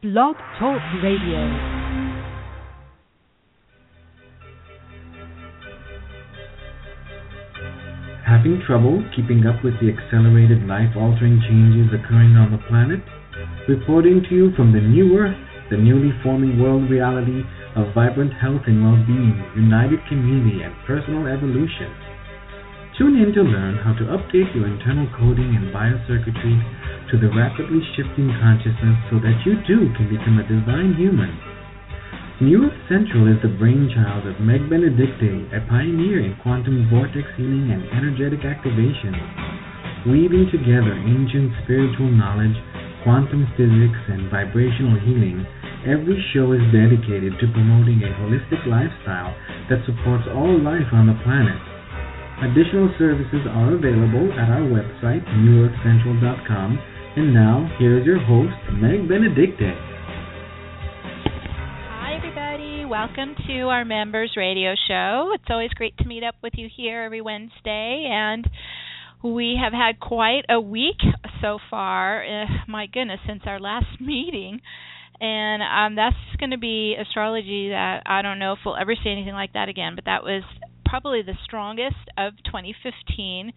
[0.00, 1.42] Blog Talk Radio.
[8.22, 13.02] Having trouble keeping up with the accelerated life altering changes occurring on the planet?
[13.66, 15.34] Reporting to you from the new Earth,
[15.68, 17.42] the newly forming world reality
[17.74, 21.90] of vibrant health and well being, united community, and personal evolution.
[22.96, 26.77] Tune in to learn how to update your internal coding and biocircuitry
[27.10, 31.32] to the rapidly shifting consciousness so that you too can become a divine human.
[32.38, 37.74] New Earth Central is the brainchild of Meg Benedicte, a pioneer in quantum vortex healing
[37.74, 39.10] and energetic activation.
[40.06, 42.54] Weaving together ancient spiritual knowledge,
[43.02, 45.42] quantum physics, and vibrational healing,
[45.82, 49.34] every show is dedicated to promoting a holistic lifestyle
[49.66, 51.58] that supports all life on the planet.
[52.38, 56.97] Additional services are available at our website, newearthcentral.com.
[57.18, 59.74] And now, here is your host, Meg Benedicte.
[61.98, 62.84] Hi, everybody.
[62.84, 65.32] Welcome to our Members Radio Show.
[65.34, 68.06] It's always great to meet up with you here every Wednesday.
[68.08, 68.48] And
[69.24, 71.00] we have had quite a week
[71.40, 72.22] so far.
[72.24, 74.60] Uh, my goodness, since our last meeting.
[75.20, 79.10] And um, that's going to be astrology that I don't know if we'll ever see
[79.10, 80.44] anything like that again, but that was
[80.86, 83.54] probably the strongest of 2015.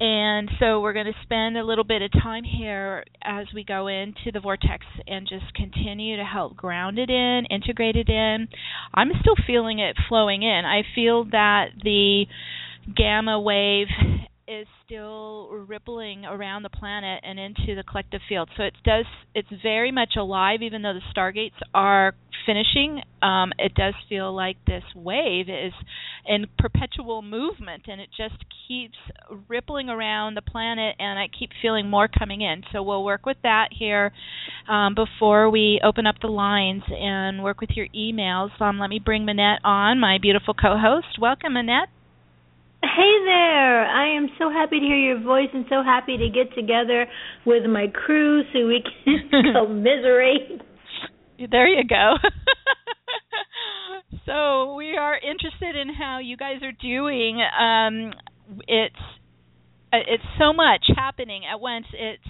[0.00, 3.86] And so we're going to spend a little bit of time here as we go
[3.86, 8.48] into the vortex and just continue to help ground it in, integrate it in.
[8.92, 10.62] I'm still feeling it flowing in.
[10.64, 12.24] I feel that the
[12.94, 13.86] gamma wave
[14.46, 18.48] is still rippling around the planet and into the collective field.
[18.56, 22.14] So it does it's very much alive even though the stargates are
[22.46, 23.00] finishing.
[23.22, 25.72] Um, it does feel like this wave is
[26.26, 28.36] in perpetual movement and it just
[28.68, 28.96] keeps
[29.48, 32.62] rippling around the planet and I keep feeling more coming in.
[32.72, 34.12] So we'll work with that here
[34.68, 38.50] um, before we open up the lines and work with your emails.
[38.60, 41.18] Um, let me bring Manette on, my beautiful co-host.
[41.20, 41.88] Welcome, Manette.
[42.84, 43.86] Hey there!
[43.86, 47.06] I am so happy to hear your voice and so happy to get together
[47.46, 50.60] with my crew so we can commiserate.
[51.50, 52.16] There you go.
[54.26, 57.40] so we are interested in how you guys are doing.
[57.40, 58.12] Um,
[58.68, 58.94] it's
[59.90, 61.86] uh, it's so much happening at once.
[61.94, 62.22] It's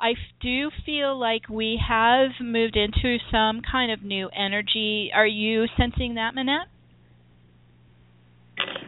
[0.00, 5.10] I do feel like we have moved into some kind of new energy.
[5.12, 6.68] Are you sensing that, Manette?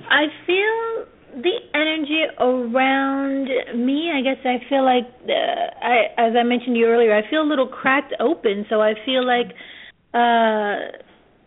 [0.09, 3.49] I feel the energy around
[3.87, 4.11] me.
[4.15, 7.43] I guess I feel like, uh, I as I mentioned to you earlier, I feel
[7.43, 8.67] a little cracked open.
[8.69, 9.55] So I feel like
[10.13, 10.99] uh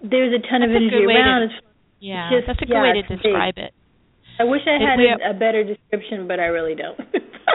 [0.03, 1.49] there's a ton that's of energy around.
[1.49, 1.55] To,
[1.99, 3.73] yeah, just, that's a good yeah, way to describe it.
[4.39, 6.99] I wish I had a, a better description, but I really don't.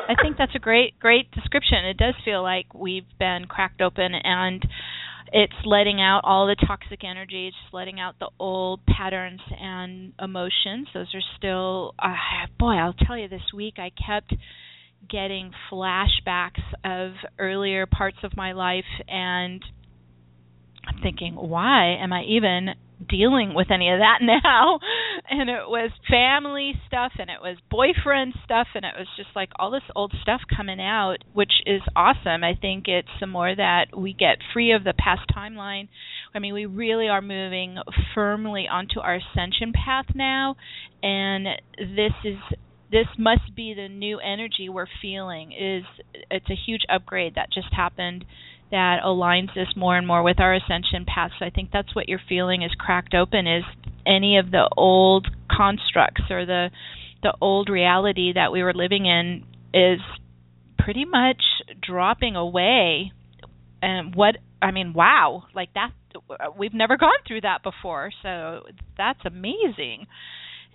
[0.09, 1.85] I think that's a great, great description.
[1.85, 4.65] It does feel like we've been cracked open and
[5.33, 10.89] it's letting out all the toxic energy, just letting out the old patterns and emotions.
[10.95, 12.15] Those are still, uh,
[12.59, 14.35] boy, I'll tell you, this week I kept
[15.09, 19.63] getting flashbacks of earlier parts of my life, and
[20.87, 22.71] I'm thinking, why am I even
[23.07, 24.79] dealing with any of that now.
[25.29, 29.51] And it was family stuff and it was boyfriend stuff and it was just like
[29.59, 32.45] all this old stuff coming out which is awesome.
[32.45, 35.89] I think it's the more that we get free of the past timeline.
[36.35, 37.77] I mean we really are moving
[38.15, 40.57] firmly onto our ascension path now
[41.03, 41.47] and
[41.79, 42.37] this is
[42.91, 45.85] this must be the new energy we're feeling is
[46.31, 48.25] it's a huge upgrade that just happened
[48.71, 51.31] that aligns us more and more with our ascension path.
[51.39, 53.65] So I think that's what you're feeling is cracked open is
[54.07, 56.71] any of the old constructs or the
[57.23, 60.01] the old reality that we were living in is
[60.79, 61.43] pretty much
[61.83, 63.13] dropping away.
[63.83, 65.91] And what I mean, wow, like that
[66.57, 68.11] we've never gone through that before.
[68.23, 68.63] So
[68.97, 70.07] that's amazing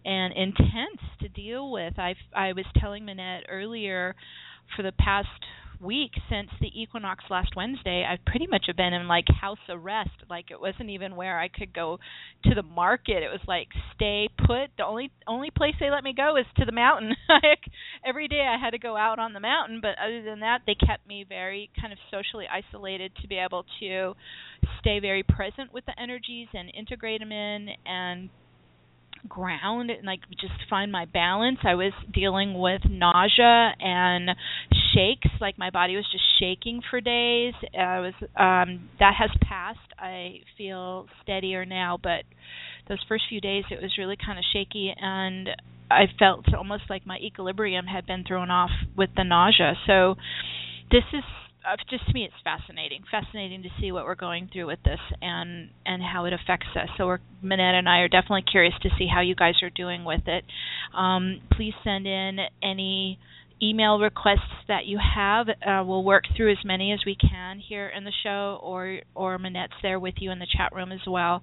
[0.05, 1.97] and intense to deal with.
[1.97, 4.15] I I was telling Manette earlier
[4.75, 5.27] for the past
[5.83, 10.11] week since the equinox last Wednesday, I've pretty much have been in like house arrest.
[10.29, 11.99] Like it wasn't even where I could go
[12.45, 13.23] to the market.
[13.23, 14.71] It was like stay put.
[14.77, 17.13] The only only place they let me go is to the mountain.
[17.29, 17.63] like
[18.05, 20.75] every day I had to go out on the mountain, but other than that, they
[20.75, 24.13] kept me very kind of socially isolated to be able to
[24.79, 28.29] stay very present with the energies and integrate them in and
[29.27, 31.59] ground and like just find my balance.
[31.63, 34.29] I was dealing with nausea and
[34.93, 37.53] shakes, like my body was just shaking for days.
[37.77, 39.79] I was um that has passed.
[39.97, 42.23] I feel steadier now, but
[42.87, 45.49] those first few days it was really kind of shaky and
[45.89, 49.73] I felt almost like my equilibrium had been thrown off with the nausea.
[49.85, 50.15] So
[50.91, 51.23] this is
[51.67, 54.99] uh, just to me it's fascinating fascinating to see what we're going through with this
[55.21, 56.89] and and how it affects us.
[56.97, 60.03] So we're Manette and I are definitely curious to see how you guys are doing
[60.03, 60.43] with it.
[60.95, 63.19] Um, please send in any
[63.63, 65.47] email requests that you have.
[65.49, 69.37] Uh, we'll work through as many as we can here in the show, or or
[69.37, 71.41] Manette's there with you in the chat room as well.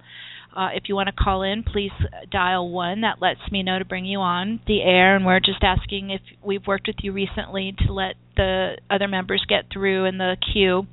[0.54, 1.92] Uh, if you want to call in, please
[2.30, 3.02] dial one.
[3.02, 6.20] That lets me know to bring you on the air, and we're just asking if
[6.44, 10.86] we've worked with you recently to let the other members get through in the queue.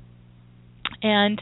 [1.02, 1.40] And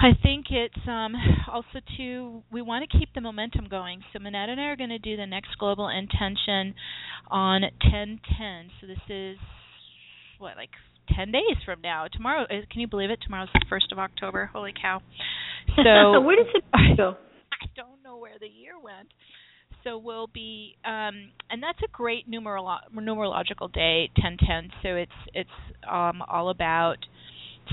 [0.00, 1.14] I think it's um,
[1.52, 4.02] also to we want to keep the momentum going.
[4.12, 6.74] So Manette and I are going to do the next global intention
[7.30, 8.70] on 1010.
[8.80, 9.38] So this is
[10.38, 10.70] what like
[11.16, 12.06] 10 days from now.
[12.12, 13.18] Tomorrow, can you believe it?
[13.24, 14.50] Tomorrow's the 1st of October.
[14.52, 15.00] Holy cow.
[15.76, 16.64] So where does it
[16.96, 17.16] go?
[17.60, 19.08] I don't know where the year went.
[19.84, 24.70] So we'll be um and that's a great numerolo- numerological day 1010.
[24.82, 25.50] So it's it's
[25.90, 26.98] um all about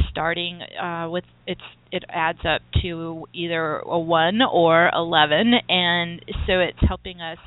[0.09, 1.61] starting uh, with it's
[1.91, 7.37] it adds up to either a one or eleven, and so it's helping us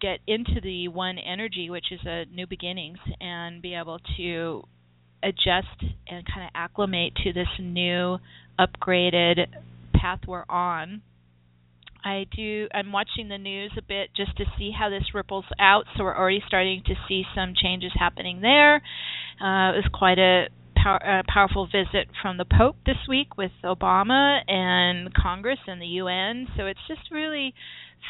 [0.00, 4.62] get into the one energy, which is a new beginnings, and be able to
[5.22, 8.18] adjust and kind of acclimate to this new
[8.58, 9.46] upgraded
[9.94, 11.02] path we're on.
[12.04, 12.68] I do.
[12.74, 15.84] I'm watching the news a bit just to see how this ripples out.
[15.96, 18.76] So we're already starting to see some changes happening there.
[19.40, 20.48] Uh, it was quite a
[20.86, 26.46] uh, powerful visit from the Pope this week with Obama and Congress and the UN.
[26.56, 27.54] So it's just really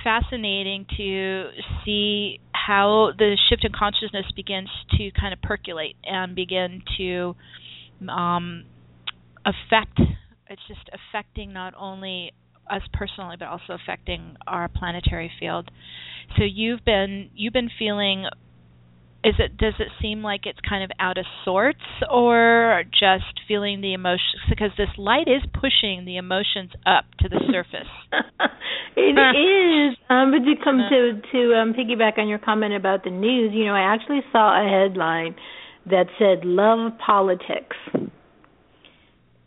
[0.03, 1.51] fascinating to
[1.85, 4.69] see how the shift in consciousness begins
[4.99, 7.37] to kind of percolate and begin to
[8.09, 8.65] um,
[9.45, 10.01] affect.
[10.49, 12.33] It's just affecting not only
[12.71, 15.71] us personally, but also affecting our planetary field.
[16.37, 18.27] So you've been you've been feeling
[19.25, 21.81] is it does it seem like it's kind of out of sorts
[22.11, 27.41] or just feeling the emotions because this light is pushing the emotions up to the
[27.53, 27.89] surface.
[28.97, 33.11] It is um but to come to to um piggyback on your comment about the
[33.11, 35.35] news you know i actually saw a headline
[35.87, 37.77] that said love politics.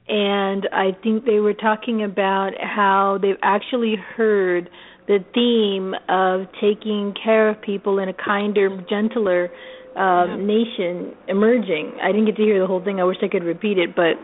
[0.09, 4.69] And i think they were talking about how they've actually heard
[5.07, 9.50] the theme of taking care of people in a kinder, gentler
[9.95, 11.98] um, nation emerging.
[12.04, 13.00] I didn't get to hear the whole thing.
[13.00, 14.19] I wish I could repeat it, but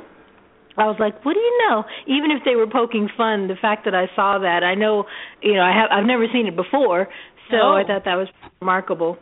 [0.77, 1.83] I was like, what do you know?
[2.07, 5.05] Even if they were poking fun, the fact that I saw that, I know,
[5.41, 7.07] you know, I have I've never seen it before,
[7.49, 7.57] so.
[7.57, 8.27] I thought that was
[8.61, 9.17] remarkable.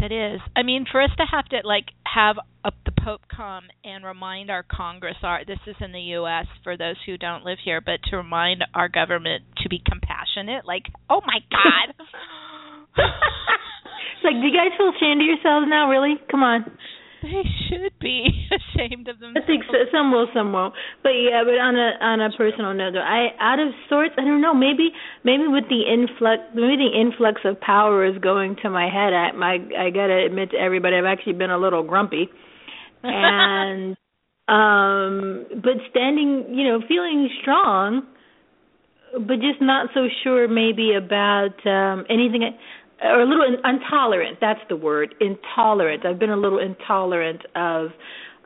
[0.00, 3.64] That is i mean for us to have to like have a, the pope come
[3.84, 7.58] and remind our congress our this is in the us for those who don't live
[7.64, 11.94] here but to remind our government to be compassionate like oh my god
[14.18, 15.88] It's like, do you guys feel ashamed of yourselves now?
[15.88, 16.18] Really?
[16.28, 16.66] Come on.
[17.22, 19.42] they should be ashamed of themselves.
[19.42, 20.74] I think so, some will, some won't.
[21.02, 24.14] But yeah, but on a on a personal note, though, I out of sorts.
[24.18, 24.54] I don't know.
[24.54, 24.90] Maybe
[25.24, 29.12] maybe with the influx, maybe the influx of power is going to my head.
[29.12, 32.28] I my I gotta admit to everybody, I've actually been a little grumpy,
[33.02, 33.96] and
[34.48, 38.06] um, but standing, you know, feeling strong,
[39.12, 42.46] but just not so sure maybe about um anything
[43.02, 46.04] or a little in, intolerant that's the word intolerant.
[46.04, 47.90] I've been a little intolerant of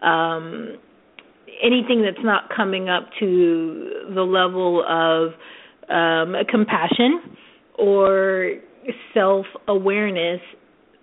[0.03, 0.77] um
[1.63, 5.32] anything that's not coming up to the level of
[5.91, 7.37] um compassion
[7.79, 8.55] or
[9.15, 10.41] self awareness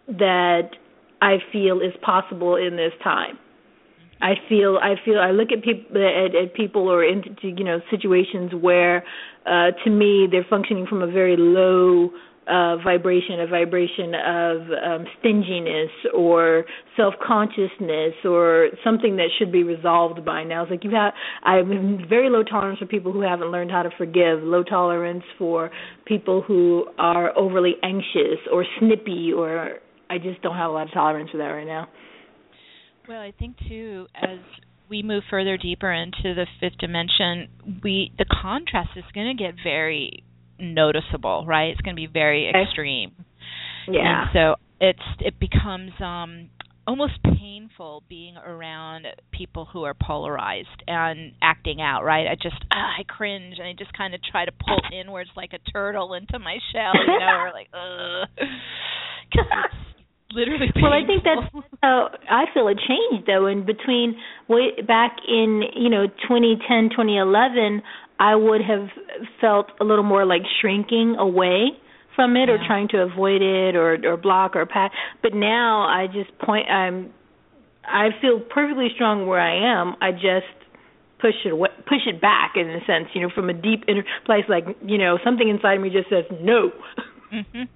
[0.07, 0.69] that
[1.21, 3.37] i feel is possible in this time.
[4.21, 7.79] I feel I feel I look at people at, at people or into you know
[7.89, 9.03] situations where
[9.45, 12.11] uh to me they're functioning from a very low
[12.49, 16.65] uh vibration a vibration of um stinginess or
[16.97, 20.63] self-consciousness or something that should be resolved by now.
[20.63, 21.13] It's like you have
[21.43, 21.67] I have
[22.09, 25.69] very low tolerance for people who haven't learned how to forgive low tolerance for
[26.05, 29.79] people who are overly anxious or snippy or
[30.09, 31.87] I just don't have a lot of tolerance for that right now.
[33.07, 34.39] Well, I think too, as
[34.89, 37.47] we move further deeper into the fifth dimension,
[37.83, 40.23] we the contrast is going to get very
[40.59, 41.71] noticeable, right?
[41.71, 43.11] It's going to be very extreme,
[43.87, 46.49] yeah and so it's it becomes um
[46.87, 52.25] almost painful being around people who are polarized and acting out, right?
[52.27, 55.51] I just ah, I cringe and I just kind of try to pull inwards like
[55.53, 58.27] a turtle into my shell, you know, or like ugh.
[59.31, 63.45] 'Cause it's literally Well, I think that's how I feel a change though.
[63.45, 64.15] In between
[64.47, 67.83] way back in you know 2010, 2011,
[68.19, 68.89] I would have
[69.39, 71.69] felt a little more like shrinking away
[72.15, 74.91] from it or trying to avoid it or or block or pat.
[75.23, 76.69] But now I just point.
[76.69, 77.13] I'm
[77.85, 79.95] I feel perfectly strong where I am.
[80.01, 80.51] I just
[81.19, 84.03] push it away, push it back in a sense, you know, from a deep inner
[84.25, 86.71] place, like you know, something inside me just says no.
[87.31, 87.67] Mhm.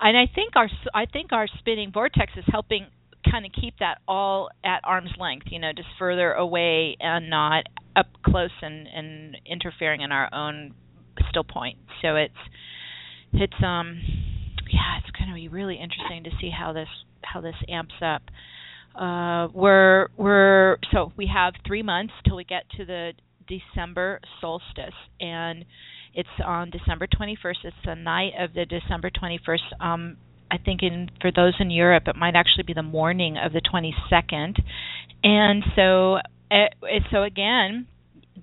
[0.00, 2.86] And I think our I think our spinning vortex is helping
[3.34, 7.64] kind of keep that all at arm's length, you know, just further away and not
[7.96, 10.72] up close and and interfering in our own
[11.30, 11.76] still point.
[12.00, 12.34] So it's
[13.32, 14.00] it's um
[14.72, 16.88] yeah, it's going to be really interesting to see how this
[17.22, 18.22] how this amps up.
[18.94, 23.12] Uh, we're we're so we have three months till we get to the
[23.48, 25.64] December solstice, and
[26.14, 27.64] it's on December 21st.
[27.64, 29.84] It's the night of the December 21st.
[29.84, 30.16] Um,
[30.54, 33.60] I think in for those in Europe, it might actually be the morning of the
[33.60, 34.62] 22nd,
[35.24, 36.18] and so
[36.50, 36.68] uh,
[37.10, 37.86] so again,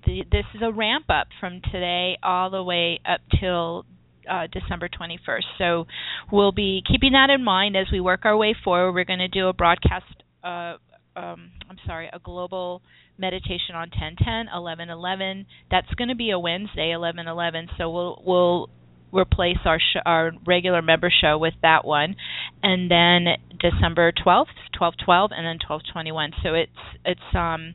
[0.04, 3.86] the, this is a ramp up from today all the way up till
[4.30, 5.44] uh, December 21st.
[5.56, 5.86] So
[6.30, 8.92] we'll be keeping that in mind as we work our way forward.
[8.92, 10.04] We're going to do a broadcast
[10.44, 10.76] uh,
[11.16, 12.82] um, I'm sorry, a global
[13.18, 15.46] meditation on 1010, 1111.
[15.70, 17.68] That's going to be a Wednesday, 1111.
[17.78, 18.70] So we'll we'll
[19.12, 22.16] replace our sh- our regular member show with that one,
[22.62, 26.32] and then December 12th, 1212, and then 1221.
[26.42, 26.70] So it's
[27.04, 27.74] it's um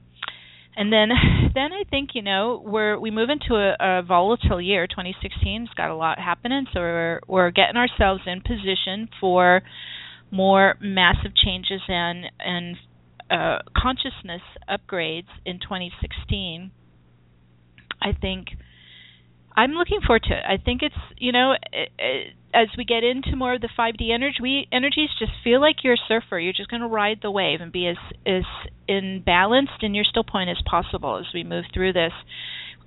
[0.75, 1.09] and then
[1.53, 4.87] then I think you know we're we move into a, a volatile year.
[4.87, 9.61] 2016's got a lot happening, so we're we're getting ourselves in position for
[10.31, 12.77] more massive changes and and
[13.29, 16.71] uh, consciousness upgrades in 2016,
[18.01, 18.47] I think
[19.57, 20.43] I'm looking forward to it.
[20.47, 24.13] I think it's you know it, it, as we get into more of the 5D
[24.13, 26.39] energy, we, energies just feel like you're a surfer.
[26.39, 28.43] You're just going to ride the wave and be as as
[28.87, 32.13] in balanced in your still point as possible as we move through this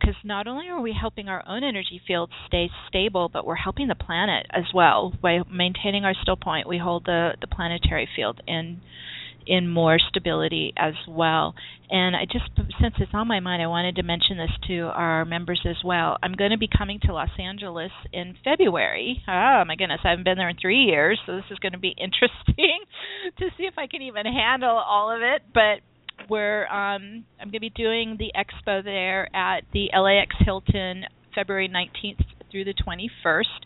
[0.00, 3.88] because not only are we helping our own energy field stay stable, but we're helping
[3.88, 6.68] the planet as well by maintaining our still point.
[6.68, 8.80] We hold the the planetary field in
[9.46, 11.54] in more stability as well.
[11.90, 15.24] And I just since it's on my mind, I wanted to mention this to our
[15.24, 16.16] members as well.
[16.22, 19.22] I'm going to be coming to Los Angeles in February.
[19.26, 21.78] Oh my goodness, I haven't been there in 3 years, so this is going to
[21.78, 22.80] be interesting
[23.38, 25.80] to see if I can even handle all of it, but
[26.28, 31.04] we're um, I'm going to be doing the expo there at the LAX Hilton
[31.34, 33.59] February 19th through the 21st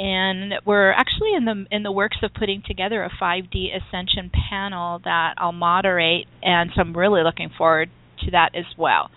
[0.00, 4.98] and we're actually in the in the works of putting together a 5D ascension panel
[5.04, 7.90] that I'll moderate and so I'm really looking forward
[8.24, 9.10] to that as well.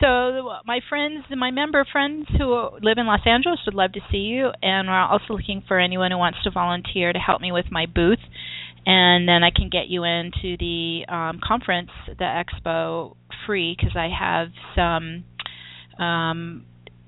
[0.00, 4.28] So my friends, my member friends who live in Los Angeles would love to see
[4.28, 7.66] you and we're also looking for anyone who wants to volunteer to help me with
[7.70, 8.20] my booth
[8.84, 13.16] and then I can get you into the um, conference, the expo,
[13.46, 15.24] free because I have some
[16.04, 16.66] um,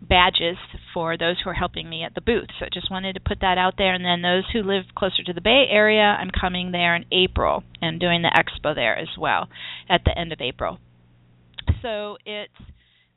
[0.08, 0.56] badges
[0.94, 2.48] for those who are helping me at the booth.
[2.58, 3.94] So I just wanted to put that out there.
[3.94, 7.62] And then those who live closer to the Bay Area, I'm coming there in April
[7.80, 9.48] and doing the expo there as well
[9.88, 10.78] at the end of April.
[11.82, 12.50] So it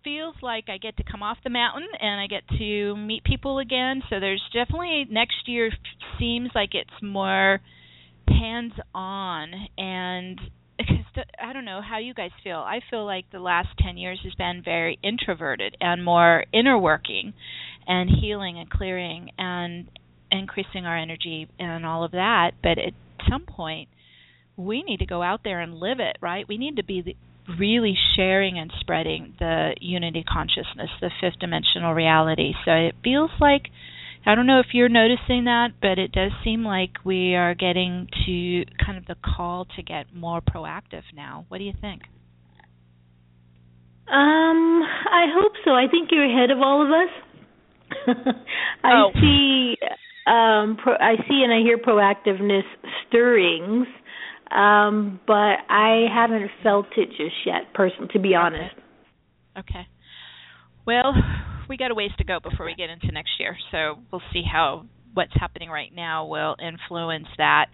[0.04, 3.60] feels like I get to come off the mountain and I get to meet people
[3.60, 4.02] again.
[4.10, 5.72] So there's definitely next year
[6.20, 7.62] seems like it's more
[8.28, 10.40] hands on and
[10.88, 12.58] because I don't know how you guys feel.
[12.58, 17.34] I feel like the last 10 years has been very introverted and more inner working
[17.88, 19.88] and healing and clearing and
[20.32, 22.94] increasing our energy and all of that, but at
[23.30, 23.90] some point
[24.58, 26.48] we need to go out there and live it, right?
[26.48, 27.16] We need to be the,
[27.60, 32.54] really sharing and spreading the unity consciousness, the fifth dimensional reality.
[32.66, 33.64] So it feels like
[34.26, 38.08] I don't know if you're noticing that, but it does seem like we are getting
[38.26, 41.46] to kind of the call to get more proactive now.
[41.48, 42.04] What do you think?
[44.08, 45.72] Um, I hope so.
[45.72, 48.36] I think you're ahead of all of us.
[48.84, 49.12] I oh.
[49.16, 49.76] see
[50.28, 52.64] um pro- I see and I hear proactiveness
[53.08, 53.88] stirrings.
[54.52, 58.76] Um, but I haven't felt it just yet, person to be honest.
[59.58, 59.88] Okay.
[60.86, 61.14] Well,
[61.72, 64.44] we got a ways to go before we get into next year, so we'll see
[64.44, 67.68] how what's happening right now will influence that.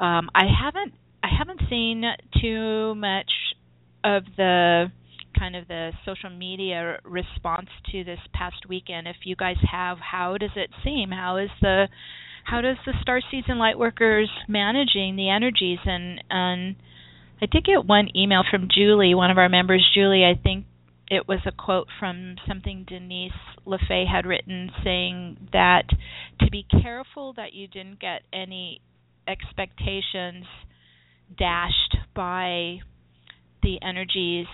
[0.00, 2.02] Um, I haven't I haven't seen
[2.42, 3.30] too much
[4.02, 4.86] of the
[5.38, 9.06] kind of the social media response to this past weekend.
[9.06, 11.10] If you guys have, how does it seem?
[11.10, 11.86] How is the
[12.44, 16.76] how does the Star Season Lightworkers managing the energies and and
[17.40, 20.24] I did get one email from Julie, one of our members, Julie.
[20.24, 20.64] I think
[21.08, 23.32] it was a quote from something Denise
[23.64, 25.84] Le Fay had written saying that
[26.40, 28.80] to be careful that you didn't get any
[29.28, 30.44] expectations
[31.38, 32.78] dashed by
[33.62, 34.46] the energies.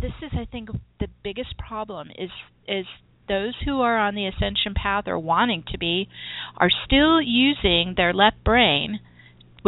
[0.00, 2.30] This is, I think, the biggest problem is
[2.66, 2.86] is
[3.28, 6.08] those who are on the ascension path or wanting to be
[6.56, 9.00] are still using their left brain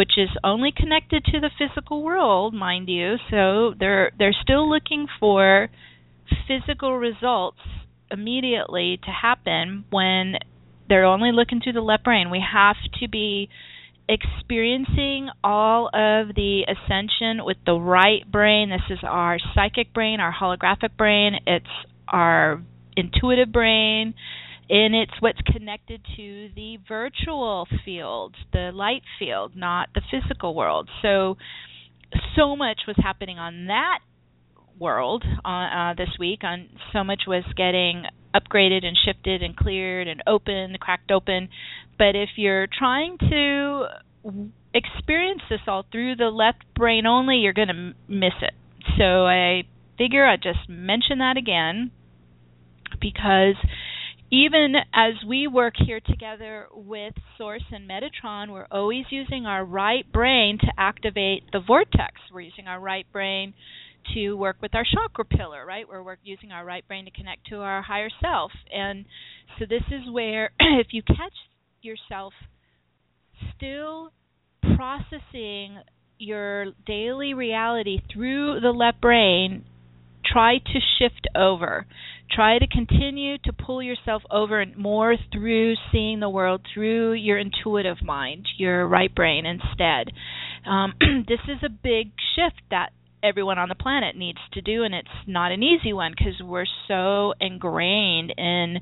[0.00, 3.16] which is only connected to the physical world, mind you.
[3.30, 5.68] So they're they're still looking for
[6.48, 7.58] physical results
[8.10, 10.36] immediately to happen when
[10.88, 12.30] they're only looking through the left brain.
[12.30, 13.50] We have to be
[14.08, 18.70] experiencing all of the ascension with the right brain.
[18.70, 21.66] This is our psychic brain, our holographic brain, it's
[22.08, 22.62] our
[22.96, 24.14] intuitive brain,
[24.70, 30.88] and it's what's connected to the virtual field, the light field, not the physical world.
[31.02, 31.36] So,
[32.36, 33.98] so much was happening on that
[34.78, 36.44] world uh, uh, this week.
[36.44, 41.48] On so much was getting upgraded and shifted and cleared and open, cracked open.
[41.98, 43.86] But if you're trying to
[44.72, 48.54] experience this all through the left brain only, you're going to m- miss it.
[48.96, 49.64] So I
[49.98, 51.90] figure I'd just mention that again
[53.00, 53.56] because
[54.30, 60.10] even as we work here together with Source and Metatron, we're always using our right
[60.12, 62.14] brain to activate the vortex.
[62.32, 63.54] We're using our right brain
[64.14, 65.84] to work with our chakra pillar, right?
[65.88, 68.52] We're using our right brain to connect to our higher self.
[68.72, 69.04] And
[69.58, 71.34] so this is where, if you catch
[71.82, 72.32] yourself
[73.56, 74.12] still
[74.76, 75.78] processing
[76.18, 79.64] your daily reality through the left brain,
[80.24, 81.86] try to shift over.
[82.34, 87.38] Try to continue to pull yourself over and more through seeing the world through your
[87.38, 90.12] intuitive mind, your right brain instead.
[90.66, 90.94] Um,
[91.28, 92.90] this is a big shift that
[93.22, 96.64] everyone on the planet needs to do and it's not an easy one because we're
[96.88, 98.78] so ingrained in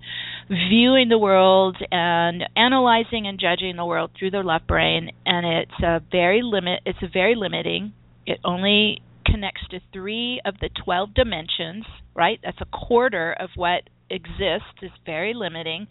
[0.49, 5.83] viewing the world and analyzing and judging the world through the left brain and it's
[5.83, 7.93] a very limit it's a very limiting
[8.27, 9.03] it only
[9.39, 11.85] connects to 3 of the 12 dimensions
[12.19, 12.41] right?
[12.43, 15.87] That's a quarter of what exists is very limiting.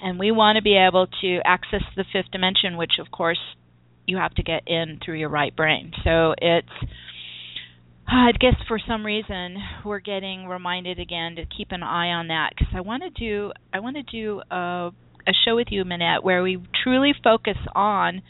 [0.00, 3.40] And we want to be able to access the fifth dimension which of course
[4.06, 5.92] you have to get in through your right brain.
[6.04, 6.68] So it's
[8.06, 12.50] I guess for some reason we're getting reminded again to keep an eye on that
[12.50, 14.90] because I want to do I want to do a,
[15.26, 18.20] a show with you, Manette, where we truly focus on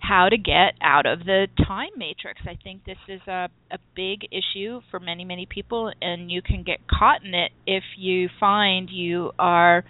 [0.00, 2.40] how to get out of the time matrix.
[2.44, 6.62] I think this is a, a big issue for many, many people, and you can
[6.64, 9.84] get caught in it if you find you are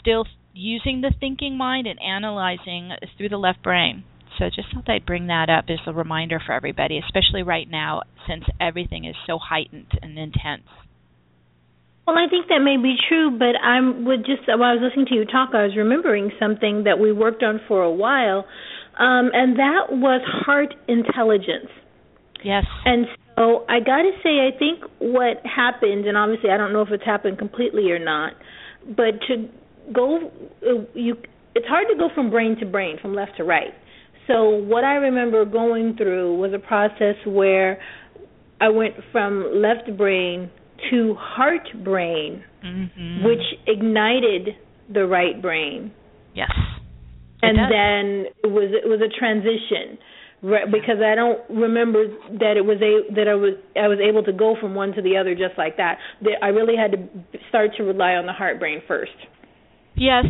[0.00, 4.04] still using the thinking mind and analyzing through the left brain.
[4.38, 8.02] So just thought I'd bring that up as a reminder for everybody, especially right now
[8.28, 10.64] since everything is so heightened and intense.
[12.06, 15.06] Well, I think that may be true, but I'm would just while I was listening
[15.06, 18.46] to you talk, I was remembering something that we worked on for a while,
[19.00, 21.70] um, and that was heart intelligence.
[22.44, 22.64] Yes.
[22.84, 26.82] And so I got to say, I think what happened, and obviously I don't know
[26.82, 28.34] if it's happened completely or not,
[28.86, 29.48] but to
[29.92, 30.30] go,
[30.62, 31.16] uh, you,
[31.54, 33.72] it's hard to go from brain to brain, from left to right.
[34.26, 37.80] So what I remember going through was a process where
[38.60, 40.50] I went from left brain
[40.90, 43.24] to heart brain, mm-hmm.
[43.24, 44.56] which ignited
[44.92, 45.92] the right brain.
[46.34, 46.50] Yes.
[47.42, 49.98] And then it was it was a transition
[50.42, 52.04] because I don't remember
[52.38, 55.02] that it was a that I was I was able to go from one to
[55.02, 55.98] the other just like that.
[56.42, 59.12] I really had to start to rely on the heart brain first.
[59.96, 60.24] Yes,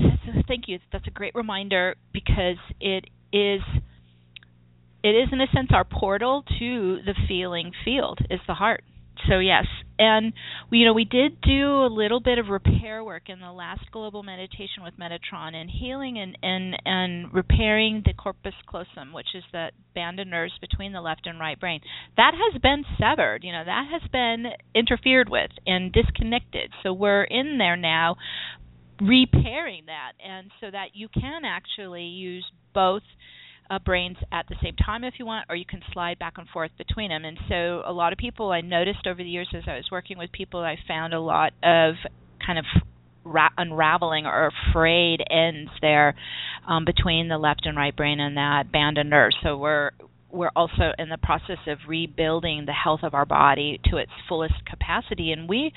[0.49, 0.79] thank you.
[0.93, 3.61] That's a great reminder because it is
[5.03, 8.83] it is in a sense our portal to the feeling field is the heart
[9.29, 9.65] so yes
[10.01, 10.33] and
[10.71, 13.83] we, you know we did do a little bit of repair work in the last
[13.93, 19.45] global meditation with metatron and healing and and and repairing the corpus callosum which is
[19.53, 21.81] the band of nerves between the left and right brain.
[22.17, 26.71] That has been severed you know that has been interfered with and disconnected.
[26.83, 28.17] So we're in there now
[29.01, 30.13] repairing that.
[30.25, 33.03] And so that you can actually use both
[33.71, 36.49] uh, brains at the same time if you want, or you can slide back and
[36.49, 37.25] forth between them.
[37.25, 40.19] And so, a lot of people I noticed over the years as I was working
[40.19, 41.95] with people, I found a lot of
[42.45, 42.65] kind of
[43.25, 46.15] ra- unraveling or frayed ends there
[46.69, 49.37] um, between the left and right brain and that band of nerves.
[49.43, 49.91] So we're
[50.33, 54.55] we're also in the process of rebuilding the health of our body to its fullest
[54.65, 55.73] capacity, and we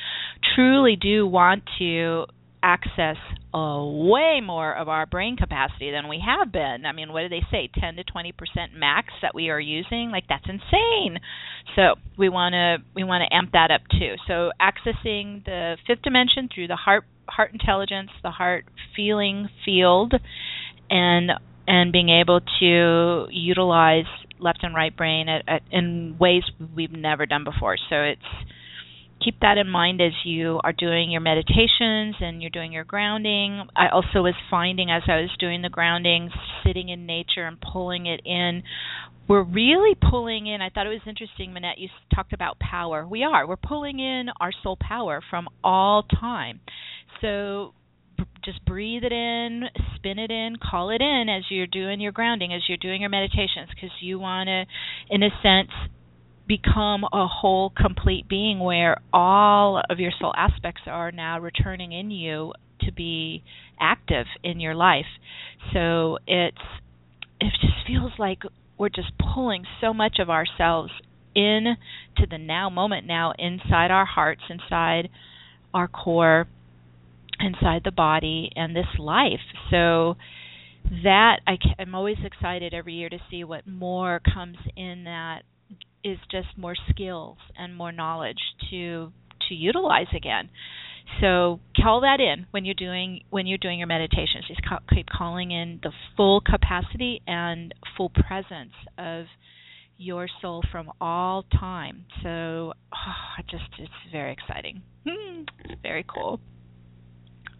[0.55, 2.25] truly do want to
[2.63, 3.17] access
[3.53, 6.85] uh, way more of our brain capacity than we have been.
[6.87, 7.69] I mean, what do they say?
[7.79, 8.31] 10 to 20%
[8.75, 10.09] max that we are using?
[10.11, 11.19] Like that's insane.
[11.75, 14.15] So, we want to we want to amp that up too.
[14.27, 20.13] So, accessing the fifth dimension through the heart heart intelligence, the heart feeling field
[20.89, 21.31] and
[21.67, 24.05] and being able to utilize
[24.39, 26.43] left and right brain at, at, in ways
[26.75, 27.75] we've never done before.
[27.89, 28.21] So, it's
[29.23, 33.67] keep that in mind as you are doing your meditations and you're doing your grounding.
[33.75, 36.29] I also was finding as I was doing the grounding,
[36.65, 38.63] sitting in nature and pulling it in.
[39.27, 40.61] We're really pulling in.
[40.61, 41.77] I thought it was interesting, Manette.
[41.77, 43.07] You talked about power.
[43.07, 43.47] We are.
[43.47, 46.59] We're pulling in our soul power from all time.
[47.21, 47.73] So
[48.43, 49.63] just breathe it in,
[49.95, 53.09] spin it in, call it in as you're doing your grounding, as you're doing your
[53.09, 54.65] meditations, because you want to,
[55.09, 55.71] in a sense,
[56.47, 62.11] become a whole, complete being where all of your soul aspects are now returning in
[62.11, 63.43] you to be
[63.79, 65.05] active in your life.
[65.73, 66.57] So it's
[67.39, 68.39] it just feels like
[68.77, 70.91] we're just pulling so much of ourselves
[71.35, 71.75] in
[72.17, 75.09] to the now moment now inside our hearts, inside
[75.73, 76.47] our core,
[77.39, 79.39] inside the body and this life.
[79.71, 80.15] So
[81.03, 85.43] that I am always excited every year to see what more comes in that
[86.03, 88.39] is just more skills and more knowledge
[88.69, 89.11] to
[89.49, 90.49] to utilize again.
[91.21, 94.45] So call that in when you're doing when you're doing your meditations.
[94.47, 94.61] Just
[94.93, 99.25] keep calling in the full capacity and full presence of
[99.97, 102.05] your soul from all time.
[102.23, 104.81] So oh, just it's very exciting.
[105.07, 105.43] Hmm,
[105.81, 106.39] very cool.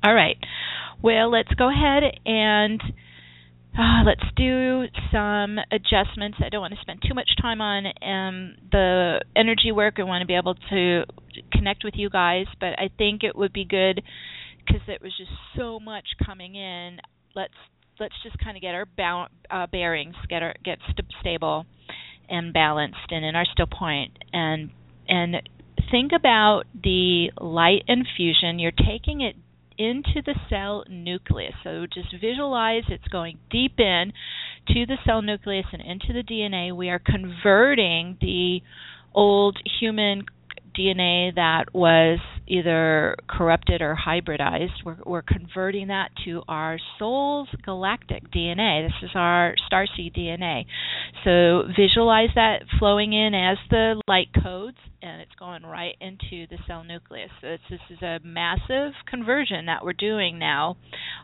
[0.04, 0.38] All right.
[1.02, 2.82] Well, let's go ahead and
[3.78, 6.38] uh, let's do some adjustments.
[6.44, 9.96] I don't want to spend too much time on um, the energy work.
[9.98, 11.04] I want to be able to
[11.52, 14.02] connect with you guys, but I think it would be good
[14.66, 17.00] because it was just so much coming in.
[17.36, 17.54] Let's
[18.00, 21.66] let's just kind of get our ba- uh, bearings, get our get st- stable
[22.30, 24.70] and balanced, and in our still point, and
[25.08, 25.38] and
[25.90, 28.60] think about the light infusion.
[28.60, 29.36] You're taking it
[29.84, 31.54] into the cell nucleus.
[31.64, 34.14] So just visualize it's going deep in
[34.68, 36.76] to the cell nucleus and into the DNA.
[36.76, 38.62] We are converting the
[39.14, 40.26] old human
[40.78, 44.84] DNA that was either corrupted or hybridized.
[44.86, 48.88] We're, we're converting that to our soul's galactic DNA.
[48.88, 50.66] This is our starseed DNA.
[51.24, 56.58] So visualize that flowing in as the light codes, and it's going right into the
[56.68, 57.30] cell nucleus.
[57.42, 60.78] So this is a massive conversion that we're doing now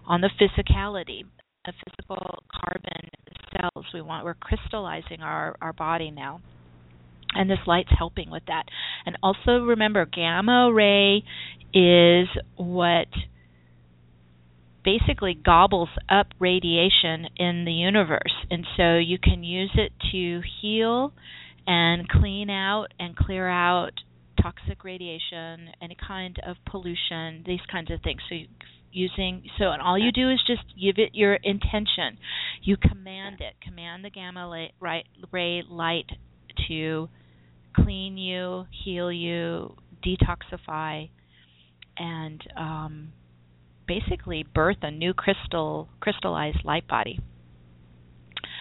[0.07, 1.23] on the physicality,
[1.65, 3.09] the physical carbon
[3.51, 3.85] cells.
[3.93, 6.41] We want we're crystallizing our our body now
[7.33, 8.63] and this light's helping with that.
[9.05, 11.23] And also remember, gamma ray
[11.73, 13.07] is what
[14.83, 18.33] basically gobbles up radiation in the universe.
[18.49, 21.13] And so you can use it to heal
[21.67, 23.91] and clean out and clear out
[24.41, 28.21] toxic radiation, any kind of pollution, these kinds of things.
[28.29, 28.35] So
[28.91, 32.17] using so and all you do is just give it your intention.
[32.63, 34.69] You command it, command the gamma
[35.31, 36.09] ray light
[36.67, 37.09] to
[37.75, 41.09] clean you, heal you, detoxify,
[41.97, 43.13] and um,
[43.87, 47.19] basically birth a new crystal crystallized light body.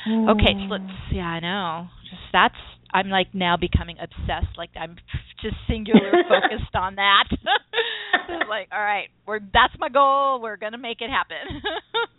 [0.08, 0.30] Mm.
[0.30, 1.88] Okay, so let's yeah, I know.
[2.04, 2.54] Just that's
[2.92, 4.56] I'm like now becoming obsessed.
[4.56, 4.96] Like I'm
[5.42, 7.24] just singular focused on that.
[8.48, 10.40] like, all right, we're that's my goal.
[10.40, 11.62] We're gonna make it happen.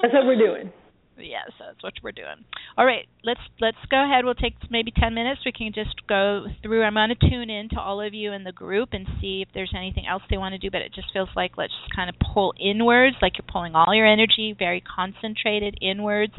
[0.01, 0.71] that's what we're doing
[1.21, 2.45] yes, that's what we're doing.
[2.77, 4.25] All right, let's let's go ahead.
[4.25, 5.41] We'll take maybe 10 minutes.
[5.45, 6.83] We can just go through.
[6.83, 9.49] I'm going to tune in to all of you in the group and see if
[9.53, 10.71] there's anything else they want to do.
[10.71, 13.93] But it just feels like let's just kind of pull inwards, like you're pulling all
[13.93, 16.33] your energy, very concentrated inwards,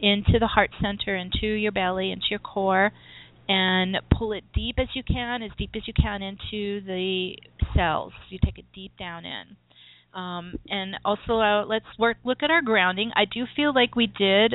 [0.00, 2.92] into the heart center, into your belly, into your core,
[3.48, 7.32] and pull it deep as you can, as deep as you can into the
[7.74, 8.12] cells.
[8.28, 9.56] You take it deep down in.
[10.14, 13.12] Um, and also, uh, let's work look at our grounding.
[13.16, 14.54] I do feel like we did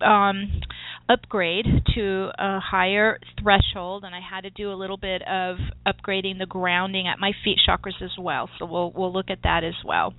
[0.00, 0.60] um,
[1.08, 6.38] upgrade to a higher threshold, and I had to do a little bit of upgrading
[6.38, 8.48] the grounding at my feet chakras as well.
[8.58, 10.14] So we'll we'll look at that as well.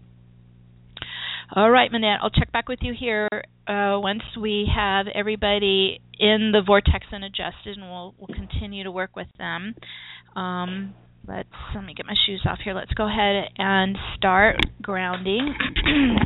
[1.55, 3.29] All right, Manette, I'll check back with you here
[3.67, 8.91] uh, once we have everybody in the vortex and adjusted, and we'll we'll continue to
[8.91, 9.75] work with them.
[10.35, 10.93] Um,
[11.27, 12.73] let's let me get my shoes off here.
[12.73, 15.53] Let's go ahead and start grounding.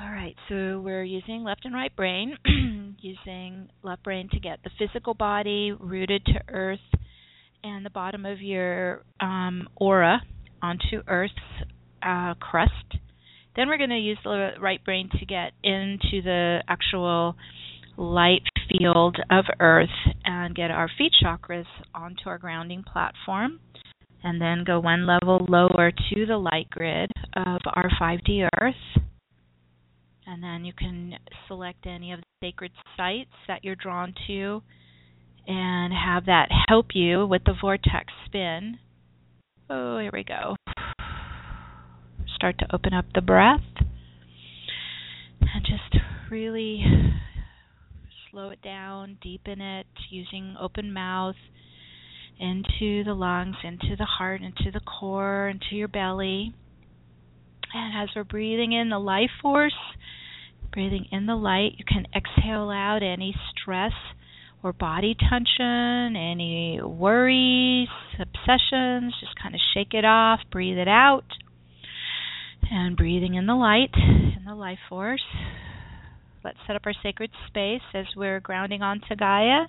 [0.00, 2.36] All right, so we're using left and right brain,
[3.00, 6.78] using left brain to get the physical body rooted to earth
[7.64, 10.20] and the bottom of your um, aura
[10.62, 11.34] onto Earth's
[12.02, 12.72] uh, crust.
[13.56, 17.34] Then we're going to use the right brain to get into the actual
[17.98, 19.88] light field of earth
[20.24, 23.58] and get our feet chakras onto our grounding platform
[24.22, 29.02] and then go one level lower to the light grid of our 5D earth.
[30.26, 31.14] And then you can
[31.48, 34.62] select any of the sacred sites that you're drawn to
[35.46, 38.78] and have that help you with the vortex spin.
[39.70, 40.54] Oh, here we go.
[42.34, 43.60] Start to open up the breath
[45.40, 46.84] and just really
[48.30, 51.36] slow it down, deepen it using open mouth
[52.38, 56.54] into the lungs, into the heart, into the core, into your belly.
[57.74, 59.74] And as we're breathing in the life force,
[60.72, 63.92] breathing in the light, you can exhale out any stress
[64.62, 67.88] or body tension, any worries,
[68.18, 69.14] obsessions.
[69.20, 71.24] Just kind of shake it off, breathe it out.
[72.70, 75.22] And breathing in the light, in the life force.
[76.44, 79.66] Let's set up our sacred space as we're grounding onto Gaia,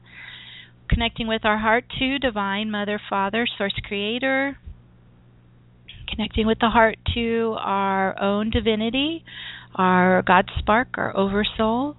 [0.87, 4.57] connecting with our heart to Divine Mother, Father, Source Creator,
[6.07, 9.23] connecting with the heart to our own divinity,
[9.75, 11.97] our God spark, our oversoul,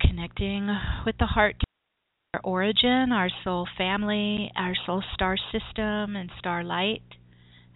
[0.00, 0.68] connecting
[1.04, 1.64] with the heart to
[2.34, 7.02] our origin, our soul family, our soul star system, and starlight,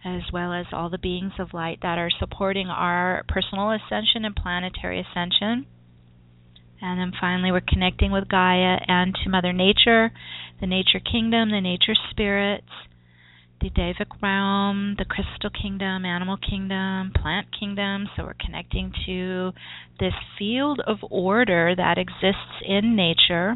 [0.05, 4.35] as well as all the beings of light that are supporting our personal ascension and
[4.35, 5.65] planetary ascension.
[6.83, 10.11] And then finally, we're connecting with Gaia and to Mother Nature,
[10.59, 12.67] the Nature Kingdom, the Nature Spirits,
[13.61, 18.09] the Devic realm, the Crystal Kingdom, Animal Kingdom, Plant Kingdom.
[18.17, 19.53] So we're connecting to
[19.97, 23.55] this field of order that exists in nature.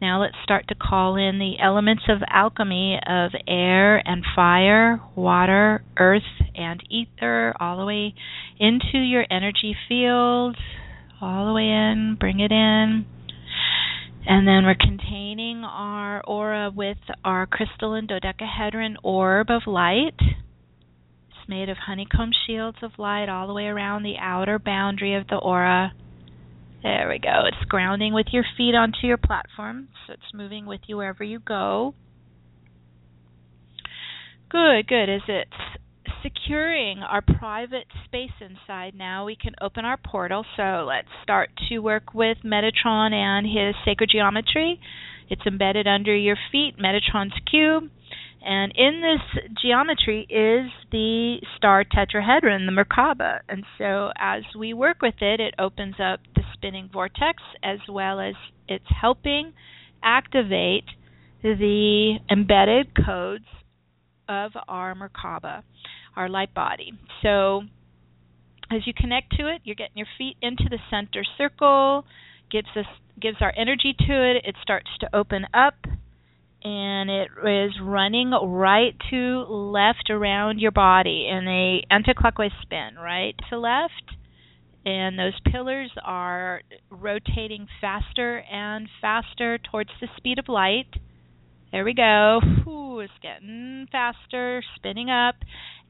[0.00, 5.84] Now let's start to call in the elements of alchemy of air and fire, water,
[5.98, 6.22] earth,
[6.54, 8.14] and ether, all the way
[8.58, 10.56] into your energy field,
[11.20, 13.06] all the way in, bring it in.
[14.28, 20.18] And then we're containing our aura with our crystalline dodecahedron orb of light.
[20.18, 25.28] It's made of honeycomb shields of light all the way around the outer boundary of
[25.28, 25.92] the aura.
[26.82, 27.42] There we go.
[27.46, 31.38] It's grounding with your feet onto your platform, so it's moving with you wherever you
[31.38, 31.94] go.
[34.50, 35.08] Good, good.
[35.08, 35.80] As it's
[36.22, 40.44] securing our private space inside now, we can open our portal.
[40.56, 44.80] So let's start to work with Metatron and his sacred geometry.
[45.28, 47.90] It's embedded under your feet, Metatron's cube.
[48.44, 53.40] And in this geometry is the star tetrahedron, the Merkaba.
[53.48, 58.20] And so as we work with it, it opens up the spinning vortex as well
[58.20, 58.34] as
[58.68, 59.52] it's helping
[60.02, 60.84] activate
[61.42, 63.44] the embedded codes
[64.28, 65.62] of our Merkaba
[66.16, 66.92] our light body.
[67.22, 67.62] So
[68.70, 72.04] as you connect to it, you're getting your feet into the center circle,
[72.50, 72.86] gives us
[73.20, 75.74] gives our energy to it, it starts to open up
[76.62, 83.34] and it is running right to left around your body in a anti-clockwise spin, right
[83.48, 84.16] to left.
[84.84, 90.88] And those pillars are rotating faster and faster towards the speed of light.
[91.76, 92.40] There we go.
[92.66, 95.34] Ooh, it's getting faster, spinning up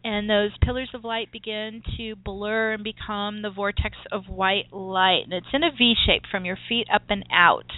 [0.02, 5.20] and those pillars of light begin to blur and become the vortex of white light.
[5.22, 7.70] And it's in a V shape from your feet up and out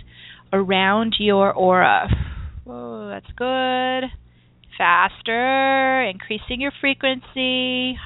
[0.54, 2.08] around your aura.
[2.64, 4.08] Whoa, that's good.
[4.78, 7.98] Faster, increasing your frequency.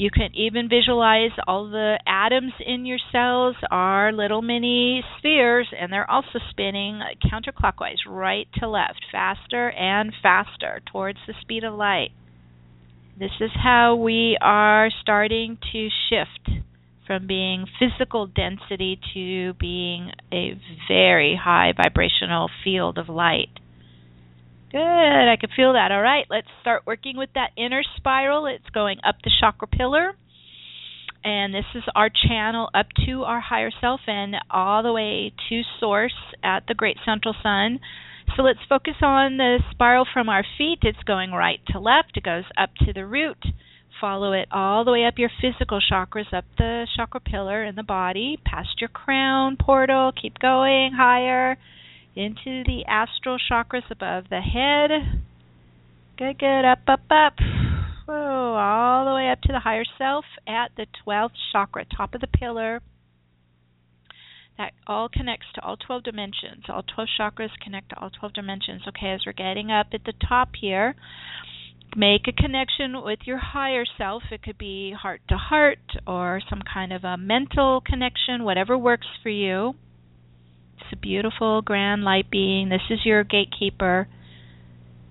[0.00, 5.92] You can even visualize all the atoms in your cells are little mini spheres, and
[5.92, 12.12] they're also spinning counterclockwise, right to left, faster and faster towards the speed of light.
[13.18, 16.62] This is how we are starting to shift
[17.06, 20.58] from being physical density to being a
[20.88, 23.50] very high vibrational field of light.
[24.70, 25.90] Good, I can feel that.
[25.90, 28.46] All right, let's start working with that inner spiral.
[28.46, 30.12] It's going up the chakra pillar.
[31.24, 35.62] And this is our channel up to our higher self and all the way to
[35.80, 37.80] source at the great central sun.
[38.36, 40.78] So let's focus on the spiral from our feet.
[40.82, 42.16] It's going right to left.
[42.16, 43.44] It goes up to the root.
[44.00, 47.82] Follow it all the way up your physical chakras, up the chakra pillar in the
[47.82, 50.12] body, past your crown portal.
[50.20, 51.58] Keep going higher
[52.14, 55.22] into the astral chakras above the head.
[56.16, 56.64] Good, good.
[56.64, 57.34] Up, up, up.
[58.06, 62.20] Whoa, all the way up to the higher self at the 12th chakra, top of
[62.20, 62.80] the pillar
[64.60, 66.64] that all connects to all 12 dimensions.
[66.68, 68.82] All 12 chakras connect to all 12 dimensions.
[68.88, 70.94] Okay, as we're getting up at the top here,
[71.96, 74.22] make a connection with your higher self.
[74.30, 79.06] It could be heart to heart or some kind of a mental connection, whatever works
[79.22, 79.72] for you.
[80.92, 82.68] A beautiful, grand light being.
[82.68, 84.08] This is your gatekeeper.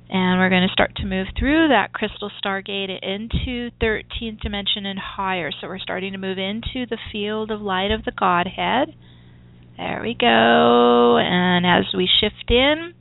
[0.09, 4.99] And we're going to start to move through that crystal stargate into 13th dimension and
[4.99, 5.51] higher.
[5.51, 8.95] So we're starting to move into the field of light of the Godhead
[9.77, 11.17] There we go.
[11.17, 12.93] And as we shift in,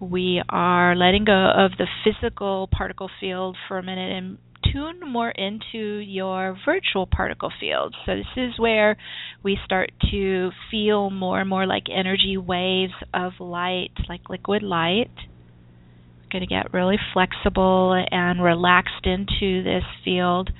[0.00, 4.38] we are letting go of the physical particle field for a minute and
[4.72, 7.94] tune more into your virtual particle field.
[8.06, 8.96] So, this is where
[9.42, 15.10] we start to feel more and more like energy waves of light, like liquid light.
[15.16, 20.50] We're going to get really flexible and relaxed into this field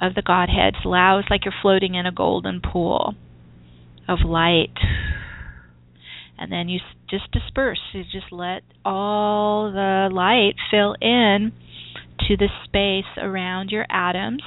[0.00, 0.76] of the Godheads.
[0.84, 3.14] Allow it's like you're floating in a golden pool
[4.08, 4.74] of light.
[6.38, 7.80] And then you just disperse.
[7.94, 11.52] You just let all the light fill in
[12.28, 14.42] to the space around your atoms.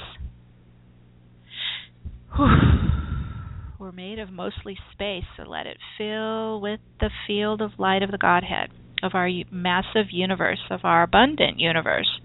[3.79, 8.12] We're made of mostly space, so let it fill with the field of light of
[8.12, 8.69] the Godhead,
[9.01, 12.19] of our massive universe, of our abundant universe.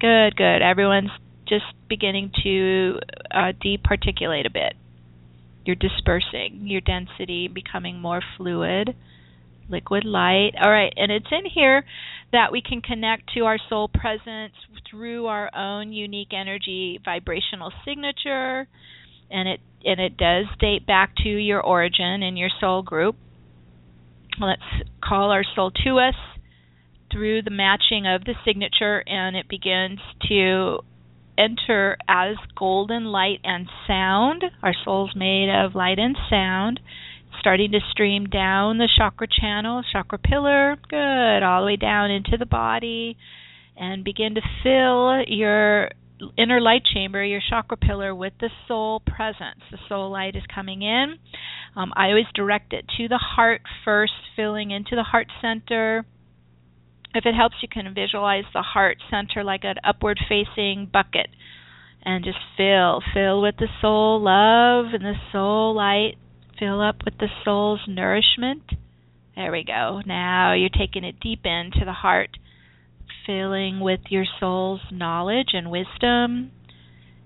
[0.00, 0.62] Good, good.
[0.62, 1.10] Everyone's
[1.48, 2.98] just beginning to
[3.30, 4.74] uh, departiculate a bit.
[5.64, 8.94] You're dispersing, your density becoming more fluid,
[9.68, 10.52] liquid light.
[10.60, 11.84] All right, and it's in here
[12.32, 14.54] that we can connect to our soul presence
[14.88, 18.66] through our own unique energy vibrational signature
[19.30, 23.16] and it and it does date back to your origin and your soul group.
[24.38, 24.62] Let's
[25.02, 26.14] call our soul to us
[27.10, 30.80] through the matching of the signature and it begins to
[31.38, 34.44] enter as golden light and sound.
[34.62, 36.80] Our soul's made of light and sound
[37.40, 42.36] starting to stream down the chakra channel, chakra pillar, good, all the way down into
[42.38, 43.16] the body,
[43.76, 45.90] and begin to fill your
[46.36, 49.60] inner light chamber, your chakra pillar, with the soul presence.
[49.70, 51.14] The soul light is coming in.
[51.74, 56.04] Um, I always direct it to the heart first, filling into the heart center.
[57.14, 61.28] If it helps, you can visualize the heart center like an upward facing bucket
[62.02, 66.16] and just fill, fill with the soul love and the soul light
[66.60, 68.62] fill up with the soul's nourishment.
[69.34, 70.02] There we go.
[70.06, 72.36] Now you're taking it deep into the heart,
[73.26, 76.52] filling with your soul's knowledge and wisdom,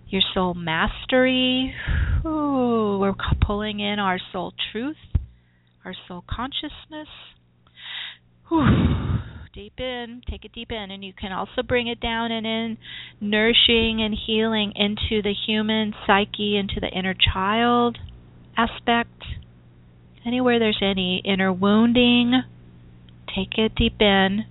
[0.09, 1.75] your soul mastery.
[2.25, 4.97] Ooh, we're pulling in our soul truth,
[5.85, 7.09] our soul consciousness.
[8.53, 9.19] Ooh,
[9.53, 12.79] deep in, take it deep in, and you can also bring it down and in,
[13.21, 17.99] nourishing and healing into the human psyche, into the inner child
[18.57, 19.23] aspect,
[20.25, 22.43] anywhere there's any inner wounding,
[23.35, 24.45] take it deep in.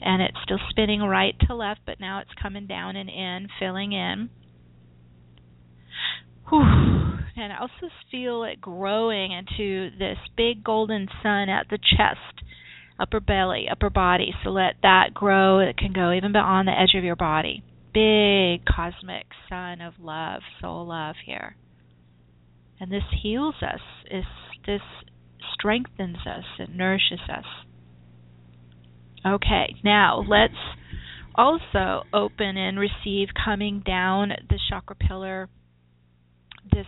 [0.00, 3.92] And it's still spinning right to left, but now it's coming down and in, filling
[3.92, 4.30] in.
[6.48, 6.62] Whew.
[7.36, 12.44] And I also feel it growing into this big golden sun at the chest,
[12.98, 14.32] upper belly, upper body.
[14.42, 15.60] So let that grow.
[15.60, 17.62] It can go even beyond the edge of your body.
[17.92, 21.56] Big cosmic sun of love, soul love here.
[22.80, 23.80] And this heals us.
[24.10, 24.24] This,
[24.66, 24.80] this
[25.54, 26.44] strengthens us.
[26.58, 27.44] It nourishes us.
[29.26, 30.54] Okay, now let's
[31.34, 35.48] also open and receive coming down the chakra pillar
[36.72, 36.86] this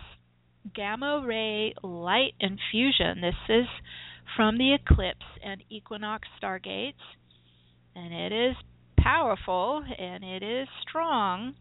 [0.75, 3.21] gamma ray light infusion.
[3.21, 3.65] This is
[4.35, 6.93] from the eclipse and equinox stargates,
[7.95, 8.55] and it is
[8.97, 11.55] powerful and it is strong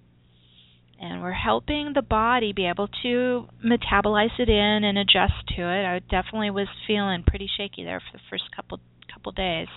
[1.01, 5.87] and we're helping the body be able to metabolize it in and adjust to it.
[5.87, 8.81] I definitely was feeling pretty shaky there for the first couple
[9.13, 9.69] couple days.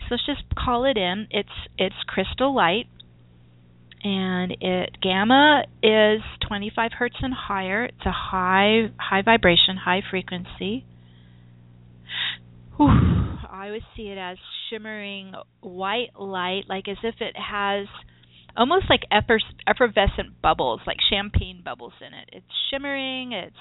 [0.00, 1.28] So let's just call it in.
[1.30, 1.48] It's
[1.78, 2.86] it's crystal light
[4.02, 7.84] and it gamma is 25 hertz and higher.
[7.84, 10.86] It's a high high vibration, high frequency.
[12.76, 12.88] Whew.
[12.88, 14.36] I always see it as
[14.68, 17.86] shimmering white light, like as if it has
[18.56, 22.30] almost like effervescent bubbles, like champagne bubbles in it.
[22.32, 23.32] It's shimmering.
[23.32, 23.56] It's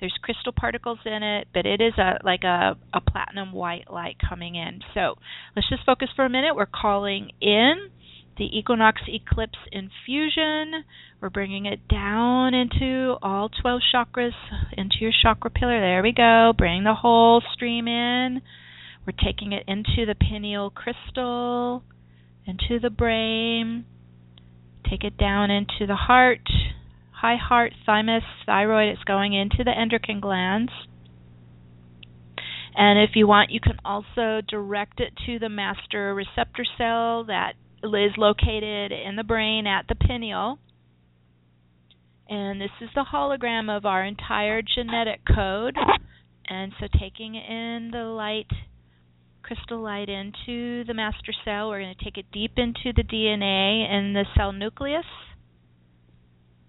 [0.00, 4.16] there's crystal particles in it, but it is a like a, a platinum white light
[4.28, 4.80] coming in.
[4.92, 5.14] So
[5.54, 6.56] let's just focus for a minute.
[6.56, 7.90] We're calling in
[8.36, 10.84] the equinox eclipse infusion.
[11.20, 14.32] We're bringing it down into all 12 chakras,
[14.76, 15.80] into your chakra pillar.
[15.80, 16.52] There we go.
[16.56, 18.42] Bring the whole stream in.
[19.06, 21.84] We're taking it into the pineal crystal,
[22.46, 23.84] into the brain,
[24.88, 26.46] Take it down into the heart,
[27.10, 28.88] high heart, thymus, thyroid.
[28.88, 30.72] It's going into the endocrine glands.
[32.76, 37.54] And if you want, you can also direct it to the master receptor cell that
[37.82, 40.58] is located in the brain at the pineal.
[42.28, 45.76] And this is the hologram of our entire genetic code.
[46.46, 48.50] And so taking in the light
[49.44, 51.68] crystal light into the master cell.
[51.68, 55.04] We're going to take it deep into the DNA and the cell nucleus.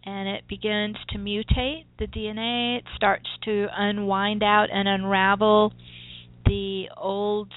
[0.03, 2.77] and it begins to mutate the DNA.
[2.77, 5.73] It starts to unwind out and unravel
[6.45, 7.51] the old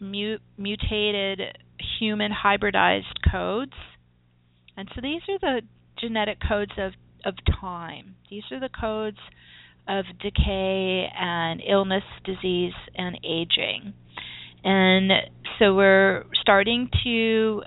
[0.00, 1.40] mutated
[2.00, 3.72] human hybridized codes.
[4.76, 5.60] And so these are the
[6.00, 6.92] genetic codes of,
[7.24, 8.16] of time.
[8.30, 9.18] These are the codes
[9.86, 13.94] of decay and illness, disease, and aging.
[14.64, 15.10] And
[15.58, 17.62] so we're starting to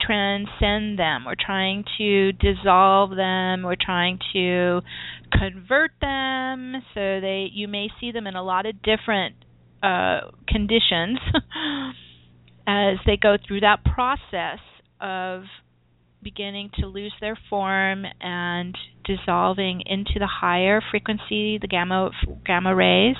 [0.00, 1.24] transcend them.
[1.24, 3.62] We're trying to dissolve them.
[3.62, 4.80] We're trying to
[5.32, 9.36] convert them so they you may see them in a lot of different
[9.82, 11.18] uh, conditions
[12.66, 14.58] as they go through that process
[15.00, 15.44] of
[16.22, 22.10] beginning to lose their form and dissolving into the higher frequency, the gamma
[22.46, 23.16] gamma rays.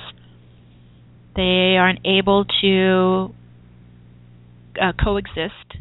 [1.35, 3.33] They aren't able to
[4.81, 5.77] uh, coexist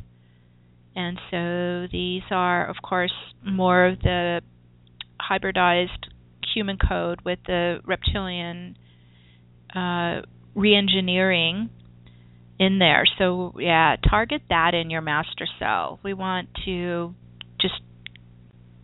[0.95, 3.13] and so these are, of course,
[3.45, 4.43] more of the
[5.21, 6.09] hybridized
[6.55, 8.77] human code with the reptilian
[9.75, 10.23] uh,
[10.55, 11.71] reengineering
[12.59, 13.05] in there.
[13.19, 15.99] So, yeah, target that in your master cell.
[16.03, 17.15] We want to
[17.59, 17.81] just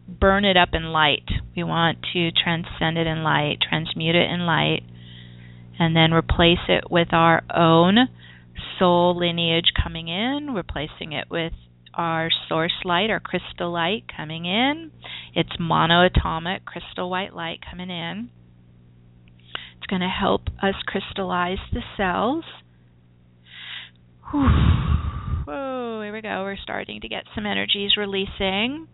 [0.09, 1.29] burn it up in light.
[1.55, 4.81] We want to transcend it in light, transmute it in light,
[5.79, 8.09] and then replace it with our own
[8.79, 11.53] soul lineage coming in, replacing it with
[11.95, 14.91] our source light, our crystal light coming in.
[15.35, 18.31] It's monoatomic crystal white light coming in.
[19.77, 22.45] It's going to help us crystallize the cells.
[24.31, 24.49] Whew.
[25.47, 26.43] Whoa, here we go.
[26.43, 28.87] We're starting to get some energies releasing.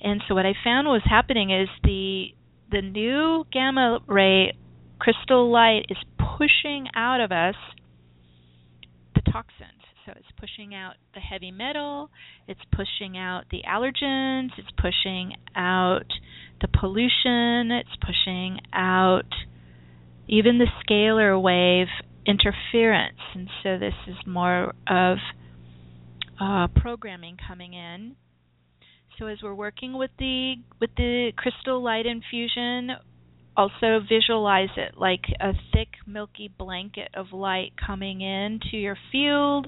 [0.00, 2.28] And so what I found was happening is the
[2.70, 4.52] the new gamma ray
[4.98, 5.98] crystal light is
[6.36, 7.54] pushing out of us
[9.14, 9.72] the toxins.
[10.06, 12.10] So it's pushing out the heavy metal,
[12.46, 16.06] it's pushing out the allergens, it's pushing out
[16.62, 19.30] the pollution, it's pushing out
[20.28, 21.88] even the scalar wave
[22.26, 23.18] interference.
[23.34, 25.18] And so this is more of
[26.40, 28.16] uh, programming coming in.
[29.18, 32.90] So as we're working with the with the crystal light infusion,
[33.58, 39.66] also visualize it like a thick milky blanket of light coming into your field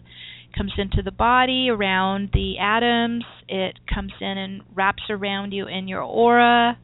[0.57, 3.25] comes into the body around the atoms.
[3.49, 6.79] It comes in and wraps around you in your aura.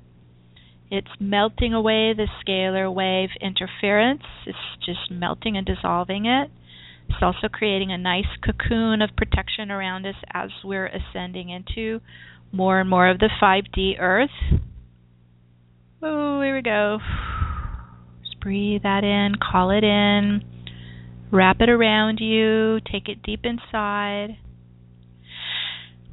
[0.90, 4.22] It's melting away the scalar wave interference.
[4.46, 6.50] It's just melting and dissolving it.
[7.09, 12.00] It's also creating a nice cocoon of protection around us as we're ascending into
[12.52, 14.30] more and more of the 5D earth
[16.03, 16.99] Oh, here we go.
[18.22, 20.42] Just breathe that in, call it in,
[21.32, 24.36] wrap it around you, take it deep inside.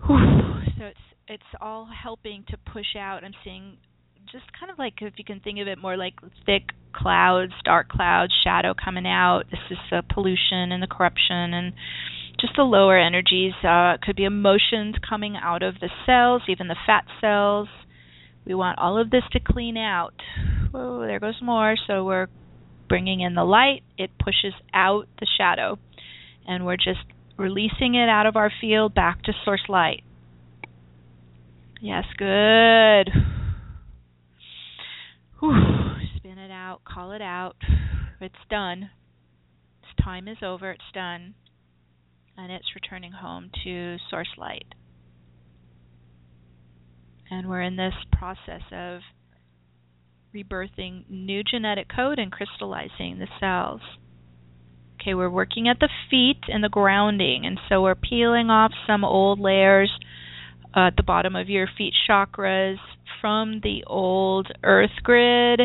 [0.07, 0.61] Whew.
[0.77, 3.23] So it's it's all helping to push out.
[3.23, 3.77] I'm seeing
[4.31, 6.13] just kind of like if you can think of it more like
[6.45, 9.43] thick clouds, dark clouds, shadow coming out.
[9.51, 11.73] This is the pollution and the corruption and
[12.39, 13.53] just the lower energies.
[13.63, 17.67] Uh, it could be emotions coming out of the cells, even the fat cells.
[18.45, 20.13] We want all of this to clean out.
[20.73, 21.75] Oh, there goes more.
[21.87, 22.27] So we're
[22.89, 23.83] bringing in the light.
[23.97, 25.77] It pushes out the shadow.
[26.47, 27.05] And we're just
[27.37, 30.03] releasing it out of our field back to source light.
[31.81, 33.09] Yes, good.
[35.39, 35.53] Whew.
[36.17, 37.55] Spin it out, call it out.
[38.21, 38.89] It's done.
[40.01, 41.33] Time is over, it's done.
[42.37, 44.65] And it's returning home to source light
[47.33, 49.01] and we're in this process of
[50.35, 53.81] rebirthing new genetic code and crystallizing the cells.
[55.01, 59.03] Okay, we're working at the feet and the grounding, and so we're peeling off some
[59.03, 59.91] old layers
[60.75, 62.77] uh, at the bottom of your feet chakras
[63.19, 65.59] from the old earth grid,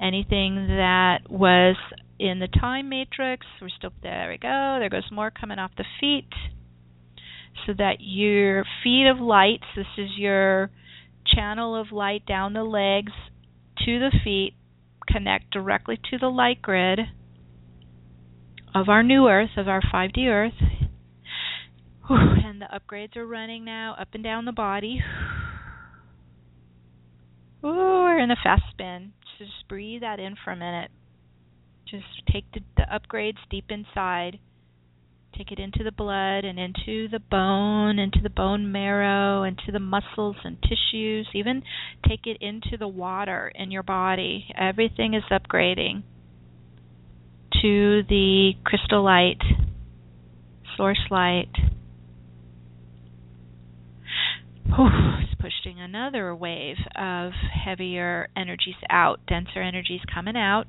[0.00, 1.76] anything that was
[2.18, 3.46] in the time matrix.
[3.60, 4.76] We're still there we go.
[4.78, 6.28] There goes more coming off the feet.
[7.66, 10.70] So that your feet of light, this is your
[11.34, 13.12] channel of light down the legs
[13.84, 14.54] to the feet,
[15.08, 17.00] connect directly to the light grid
[18.74, 20.54] of our new Earth, of our 5D Earth.
[22.10, 25.00] And the upgrades are running now up and down the body.
[27.64, 29.12] Ooh, we're in a fast spin.
[29.38, 30.90] Just breathe that in for a minute.
[31.88, 34.40] Just take the, the upgrades deep inside
[35.40, 39.78] Take it into the blood and into the bone, into the bone marrow, into the
[39.80, 41.28] muscles and tissues.
[41.32, 41.62] Even
[42.06, 44.48] take it into the water in your body.
[44.54, 46.02] Everything is upgrading
[47.62, 49.40] to the crystal light,
[50.76, 51.48] source light.
[54.66, 54.90] Whew,
[55.40, 57.32] push pushing another wave of
[57.64, 60.68] heavier energies out, denser energies coming out.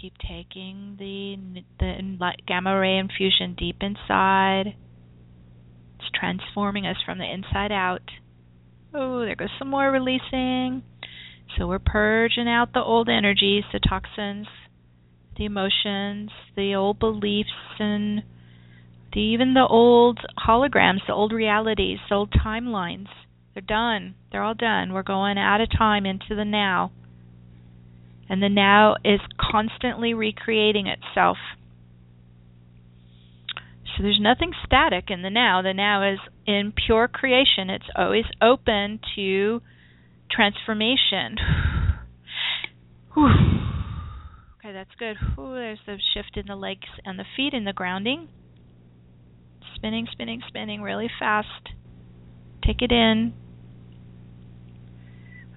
[0.00, 4.74] Keep taking the the gamma ray infusion deep inside.
[5.98, 8.02] It's transforming us from the inside out.
[8.94, 10.82] Oh, there goes some more releasing.
[11.56, 14.46] So we're purging out the old energies, the toxins,
[15.36, 18.22] the emotions, the old beliefs and
[19.12, 23.08] the, even the old holograms, the old realities, the old timelines.
[23.52, 24.14] They're done.
[24.30, 24.92] They're all done.
[24.92, 26.92] We're going out of time into the now.
[28.30, 31.36] And the now is constantly recreating itself.
[33.84, 35.62] So there's nothing static in the now.
[35.62, 37.68] The now is in pure creation.
[37.68, 39.60] It's always open to
[40.30, 41.36] transformation.
[43.18, 45.16] okay, that's good.
[45.34, 48.28] Whew, there's the shift in the legs and the feet in the grounding.
[49.74, 51.70] Spinning, spinning, spinning really fast.
[52.64, 53.34] Take it in.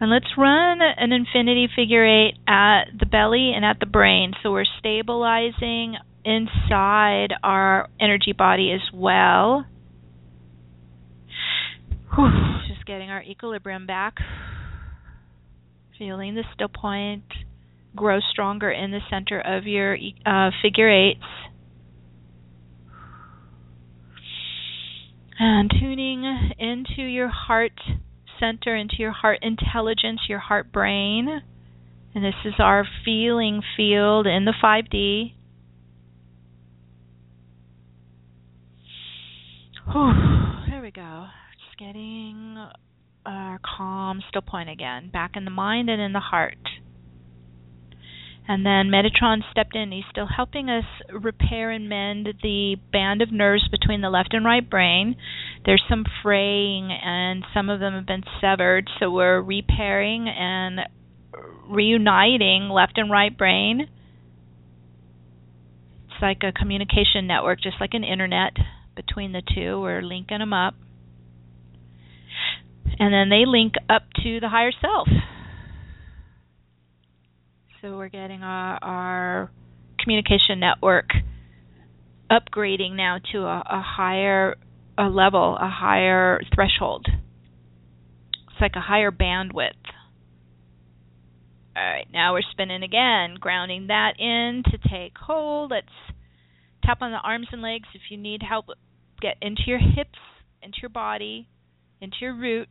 [0.03, 4.33] And let's run an infinity figure eight at the belly and at the brain.
[4.43, 5.95] So we're stabilizing
[6.25, 9.65] inside our energy body as well.
[12.67, 14.15] Just getting our equilibrium back.
[15.97, 17.23] Feeling the still point
[17.95, 21.23] grow stronger in the center of your uh, figure eights.
[25.39, 27.79] And tuning into your heart
[28.43, 31.41] center, into your heart intelligence, your heart brain.
[32.13, 35.33] And this is our feeling field in the 5D.
[39.91, 40.13] Whew,
[40.69, 41.27] there we go.
[41.65, 42.57] Just getting
[43.25, 46.57] our calm still point again, back in the mind and in the heart.
[48.47, 49.91] And then Metatron stepped in.
[49.91, 54.43] He's still helping us repair and mend the band of nerves between the left and
[54.43, 55.15] right brain.
[55.65, 58.89] There's some fraying, and some of them have been severed.
[58.99, 60.79] So we're repairing and
[61.69, 63.87] reuniting left and right brain.
[66.05, 68.53] It's like a communication network, just like an internet
[68.95, 69.79] between the two.
[69.79, 70.75] We're linking them up.
[72.99, 75.07] And then they link up to the higher self.
[77.81, 79.51] So we're getting our, our
[79.99, 81.09] communication network
[82.29, 84.55] upgrading now to a, a higher
[84.97, 87.07] a level, a higher threshold.
[87.07, 89.71] It's like a higher bandwidth.
[91.75, 95.71] All right, now we're spinning again, grounding that in to take hold.
[95.71, 95.87] Let's
[96.83, 98.67] tap on the arms and legs if you need help.
[99.21, 100.19] Get into your hips,
[100.61, 101.47] into your body,
[101.99, 102.69] into your root,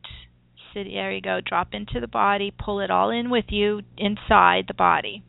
[0.73, 1.41] sit, there you go.
[1.45, 2.53] Drop into the body.
[2.57, 5.25] Pull it all in with you inside the body.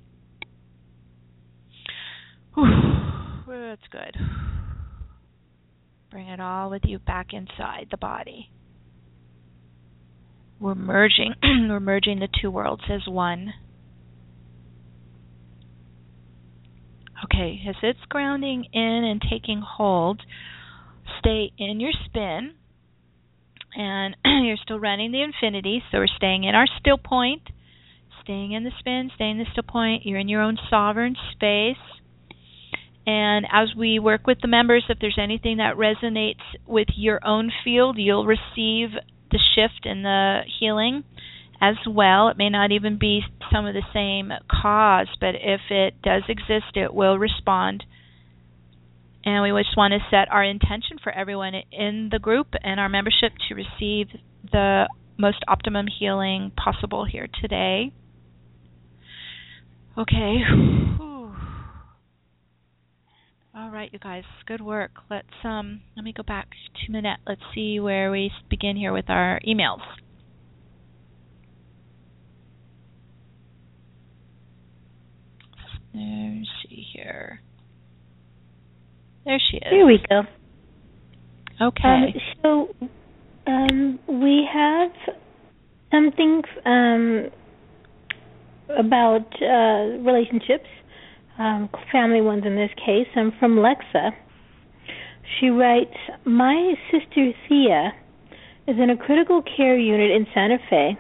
[2.56, 4.16] Whew, that's good.
[6.14, 8.52] Bring it all with you back inside the body.
[10.60, 11.34] We're merging.
[11.44, 13.52] we're merging the two worlds as one.
[17.26, 20.22] Okay, as it's grounding in and taking hold,
[21.18, 22.54] stay in your spin
[23.76, 27.42] and you're still running the infinity, so we're staying in our still point,
[28.22, 30.06] staying in the spin, staying in the still point.
[30.06, 32.03] You're in your own sovereign space.
[33.06, 37.52] And as we work with the members, if there's anything that resonates with your own
[37.64, 38.90] field, you'll receive
[39.32, 41.04] the shift and the healing
[41.62, 42.30] as well.
[42.30, 46.76] It may not even be some of the same cause, but if it does exist,
[46.76, 47.84] it will respond
[49.26, 52.90] and we just want to set our intention for everyone in the group and our
[52.90, 54.08] membership to receive
[54.52, 57.94] the most optimum healing possible here today.
[59.98, 60.40] Okay.
[63.56, 64.92] All right, you guys, good work.
[65.12, 67.20] Let's um let me go back to Manette.
[67.28, 69.82] Let's see where we begin here with our emails.
[75.94, 77.42] Let's see here.
[79.26, 79.64] There she is.
[79.70, 80.22] Here we go.
[81.62, 81.84] Okay.
[81.84, 82.76] Um, so
[83.46, 84.92] um, we have
[85.92, 87.30] something um,
[88.78, 90.66] about uh, relationships,
[91.38, 93.08] um, family ones in this case.
[93.16, 94.12] I'm from Lexa.
[95.40, 97.94] She writes, My sister Thea
[98.68, 100.98] is in a critical care unit in Santa Fe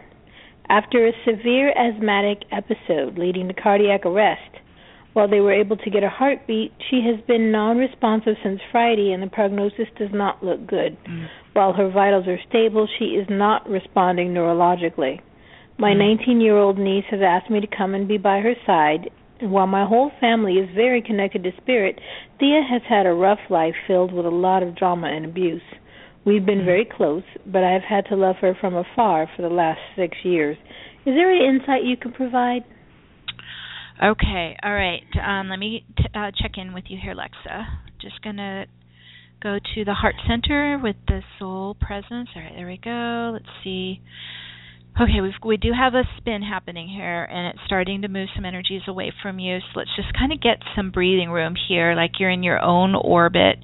[0.69, 4.41] after a severe asthmatic episode leading to cardiac arrest.
[5.13, 9.11] While they were able to get a heartbeat, she has been non responsive since Friday
[9.11, 10.97] and the prognosis does not look good.
[11.07, 11.27] Mm.
[11.53, 15.21] While her vitals are stable, she is not responding neurologically.
[15.77, 16.41] My 19 mm.
[16.41, 19.11] year old niece has asked me to come and be by her side,
[19.43, 21.99] while my whole family is very connected to spirit,
[22.39, 25.61] Thea has had a rough life filled with a lot of drama and abuse.
[26.25, 29.79] We've been very close, but I've had to love her from afar for the last
[29.95, 30.57] six years.
[31.05, 32.63] Is there any insight you can provide?
[34.01, 35.03] Okay, all right.
[35.21, 37.65] Um, let me t- uh, check in with you here, Lexa.
[38.01, 38.65] Just gonna
[39.41, 42.29] go to the heart center with the soul presence.
[42.35, 43.31] All right, there we go.
[43.33, 44.01] Let's see.
[45.01, 48.45] Okay, we we do have a spin happening here, and it's starting to move some
[48.45, 49.57] energies away from you.
[49.57, 52.93] So let's just kind of get some breathing room here, like you're in your own
[52.93, 53.57] orbit.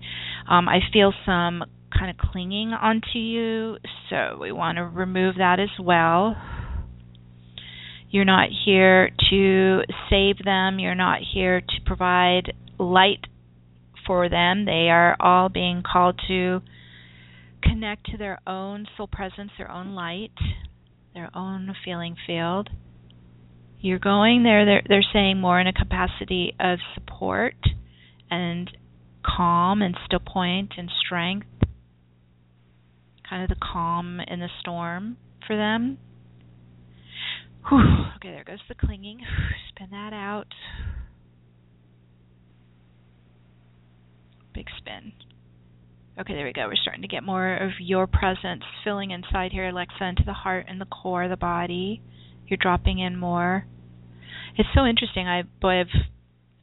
[0.50, 1.64] Um, I feel some
[1.96, 3.78] kind of clinging onto you,
[4.10, 6.36] so we want to remove that as well.
[8.10, 10.80] You're not here to save them.
[10.80, 13.28] You're not here to provide light
[14.08, 14.66] for them.
[14.66, 16.62] They are all being called to
[17.62, 20.32] connect to their own soul presence, their own light,
[21.20, 22.70] their own feeling field.
[23.82, 27.56] You're going there, they're, they're saying more in a capacity of support
[28.32, 28.70] and
[29.26, 31.48] calm and still point and strength,
[33.30, 35.98] kind of the calm in the storm for them.
[37.68, 38.06] Whew.
[38.16, 39.20] Okay, there goes the clinging.
[39.70, 40.48] Spin that out.
[44.54, 45.12] Big spin.
[46.20, 46.68] Okay, there we go.
[46.68, 50.66] We're starting to get more of your presence filling inside here, Alexa, into the heart
[50.68, 52.02] and the core the body.
[52.46, 53.66] You're dropping in more.
[54.58, 55.30] It's so interesting.
[55.30, 55.88] I boy, I've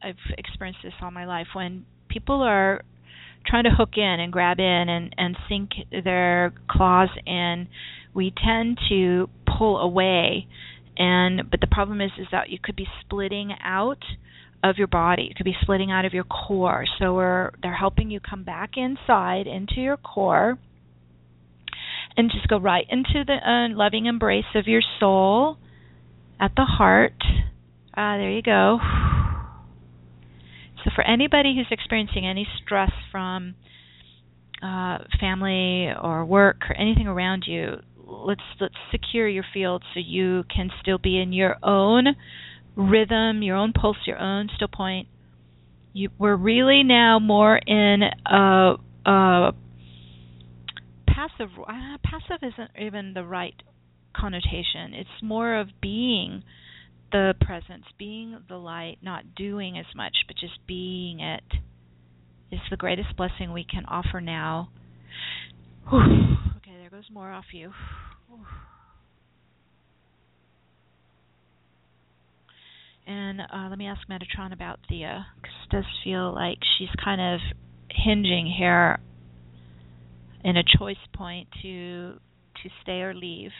[0.03, 1.47] I've experienced this all my life.
[1.53, 2.83] When people are
[3.47, 5.71] trying to hook in and grab in and and sink
[6.03, 7.67] their claws in,
[8.13, 9.27] we tend to
[9.57, 10.47] pull away
[10.97, 14.03] and but the problem is is that you could be splitting out
[14.63, 15.23] of your body.
[15.23, 16.85] You could be splitting out of your core.
[16.99, 20.57] So we're they're helping you come back inside into your core
[22.15, 25.57] and just go right into the uh, loving embrace of your soul
[26.39, 27.13] at the heart.
[27.95, 28.79] Ah, there you go.
[30.83, 33.55] So for anybody who's experiencing any stress from
[34.63, 40.43] uh, family or work or anything around you, let's let's secure your field so you
[40.53, 42.07] can still be in your own
[42.77, 45.07] rhythm, your own pulse, your own still point.
[45.93, 48.75] You, we're really now more in a,
[49.05, 49.51] a
[51.07, 51.49] passive.
[51.59, 53.55] Uh, passive isn't even the right
[54.15, 54.93] connotation.
[54.93, 56.43] It's more of being
[57.11, 61.43] the presence, being the light, not doing as much, but just being it.
[62.51, 64.69] it is the greatest blessing we can offer now.
[65.89, 66.01] Whew.
[66.57, 67.71] Okay, there goes more off you.
[73.07, 77.21] And uh, let me ask Metatron about Thea, because it does feel like she's kind
[77.21, 77.39] of
[77.89, 78.99] hinging here
[80.43, 82.19] in a choice point to
[82.63, 83.51] to stay or leave.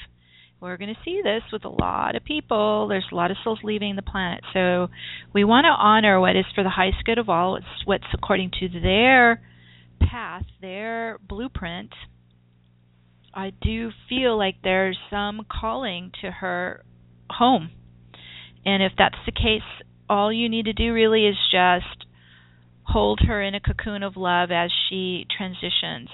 [0.60, 2.88] We're going to see this with a lot of people.
[2.90, 4.88] There's a lot of souls leaving the planet, so
[5.34, 7.56] we want to honor what is for the highest good of all.
[7.56, 9.42] It's what's according to their
[10.02, 11.94] path, their blueprint.
[13.34, 16.84] I do feel like there's some calling to her
[17.30, 17.70] home
[18.68, 19.62] and if that's the case,
[20.10, 22.06] all you need to do really is just
[22.84, 26.10] hold her in a cocoon of love as she transitions,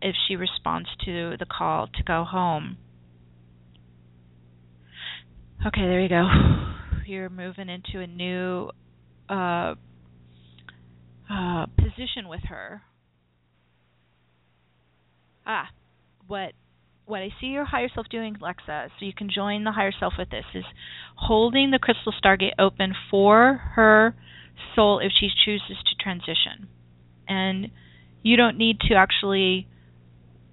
[0.00, 2.78] if she responds to the call to go home.
[5.66, 6.26] Okay, there you go.
[7.06, 8.70] You're moving into a new
[9.28, 9.74] uh,
[11.30, 12.80] uh, position with her.
[15.46, 15.68] Ah,
[16.26, 16.52] what
[17.10, 20.14] what I see your higher self doing, Lexa, so you can join the higher self
[20.16, 20.64] with this, is
[21.16, 24.14] holding the crystal stargate open for her
[24.76, 26.68] soul if she chooses to transition.
[27.28, 27.70] And
[28.22, 29.66] you don't need to actually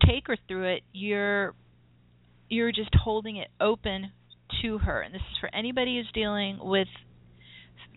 [0.05, 0.83] take her through it.
[0.93, 1.53] You're
[2.49, 4.11] you're just holding it open
[4.61, 5.01] to her.
[5.01, 6.87] And this is for anybody who's dealing with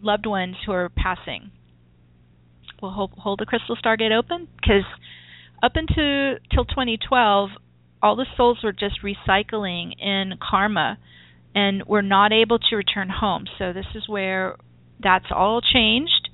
[0.02, 1.50] loved ones who are passing.
[2.82, 4.84] We'll hold, hold the crystal stargate open because
[5.62, 7.50] up until till 2012,
[8.02, 10.98] all the souls were just recycling in karma
[11.54, 13.44] and were not able to return home.
[13.58, 14.56] So this is where
[15.02, 16.30] that's all changed.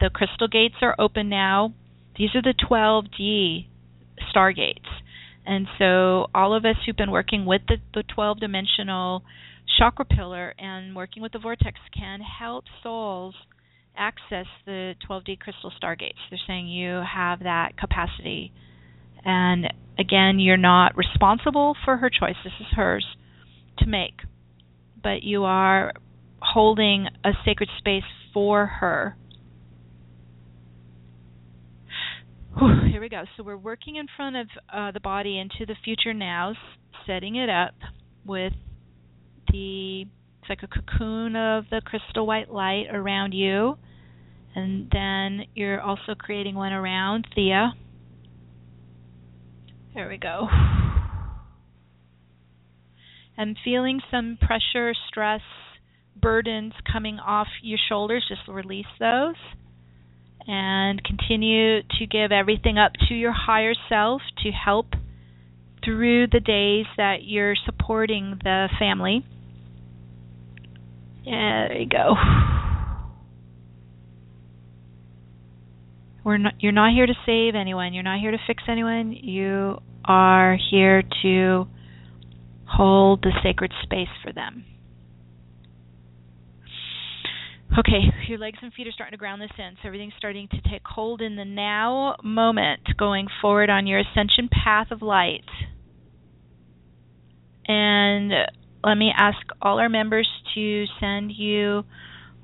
[0.00, 1.74] The crystal gates are open now.
[2.16, 3.66] These are the 12D
[4.34, 4.88] stargates.
[5.46, 9.22] And so all of us who've been working with the, the 12 dimensional
[9.78, 13.34] chakra pillar and working with the vortex can help souls
[13.96, 16.18] access the 12D crystal stargates.
[16.30, 18.52] They're saying you have that capacity
[19.24, 22.36] and again, you're not responsible for her choice.
[22.44, 23.04] This is hers
[23.78, 24.20] to make.
[25.02, 25.92] But you are
[26.40, 29.16] holding a sacred space for her.
[32.58, 33.24] Whew, here we go.
[33.36, 36.54] So we're working in front of uh, the body into the future now,
[37.06, 37.74] setting it up
[38.24, 38.52] with
[39.50, 40.04] the
[40.40, 43.76] it's like a cocoon of the crystal white light around you,
[44.54, 47.72] and then you're also creating one around Thea
[49.98, 50.46] There we go.
[53.36, 55.40] And feeling some pressure, stress,
[56.14, 59.34] burdens coming off your shoulders, just release those.
[60.46, 64.86] And continue to give everything up to your higher self to help
[65.84, 69.26] through the days that you're supporting the family.
[71.24, 72.14] Yeah, there you go.
[76.24, 77.94] We're not you're not here to save anyone.
[77.94, 79.12] You're not here to fix anyone.
[79.12, 81.66] You are here to
[82.66, 84.64] hold the sacred space for them.
[87.78, 90.60] Okay, your legs and feet are starting to ground this in, so everything's starting to
[90.68, 95.44] take hold in the now moment going forward on your ascension path of light.
[97.66, 98.32] And
[98.82, 101.84] let me ask all our members to send you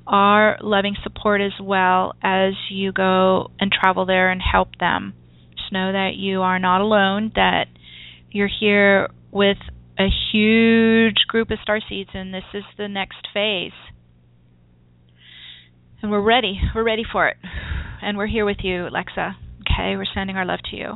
[0.06, 5.14] our loving support as well as you go and travel there and help them.
[5.56, 7.66] Just know that you are not alone, that
[8.30, 9.56] you're here with
[9.98, 13.72] a huge group of star seeds, and this is the next phase.
[16.02, 16.60] And we're ready.
[16.74, 17.36] We're ready for it.
[18.02, 19.34] And we're here with you, Lexa.
[19.60, 20.88] Okay, we're sending our love to you.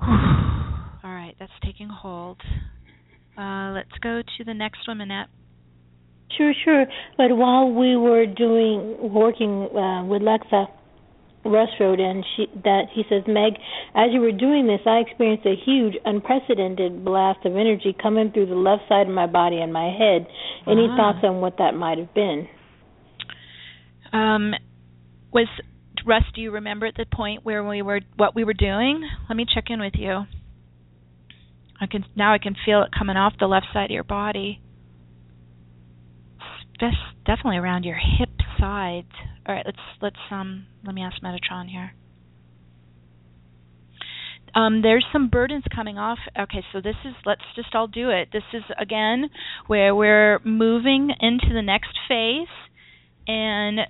[0.02, 2.40] All right, that's taking hold.
[3.36, 5.28] Uh, let's go to the next one, Manette.
[6.36, 6.86] Sure, sure.
[7.16, 10.66] But while we were doing working uh, with Lexa,
[11.44, 13.54] Russ wrote and she that he says, Meg,
[13.94, 18.46] as you were doing this, I experienced a huge, unprecedented blast of energy coming through
[18.46, 20.26] the left side of my body and my head.
[20.66, 20.96] Any Ah.
[20.96, 22.46] thoughts on what that might have been?
[24.12, 24.54] Um,
[25.32, 25.48] was
[26.04, 26.24] Russ?
[26.34, 29.02] Do you remember at the point where we were what we were doing?
[29.28, 30.26] Let me check in with you.
[31.80, 34.60] I can now I can feel it coming off the left side of your body.
[36.80, 39.06] Best- definitely around your hip side.
[39.46, 41.92] All right, let's let's um let me ask Metatron here.
[44.54, 46.18] Um, there's some burdens coming off.
[46.38, 48.28] Okay, so this is let's just all do it.
[48.32, 49.30] This is again
[49.66, 52.48] where we're moving into the next phase,
[53.28, 53.80] and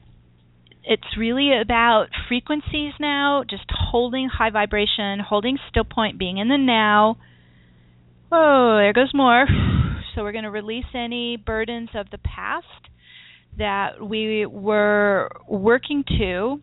[0.84, 3.45] it's really about frequencies now.
[3.49, 7.16] Just holding high vibration, holding still point, being in the now.
[8.30, 9.47] Whoa, there goes more.
[10.14, 12.66] So we're going to release any burdens of the past
[13.58, 16.61] that we were working to.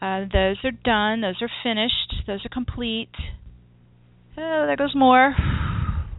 [0.00, 1.20] Uh, those are done.
[1.20, 2.26] Those are finished.
[2.26, 3.10] Those are complete.
[4.36, 5.34] Oh, there goes more.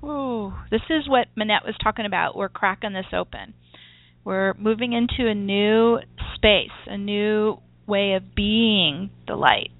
[0.03, 2.35] Ooh, this is what Manette was talking about.
[2.35, 3.53] We're cracking this open.
[4.23, 5.99] We're moving into a new
[6.35, 9.71] space, a new way of being the light,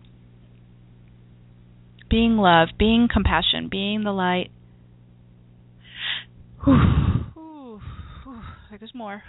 [2.10, 4.52] being love, being compassion, being the light.
[6.66, 6.72] Ooh,
[7.38, 7.82] ooh,
[8.70, 9.22] there more.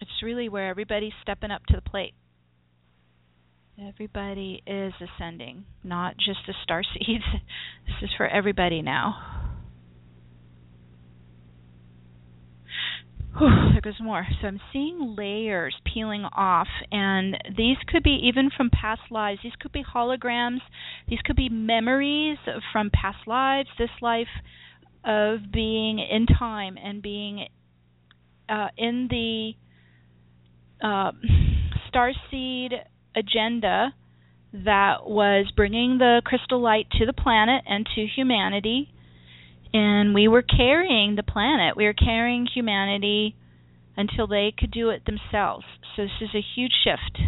[0.00, 2.14] It's really where everybody's stepping up to the plate.
[3.78, 7.24] Everybody is ascending, not just the star seeds.
[7.86, 9.35] this is for everybody now.
[13.72, 14.26] There goes more.
[14.40, 19.40] So I'm seeing layers peeling off, and these could be even from past lives.
[19.42, 20.60] These could be holograms.
[21.08, 22.38] These could be memories
[22.72, 24.26] from past lives, this life
[25.04, 27.46] of being in time and being
[28.48, 29.52] uh, in the
[30.82, 31.12] uh,
[31.92, 32.72] starseed
[33.14, 33.94] agenda
[34.52, 38.94] that was bringing the crystal light to the planet and to humanity
[39.76, 41.76] and we were carrying the planet.
[41.76, 43.36] We were carrying humanity
[43.94, 45.66] until they could do it themselves.
[45.94, 47.20] So this is a huge shift.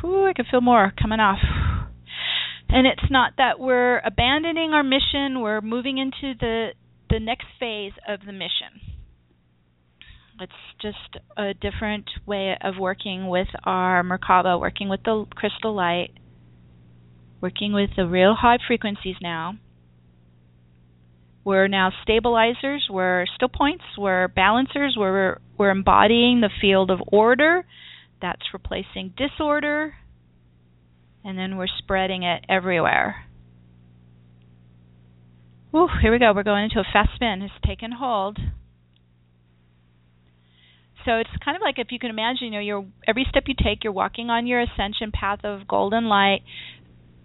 [0.00, 1.40] Whew, I can feel more coming off.
[2.70, 6.70] And it's not that we're abandoning our mission, we're moving into the
[7.10, 8.80] the next phase of the mission.
[10.40, 16.12] It's just a different way of working with our Merkaba, working with the crystal light,
[17.40, 19.58] working with the real high frequencies now.
[21.44, 27.66] We're now stabilizers, we're still points, we're balancers, we're we're embodying the field of order.
[28.22, 29.94] That's replacing disorder.
[31.22, 33.26] And then we're spreading it everywhere.
[35.74, 36.32] Ooh, here we go.
[36.34, 37.42] We're going into a fast spin.
[37.42, 38.38] It's taken hold.
[41.04, 43.54] So it's kind of like if you can imagine, you know, you're every step you
[43.54, 46.40] take, you're walking on your ascension path of golden light.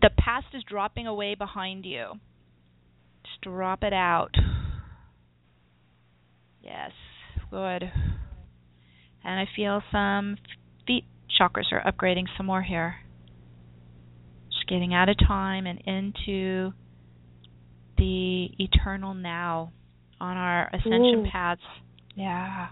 [0.01, 2.13] The past is dropping away behind you.
[3.42, 4.32] Drop it out.
[6.62, 6.92] Yes,
[7.50, 7.84] good.
[9.24, 10.38] And I feel some
[10.86, 11.06] feet
[11.40, 12.96] chakras are upgrading some more here.
[14.52, 16.74] Just getting out of time and into
[17.98, 19.72] the eternal now
[20.20, 21.30] on our ascension Ooh.
[21.32, 21.62] paths.
[22.16, 22.68] Yeah.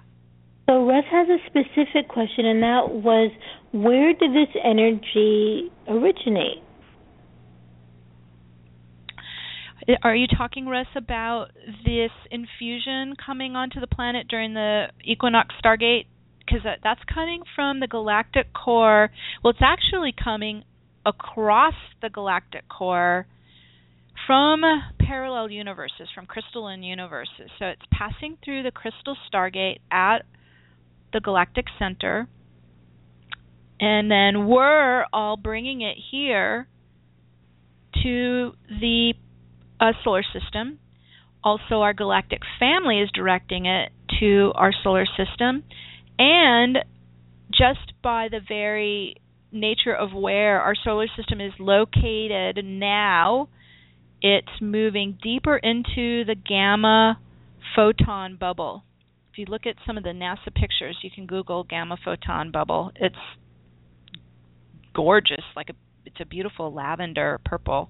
[0.69, 3.31] So Russ has a specific question, and that was,
[3.71, 6.61] where did this energy originate?
[10.03, 11.47] Are you talking, Russ, about
[11.85, 16.07] this infusion coming onto the planet during the equinox stargate?
[16.39, 19.09] Because that's coming from the galactic core.
[19.43, 20.63] Well, it's actually coming
[21.05, 23.27] across the galactic core
[24.25, 24.61] from
[24.99, 27.49] parallel universes, from crystalline universes.
[27.57, 30.23] So it's passing through the crystal stargate at
[31.13, 32.27] the galactic center.
[33.79, 36.67] And then we're all bringing it here
[38.03, 39.13] to the
[39.79, 40.79] uh, solar system.
[41.43, 45.63] Also, our galactic family is directing it to our solar system.
[46.17, 46.79] And
[47.51, 49.15] just by the very
[49.51, 53.49] nature of where our solar system is located now,
[54.21, 57.19] it's moving deeper into the gamma
[57.75, 58.83] photon bubble.
[59.31, 62.91] If you look at some of the NASA pictures, you can Google gamma photon bubble.
[62.95, 63.15] It's
[64.93, 65.73] gorgeous, like a
[66.05, 67.89] it's a beautiful lavender, purple,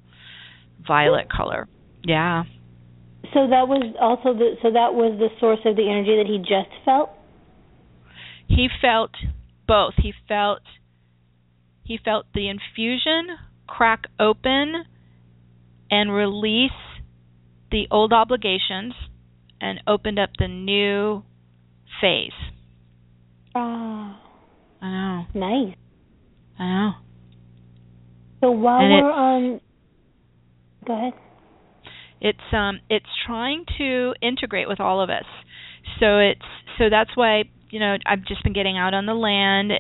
[0.86, 1.68] violet color.
[2.04, 2.44] Yeah.
[3.34, 6.38] So that was also the so that was the source of the energy that he
[6.40, 7.10] just felt.
[8.48, 9.12] He felt
[9.68, 9.94] both.
[9.98, 10.62] He felt
[11.84, 13.38] he felt the infusion
[13.68, 14.86] crack open
[15.92, 16.72] and release
[17.72, 18.94] the old obligations
[19.60, 21.24] and opened up the new
[22.00, 22.32] phase.
[23.56, 24.16] Oh.
[24.82, 25.26] I know.
[25.34, 25.76] Nice.
[26.60, 26.92] I know.
[28.42, 29.62] So while And we're on
[30.86, 31.14] Go ahead.
[32.20, 35.26] It's um it's trying to integrate with all of us.
[36.00, 36.42] So it's
[36.78, 39.72] so that's why, you know, I've just been getting out on the land,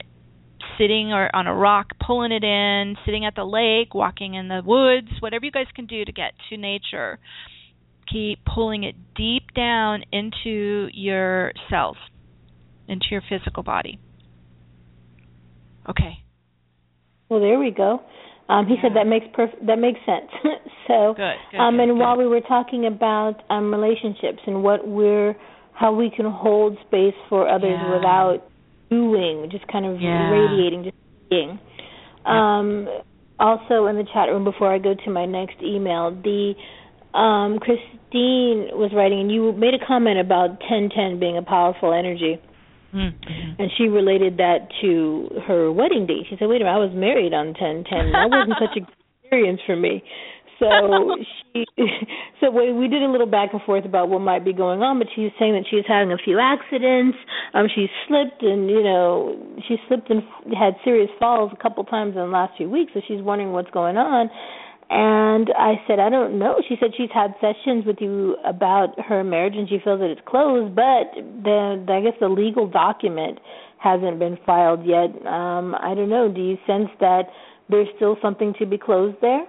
[0.77, 4.61] sitting or on a rock, pulling it in, sitting at the lake, walking in the
[4.63, 7.19] woods, whatever you guys can do to get to nature.
[8.11, 11.97] Keep pulling it deep down into your cells,
[12.87, 13.99] into your physical body.
[15.89, 16.23] Okay.
[17.29, 18.01] Well, there we go.
[18.49, 20.31] Um, he said that makes perf- that makes sense.
[20.87, 21.35] so, Good.
[21.51, 21.97] good um, and good.
[21.97, 25.35] while we were talking about um, relationships and what we're,
[25.73, 27.95] how we can hold space for others Yeah.
[27.95, 28.43] without
[28.89, 30.29] doing, just kind of Yeah.
[30.31, 30.95] radiating, just
[31.29, 31.59] being.
[32.25, 32.57] Yeah.
[32.59, 32.87] Um,
[33.39, 36.53] also in the chat room before I go to my next email, the
[37.17, 41.93] um, Christine was writing, and you made a comment about ten ten being a powerful
[41.93, 42.39] energy.
[42.93, 43.61] Mm-hmm.
[43.61, 46.25] And she related that to her wedding date.
[46.29, 48.11] She said, "Wait a minute, I was married on ten ten.
[48.11, 50.03] That wasn't such a good experience for me."
[50.59, 50.65] So
[51.53, 51.65] she,
[52.41, 54.99] so we we did a little back and forth about what might be going on.
[54.99, 57.17] But she's saying that she's having a few accidents.
[57.53, 59.35] Um, she's slipped and you know
[59.67, 60.23] she slipped and
[60.57, 62.91] had serious falls a couple times in the last few weeks.
[62.93, 64.29] So she's wondering what's going on.
[64.89, 66.61] And I said, I don't know.
[66.67, 70.21] She said she's had sessions with you about her marriage and she feels that it's
[70.25, 73.39] closed, but the I guess the legal document
[73.79, 75.09] hasn't been filed yet.
[75.27, 76.31] Um, I don't know.
[76.31, 77.23] Do you sense that
[77.69, 79.41] there's still something to be closed there?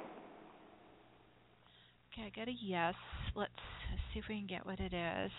[2.13, 2.95] Okay, I got a yes.
[3.37, 3.53] Let's
[4.13, 5.31] see if we can get what it is.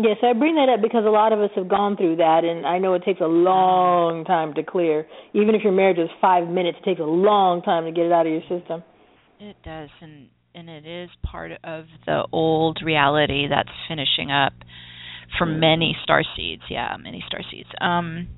[0.00, 2.64] Yes, I bring that up because a lot of us have gone through that, and
[2.64, 5.08] I know it takes a long time to clear.
[5.34, 8.12] Even if your marriage is five minutes, it takes a long time to get it
[8.12, 8.84] out of your system.
[9.40, 14.52] It does, and and it is part of the old reality that's finishing up
[15.36, 16.62] for many star seeds.
[16.70, 17.68] Yeah, many star seeds.
[17.80, 18.28] Um,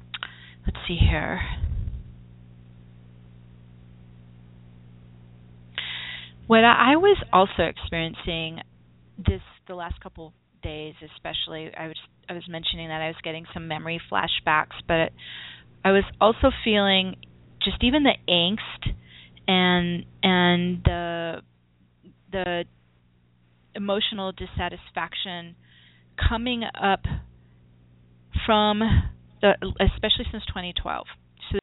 [0.67, 1.43] let's see here.
[6.47, 8.61] What I I was also experiencing
[9.19, 10.33] this the last couple
[10.63, 11.97] days, especially, I was
[12.29, 15.13] I was mentioning that I was getting some memory flashbacks, but
[15.85, 17.17] I was also feeling
[17.63, 18.95] just even the angst
[19.49, 21.43] and and the
[22.33, 22.65] the
[23.75, 25.57] emotional dissatisfaction
[26.29, 27.01] coming up
[28.47, 28.81] from
[29.41, 31.07] the especially since 2012.
[31.53, 31.59] So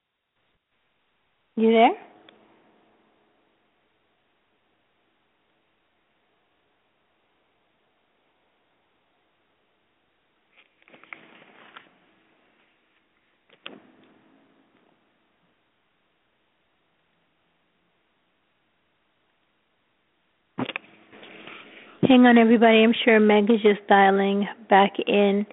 [1.56, 2.07] You there?
[22.08, 22.84] Hang on, everybody.
[22.84, 25.46] I'm sure Meg is just dialing back in.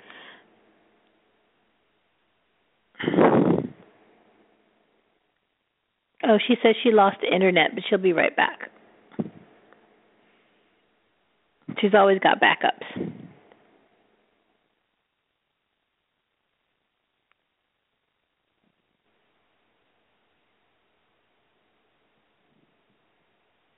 [6.22, 8.70] Oh, she says she lost the internet, but she'll be right back.
[11.80, 13.23] She's always got backups.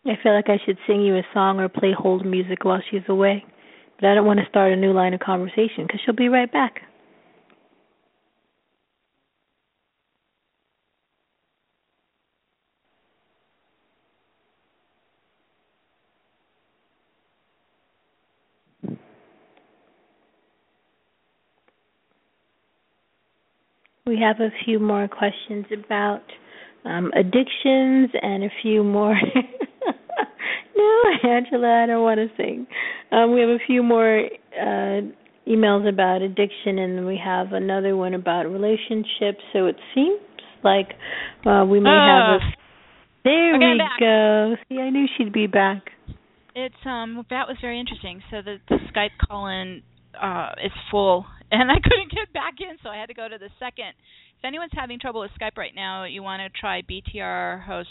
[0.07, 3.03] I feel like I should sing you a song or play hold music while she's
[3.09, 3.45] away,
[4.01, 6.51] but I don't want to start a new line of conversation because she'll be right
[6.51, 6.81] back.
[24.07, 26.23] We have a few more questions about
[26.85, 29.17] um, addictions and a few more
[30.77, 32.67] no, Angela, I don't want to sing.
[33.11, 34.25] Um, we have a few more
[34.61, 35.01] uh,
[35.49, 39.43] emails about addiction, and we have another one about relationships.
[39.53, 40.21] So it seems
[40.63, 40.91] like
[41.47, 42.57] uh, we may uh, have a.
[43.25, 44.55] There okay, we go.
[44.69, 45.83] See, I knew she'd be back.
[46.55, 48.23] It's um that was very interesting.
[48.31, 49.83] So the, the Skype call in
[50.19, 53.37] uh is full and I couldn't get back in so I had to go to
[53.39, 53.93] the second.
[54.39, 57.89] If anyone's having trouble with Skype right now, you want to try BTR host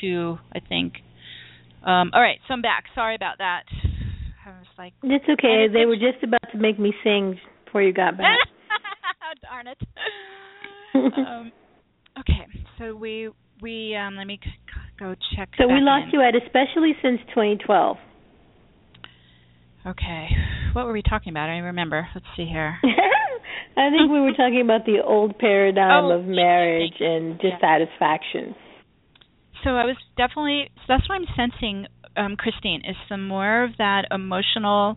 [0.00, 0.94] 2, I think.
[1.84, 2.84] Um all right, so I'm back.
[2.94, 3.62] Sorry about that.
[4.46, 5.66] I was like It's okay.
[5.72, 8.36] They were just about to make me sing before you got back.
[9.42, 9.78] Darn it.
[10.94, 11.52] um
[12.18, 12.46] okay,
[12.78, 13.30] so we
[13.62, 14.40] we um let me
[14.98, 15.48] go check.
[15.58, 16.20] So we lost in.
[16.20, 17.96] you at especially since 2012.
[19.86, 20.28] Okay,
[20.74, 21.48] what were we talking about?
[21.48, 22.06] I don't remember.
[22.14, 22.76] Let's see here.
[23.76, 28.54] I think we were talking about the old paradigm Oh, of marriage and dissatisfaction.
[29.64, 30.70] So I was definitely.
[30.76, 31.86] So that's what I'm sensing,
[32.16, 34.96] um, Christine, is some more of that emotional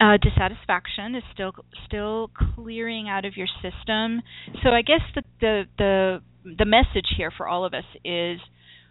[0.00, 1.52] uh, dissatisfaction is still
[1.86, 4.22] still clearing out of your system.
[4.62, 6.22] So I guess the the the
[6.58, 8.38] the message here for all of us is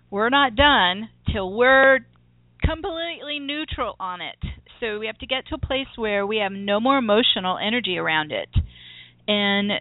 [0.09, 1.99] we're not done till we're
[2.61, 4.37] completely neutral on it.
[4.79, 7.97] So we have to get to a place where we have no more emotional energy
[7.97, 8.49] around it.
[9.27, 9.71] And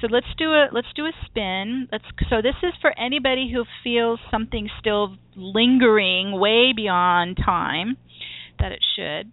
[0.00, 1.88] so let's do a let's do a spin.
[1.90, 7.96] Let's so this is for anybody who feels something still lingering way beyond time
[8.60, 9.32] that it should.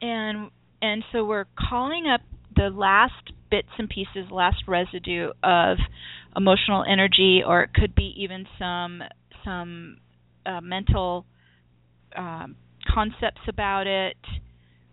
[0.00, 2.20] And and so we're calling up
[2.54, 5.78] the last bits and pieces, last residue of
[6.36, 9.02] emotional energy, or it could be even some
[9.44, 9.98] some
[10.46, 11.24] uh, mental
[12.16, 12.56] um,
[12.92, 14.16] concepts about it.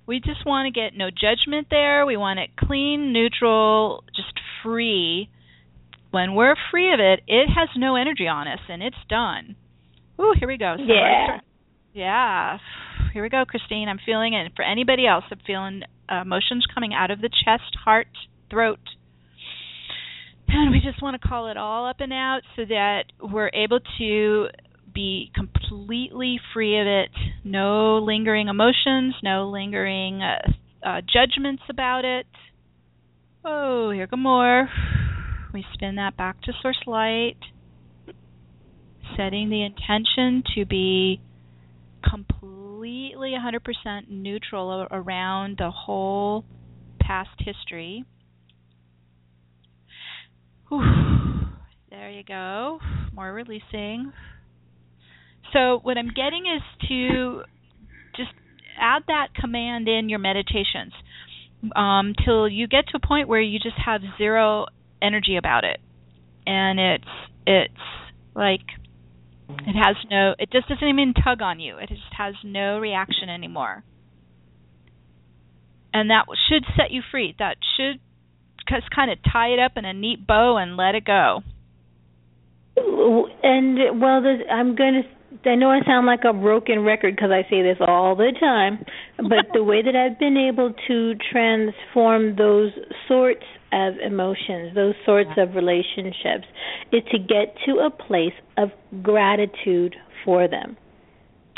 [0.08, 2.06] We just want to get no judgment there.
[2.06, 4.34] We want it clean, neutral, just
[4.64, 5.30] free.
[6.12, 9.56] When we're free of it, it has no energy on us, and it's done.
[10.20, 10.76] Ooh, here we go.
[10.78, 11.40] So Yeah.
[11.94, 12.58] yeah.
[13.14, 13.90] Here we go, Christine.
[13.90, 14.52] I'm feeling it.
[14.56, 18.08] For anybody else, I'm feeling uh, emotions coming out of the chest, heart,
[18.50, 18.80] throat.
[20.48, 23.80] And we just want to call it all up and out so that we're able
[23.98, 24.48] to
[24.96, 27.10] be completely free of it.
[27.44, 30.52] No lingering emotions, no lingering uh,
[30.84, 32.26] uh, judgments about it.
[33.44, 34.68] Oh, here go more.
[35.54, 37.38] We spin that back to source light,
[39.16, 41.22] setting the intention to be
[42.10, 46.46] completely 100% neutral around the whole
[47.00, 48.04] past history.
[50.70, 50.82] Whew.
[51.90, 52.80] There you go.
[53.14, 54.12] More releasing.
[55.54, 57.44] So what I'm getting is to
[58.16, 58.32] just
[58.80, 60.94] add that command in your meditations
[61.76, 64.66] um, till you get to a point where you just have zero
[65.02, 65.80] energy about it,
[66.46, 67.12] and it's
[67.48, 67.74] it's
[68.36, 68.62] like
[69.50, 71.78] it has no it just doesn't even tug on you.
[71.78, 73.84] It just has no reaction anymore,
[75.94, 77.36] and that should set you free.
[77.40, 78.00] That should
[78.68, 81.42] just kind of tie it up in a neat bow and let it go.
[82.78, 84.22] And well,
[84.52, 85.15] I'm going to.
[85.46, 88.86] I know I sound like a broken record because I say this all the time,
[89.18, 92.72] but the way that I've been able to transform those
[93.08, 96.48] sorts of emotions, those sorts of relationships,
[96.92, 98.70] is to get to a place of
[99.02, 100.78] gratitude for them.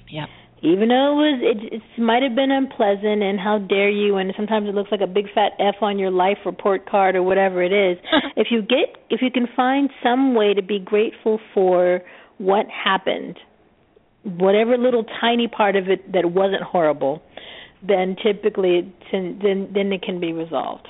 [0.09, 0.25] Yeah.
[0.63, 4.33] Even though it was, it, it might have been unpleasant, and how dare you, and
[4.35, 7.61] sometimes it looks like a big fat F on your life report card or whatever
[7.61, 7.97] it is.
[8.35, 12.01] if you get, if you can find some way to be grateful for
[12.39, 13.37] what happened,
[14.27, 17.21] whatever little tiny part of it that wasn't horrible,
[17.87, 20.87] then typically it, then then it can be resolved.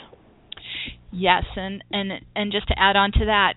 [1.11, 3.55] Yes, and and and just to add on to that,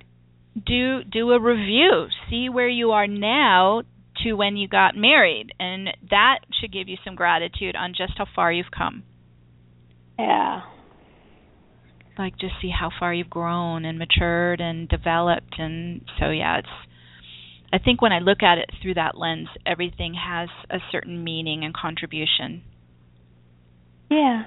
[0.54, 2.06] do do a review.
[2.28, 3.82] See where you are now
[4.22, 8.26] to when you got married, and that should give you some gratitude on just how
[8.34, 9.02] far you've come.
[10.18, 10.62] Yeah.
[12.18, 16.68] Like just see how far you've grown and matured and developed, and so yeah, it's.
[17.72, 21.64] I think when I look at it through that lens, everything has a certain meaning
[21.64, 22.62] and contribution.
[24.10, 24.44] Yeah.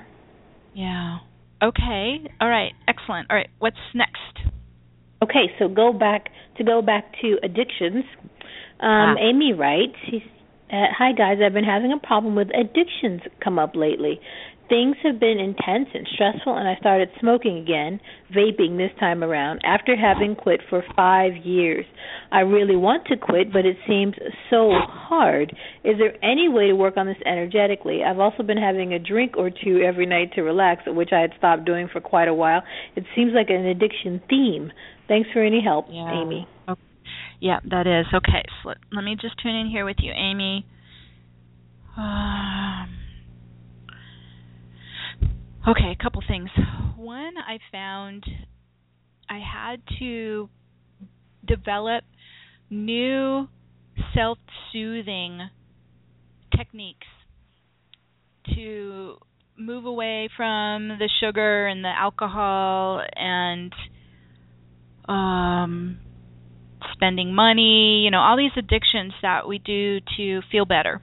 [0.73, 1.19] Yeah.
[1.63, 2.29] Okay.
[2.41, 2.73] All right.
[2.87, 3.29] Excellent.
[3.29, 3.49] All right.
[3.59, 4.51] What's next?
[5.23, 8.03] Okay, so go back to go back to addictions.
[8.81, 9.11] Ah.
[9.11, 10.21] Um, Amy writes, she's,
[10.69, 14.19] uh, "Hi guys, I've been having a problem with addictions come up lately.
[14.69, 17.99] Things have been intense and stressful and I started smoking again,
[18.35, 21.85] vaping this time around after having quit for 5 years.
[22.31, 24.15] I really want to quit, but it seems
[24.49, 25.55] so hard.
[25.83, 28.03] Is there any way to work on this energetically?
[28.03, 31.31] I've also been having a drink or two every night to relax, which I had
[31.37, 32.63] stopped doing for quite a while.
[32.95, 34.71] It seems like an addiction theme.
[35.07, 36.21] Thanks for any help, yeah.
[36.21, 36.47] Amy.
[36.67, 36.81] Okay.
[37.39, 38.05] Yeah, that is.
[38.13, 40.65] Okay, so let, let me just tune in here with you, Amy.
[41.97, 43.02] Um,
[45.65, 46.49] Okay, a couple things.
[46.97, 48.25] One, I found
[49.29, 50.49] I had to
[51.47, 52.03] develop
[52.69, 53.47] new
[54.13, 54.37] self
[54.73, 55.39] soothing
[56.55, 57.07] techniques
[58.55, 59.15] to
[59.57, 63.71] move away from the sugar and the alcohol and
[65.07, 65.97] um
[66.91, 71.01] spending money, you know, all these addictions that we do to feel better.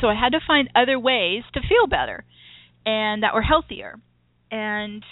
[0.00, 2.24] So I had to find other ways to feel better
[2.88, 3.96] and that were healthier.
[4.50, 5.04] And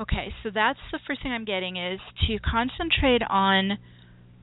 [0.00, 3.76] okay, so that's the first thing I'm getting is to concentrate on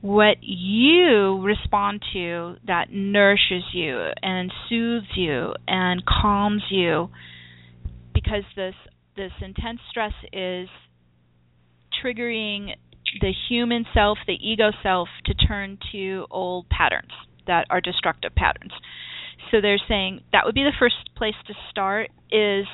[0.00, 7.08] what you respond to that nourishes you and soothes you and calms you
[8.12, 8.74] because this
[9.16, 10.68] this intense stress is
[12.04, 12.68] triggering
[13.20, 17.12] the human self, the ego self to turn to old patterns
[17.46, 18.72] that are destructive patterns.
[19.54, 22.66] So they're saying that would be the first place to start is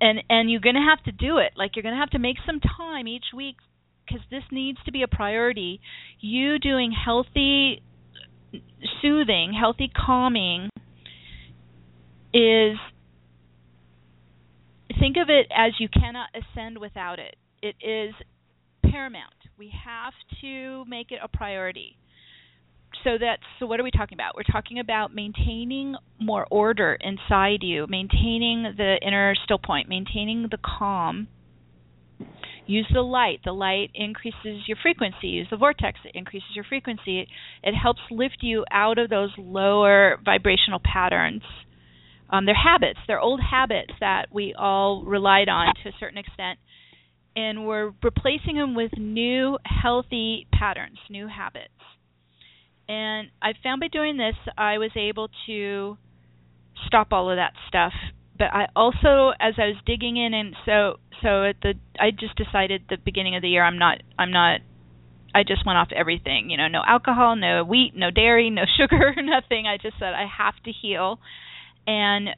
[0.00, 1.52] and and you're going to have to do it.
[1.54, 3.56] Like you're going to have to make some time each week
[4.06, 5.82] because this needs to be a priority.
[6.18, 7.82] You doing healthy
[9.02, 10.70] soothing, healthy calming
[12.32, 12.78] is
[14.98, 17.36] think of it as you cannot ascend without it.
[17.60, 18.14] It is
[18.90, 19.34] paramount.
[19.58, 21.98] We have to make it a priority
[23.06, 24.34] so that's so what are we talking about?
[24.34, 30.58] We're talking about maintaining more order inside you maintaining the inner still point maintaining the
[30.58, 31.28] calm.
[32.66, 33.40] Use the light.
[33.44, 35.28] The light increases your frequency.
[35.28, 36.00] Use the vortex.
[36.04, 37.28] It increases your frequency.
[37.62, 41.42] It, helps lift you out of those lower vibrational patterns.
[42.28, 42.98] Um, they're habits.
[43.06, 46.58] They're old habits that we all relied on to a certain extent.
[47.36, 51.70] And we're replacing them with new healthy patterns new habits
[52.88, 55.96] and I found by doing this, I was able to
[56.86, 57.92] stop all of that stuff.
[58.38, 62.36] But I also, as I was digging in, and so so at the, I just
[62.36, 64.60] decided the beginning of the year, I'm not, I'm not,
[65.34, 66.50] I just went off everything.
[66.50, 69.66] You know, no alcohol, no wheat, no dairy, no sugar, nothing.
[69.66, 71.18] I just said I have to heal,
[71.86, 72.28] and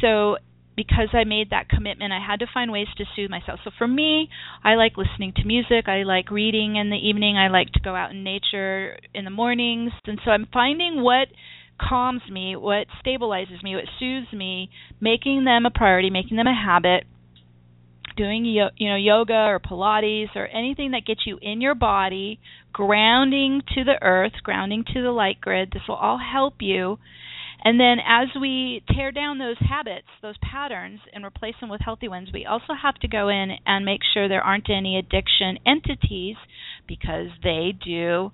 [0.00, 0.36] so
[0.78, 3.58] because I made that commitment, I had to find ways to soothe myself.
[3.64, 4.28] So for me,
[4.62, 5.88] I like listening to music.
[5.88, 7.36] I like reading in the evening.
[7.36, 9.90] I like to go out in nature in the mornings.
[10.06, 11.26] And so I'm finding what
[11.80, 14.70] calms me, what stabilizes me, what soothes me,
[15.00, 17.04] making them a priority, making them a habit.
[18.16, 22.40] Doing you know yoga or Pilates or anything that gets you in your body,
[22.72, 25.70] grounding to the earth, grounding to the light grid.
[25.72, 26.98] This will all help you
[27.64, 32.08] and then as we tear down those habits, those patterns, and replace them with healthy
[32.08, 36.36] ones, we also have to go in and make sure there aren't any addiction entities
[36.86, 38.30] because they do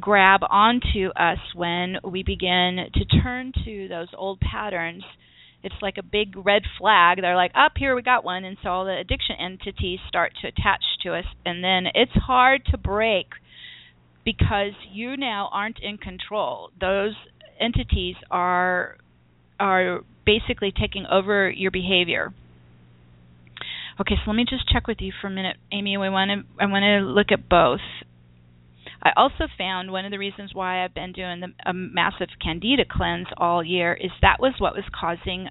[0.00, 5.04] grab onto us when we begin to turn to those old patterns.
[5.62, 7.18] It's like a big red flag.
[7.20, 8.44] They're like, up here we got one.
[8.44, 11.24] And so all the addiction entities start to attach to us.
[11.44, 13.26] And then it's hard to break
[14.24, 16.70] because you now aren't in control.
[16.80, 17.14] Those
[17.60, 18.96] entities are
[19.58, 22.34] are basically taking over your behavior.
[23.98, 25.96] Okay, so let me just check with you for a minute, Amy.
[25.96, 27.80] We want to I want to look at both.
[29.02, 32.84] I also found one of the reasons why I've been doing the, a massive candida
[32.90, 35.48] cleanse all year is that was what was causing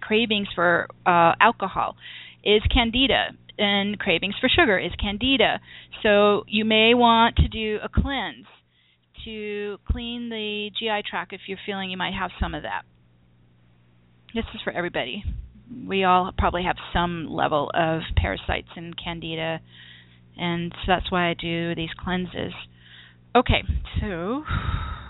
[0.00, 1.96] cravings for uh, alcohol
[2.44, 3.28] is candida
[3.58, 5.60] and cravings for sugar is candida.
[6.02, 8.46] So you may want to do a cleanse
[9.26, 12.82] to clean the GI tract if you're feeling you might have some of that.
[14.34, 15.24] This is for everybody.
[15.86, 19.60] We all probably have some level of parasites and candida,
[20.36, 22.52] and so that's why I do these cleanses.
[23.34, 23.62] Okay,
[24.00, 24.44] so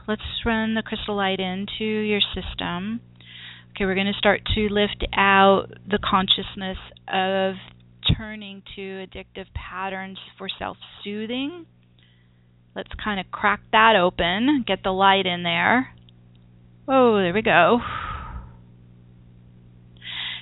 [0.08, 3.00] let's run the crystal light into your system.
[3.70, 6.78] Okay, we're going to start to lift out the consciousness
[7.12, 7.54] of
[8.16, 11.66] turning to addictive patterns for self soothing
[12.76, 15.94] Let's kind of crack that open, get the light in there.
[16.86, 17.80] Oh, there we go.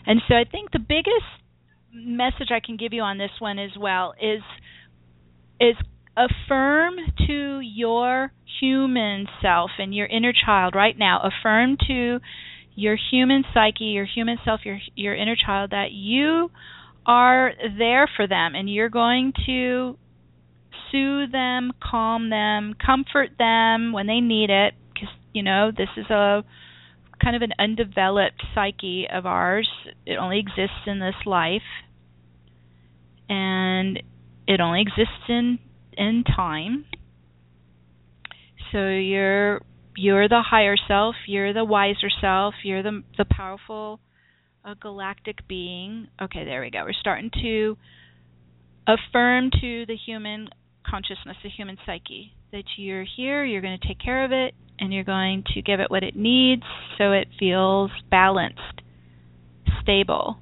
[0.05, 1.25] And so I think the biggest
[1.93, 4.43] message I can give you on this one as well is
[5.61, 5.77] is
[6.17, 6.97] affirm
[7.29, 11.21] to your human self and your inner child right now.
[11.23, 12.19] Affirm to
[12.75, 16.51] your human psyche, your human self, your your inner child that you
[17.07, 19.97] are there for them and you're going to
[20.95, 26.07] soothe them, calm them, comfort them when they need it because you know, this is
[26.11, 26.45] a
[27.23, 29.69] kind of an undeveloped psyche of ours.
[30.07, 31.63] It only exists in this life.
[33.29, 34.03] And
[34.47, 35.59] it only exists in
[35.97, 36.85] in time.
[38.73, 39.61] So you're
[39.97, 44.01] you're the higher self, you're the wiser self, you're the the powerful
[44.65, 46.09] uh, galactic being.
[46.21, 46.85] Okay, there we go.
[46.85, 47.77] We're starting to
[48.87, 50.49] affirm to the human
[50.89, 54.93] consciousness, the human psyche, that you're here, you're going to take care of it, and
[54.93, 56.63] you're going to give it what it needs
[56.99, 58.83] so it feels balanced,
[59.83, 60.39] stable.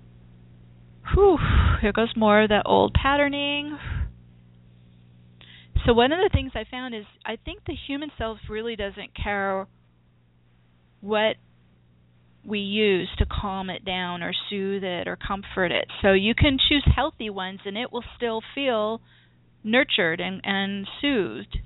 [1.15, 1.39] Whew,
[1.81, 3.79] here goes more of the old patterning.
[5.85, 9.11] So one of the things I found is I think the human self really doesn't
[9.21, 9.67] care
[11.01, 11.37] what
[12.45, 15.87] we use to calm it down or soothe it or comfort it.
[16.01, 19.01] So you can choose healthy ones and it will still feel
[19.65, 21.59] nurtured and, and soothed.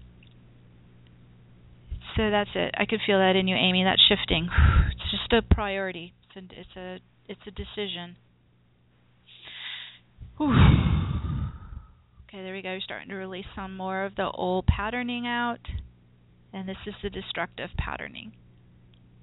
[2.17, 2.75] So that's it.
[2.79, 3.85] I could feel that in you, Amy.
[3.85, 4.49] That shifting.
[4.91, 6.15] It's just a priority.
[6.25, 6.99] It's a it's a
[7.29, 8.17] it's a decision.
[10.39, 10.55] Whew.
[12.29, 12.73] Okay, there we go.
[12.73, 15.61] You're Starting to release some more of the old patterning out.
[16.53, 18.33] And this is the destructive patterning.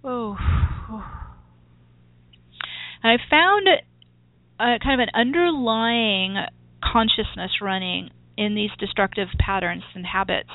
[0.04, 0.38] Oh.
[3.04, 6.38] And I found a, kind of an underlying
[6.82, 10.50] consciousness running in these destructive patterns and habits.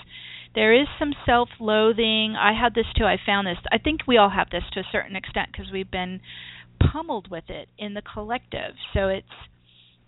[0.55, 2.35] There is some self loathing.
[2.39, 3.05] I had this too.
[3.05, 3.59] I found this.
[3.71, 6.21] I think we all have this to a certain extent because we've been
[6.93, 8.75] pummeled with it in the collective.
[8.95, 9.27] So it's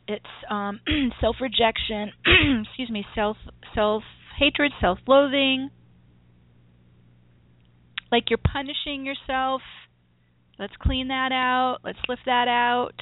[0.09, 0.81] it's um,
[1.21, 2.13] self rejection,
[2.67, 3.37] excuse me, self
[3.75, 4.03] self
[4.39, 5.71] hatred, self loathing.
[8.11, 9.63] Like you're punishing yourself.
[10.59, 11.79] Let's clean that out.
[11.85, 12.95] Let's lift that out.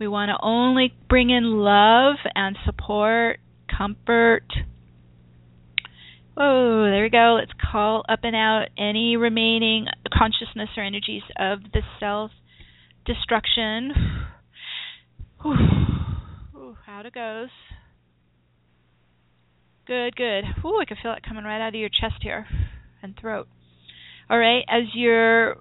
[0.00, 3.38] We want to only bring in love and support,
[3.80, 4.44] comfort.
[6.36, 7.38] Oh, there we go.
[7.38, 12.30] Let's call up and out any remaining consciousness or energies of the self
[13.06, 13.92] destruction.
[16.88, 17.48] Out it goes.
[19.86, 20.42] Good, good.
[20.64, 22.46] Ooh, I can feel it coming right out of your chest here
[23.00, 23.46] and throat.
[24.28, 25.56] All right, as you're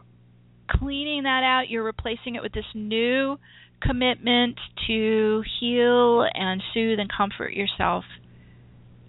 [0.69, 3.37] cleaning that out, you're replacing it with this new
[3.81, 4.57] commitment
[4.87, 8.03] to heal and soothe and comfort yourself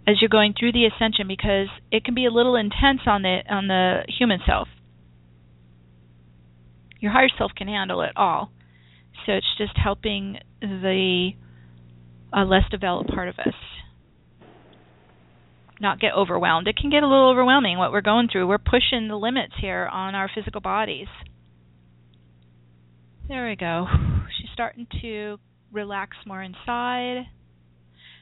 [0.06, 3.40] as you're going through the ascension because it can be a little intense on the
[3.48, 4.68] on the human self.
[7.00, 8.50] Your higher self can handle it all.
[9.26, 11.30] So it's just helping the
[12.32, 13.54] uh, less developed part of us
[15.80, 16.68] not get overwhelmed.
[16.68, 18.46] It can get a little overwhelming what we're going through.
[18.46, 21.06] We're pushing the limits here on our physical bodies.
[23.28, 23.86] There we go.
[24.60, 25.38] Starting to
[25.72, 27.24] relax more inside.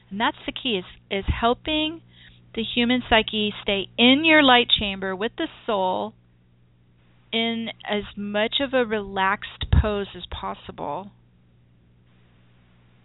[0.09, 2.01] And that's the key is is helping
[2.55, 6.13] the human psyche stay in your light chamber with the soul
[7.33, 11.11] in as much of a relaxed pose as possible.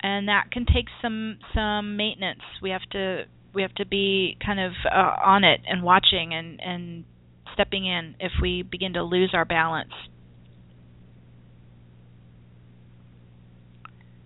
[0.00, 2.42] And that can take some some maintenance.
[2.62, 6.60] We have to we have to be kind of uh, on it and watching and
[6.60, 7.04] and
[7.52, 9.90] stepping in if we begin to lose our balance.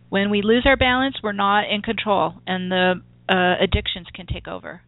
[0.08, 2.94] When we lose our balance, we're not in control, and the
[3.28, 4.80] uh, addictions can take over.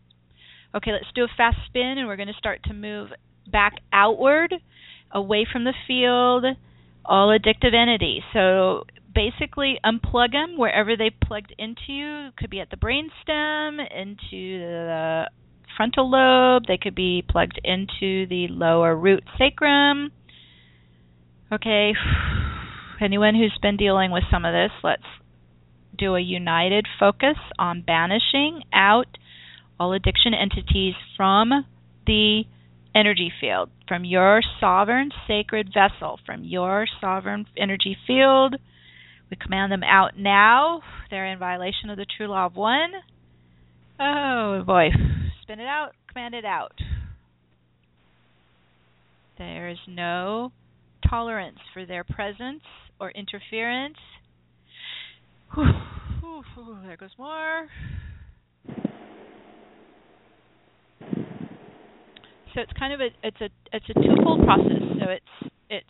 [0.75, 3.11] Okay, let's do a fast spin, and we're going to start to move
[3.51, 4.55] back outward,
[5.11, 6.45] away from the field,
[7.05, 8.23] all addictive entities.
[8.33, 8.85] So
[9.15, 12.29] basically, unplug them wherever they plugged into you.
[12.29, 15.25] It could be at the brainstem, into the
[15.77, 16.65] frontal lobe.
[16.67, 20.13] They could be plugged into the lower root sacrum.
[21.53, 21.93] Okay,
[23.03, 25.03] anyone who's been dealing with some of this, let's
[25.97, 29.07] do a united focus on banishing out
[29.79, 31.65] all addiction entities from
[32.07, 32.43] the
[32.95, 38.57] energy field, from your sovereign sacred vessel, from your sovereign energy field.
[39.31, 40.83] We command them out now.
[41.11, 42.91] They're in violation of the true law of one.
[43.99, 44.89] Oh boy.
[45.43, 46.73] Spin it out, command it out.
[49.39, 50.53] There is no
[51.09, 52.63] tolerance for their presence
[53.01, 53.97] or interference.
[55.55, 55.65] Whew,
[56.21, 57.67] whew, whew, there goes more.
[62.55, 64.83] So it's kind of a it's a it's a twofold process.
[65.01, 65.87] So it's it's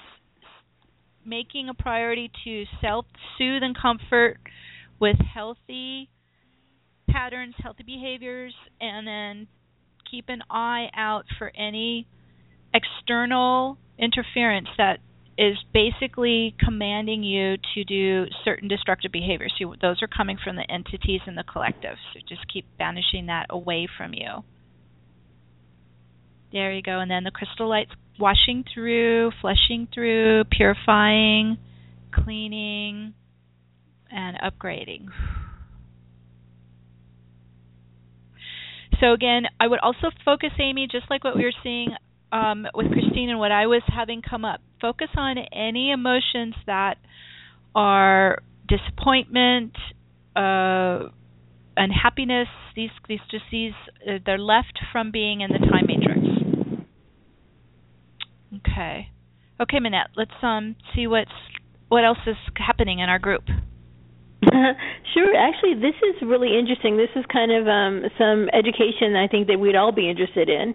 [1.25, 3.07] making a priority to self
[3.37, 4.39] soothe and comfort
[5.01, 6.09] with healthy
[7.09, 9.49] patterns, healthy behaviors, and then
[10.11, 12.07] keep an eye out for any
[12.75, 14.99] external interference that
[15.41, 19.55] is basically commanding you to do certain destructive behaviors.
[19.59, 21.97] So those are coming from the entities in the collective.
[22.13, 24.45] So just keep banishing that away from you.
[26.53, 27.01] There you go.
[27.01, 31.57] And then the crystal light's washing through, flushing through, purifying,
[32.13, 33.15] cleaning,
[34.11, 35.07] and upgrading.
[39.01, 41.95] So again, I would also focus, Amy, just like what we were seeing
[42.33, 44.61] um, with Christine and what I was having come up.
[44.81, 46.97] Focus on any emotions that
[47.75, 48.39] are
[48.69, 49.73] disappointment,
[50.37, 51.09] uh,
[51.77, 52.49] unhappiness.
[52.77, 53.73] These, these, just these,
[54.09, 56.21] uh, they're left from being in the time matrix.
[58.59, 59.09] Okay,
[59.61, 60.11] okay, Manette.
[60.17, 61.31] Let's um see what's
[61.89, 63.45] what else is happening in our group.
[65.15, 65.37] sure.
[65.37, 66.97] Actually, this is really interesting.
[66.97, 70.75] This is kind of um, some education I think that we'd all be interested in.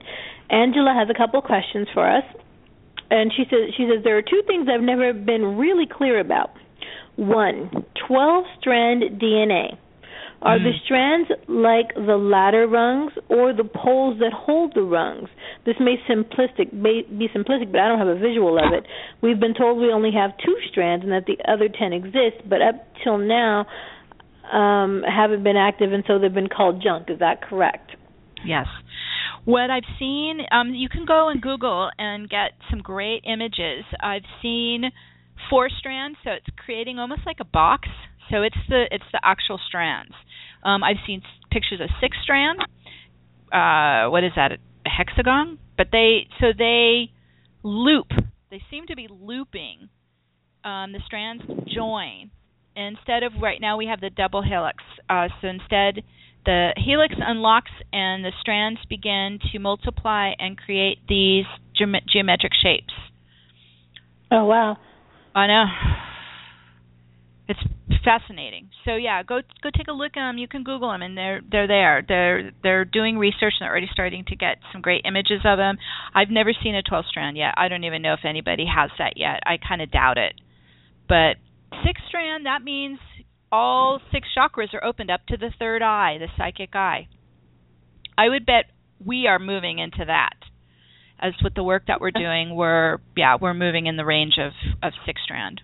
[0.50, 2.24] Angela has a couple questions for us,
[3.10, 6.52] and she says she says there are two things I've never been really clear about.
[7.16, 7.72] One,
[8.08, 9.78] 12 strand DNA.
[10.46, 15.28] Are the strands like the ladder rungs or the poles that hold the rungs?
[15.66, 18.86] This may simplistic may be simplistic, but I don't have a visual of it.
[19.24, 22.62] We've been told we only have two strands and that the other 10 exist, but
[22.62, 23.66] up till now
[24.54, 27.10] um, haven't been active, and so they've been called junk.
[27.10, 27.92] Is that correct?
[28.46, 28.68] Yes.
[29.46, 33.84] What I've seen, um, you can go and Google and get some great images.
[34.00, 34.92] I've seen
[35.50, 37.88] four strands, so it's creating almost like a box.
[38.30, 40.14] So it's the it's the actual strands.
[40.66, 41.22] Um, I've seen
[41.52, 42.60] pictures of six strand.
[43.54, 44.52] Uh, what is that?
[44.52, 45.60] A hexagon?
[45.78, 47.12] But they so they
[47.64, 48.08] loop.
[48.50, 49.90] They seem to be looping.
[50.64, 51.44] Um, the strands
[51.74, 52.32] join.
[52.76, 54.84] Instead of right now, we have the double helix.
[55.10, 56.04] Uh, so instead,
[56.46, 61.46] the helix unlocks and the strands begin to multiply and create these
[61.78, 62.94] geometric shapes.
[64.32, 64.78] Oh wow!
[65.36, 65.66] I know.
[67.48, 67.60] It's
[68.04, 68.70] fascinating.
[68.86, 70.38] So yeah, go go take a look at them.
[70.38, 72.04] You can Google them, and they're they're there.
[72.08, 75.78] They're they're doing research and they're already starting to get some great images of them.
[76.14, 77.54] I've never seen a 12 strand yet.
[77.58, 79.42] I don't even know if anybody has that yet.
[79.46, 80.34] I kind of doubt it.
[81.08, 81.38] But
[81.86, 83.00] six strand that means
[83.52, 87.08] all six chakras are opened up to the third eye, the psychic eye.
[88.18, 88.66] I would bet
[89.04, 90.34] we are moving into that.
[91.20, 94.54] As with the work that we're doing, we're yeah we're moving in the range of
[94.82, 95.62] of six strand.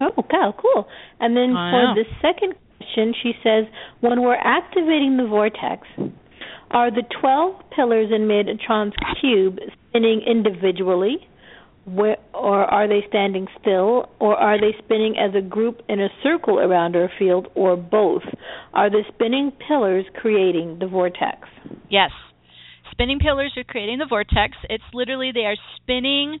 [0.00, 0.86] Oh, wow, cool.
[1.20, 3.64] And then for the second question, she says,
[4.00, 5.86] when we're activating the vortex,
[6.70, 9.58] are the 12 pillars in Metatron's cube
[9.88, 11.16] spinning individually,
[11.86, 16.08] where, or are they standing still, or are they spinning as a group in a
[16.22, 18.22] circle around our field, or both?
[18.74, 21.48] Are the spinning pillars creating the vortex?
[21.90, 22.10] Yes.
[22.92, 24.56] Spinning pillars are creating the vortex.
[24.68, 26.38] It's literally they are spinning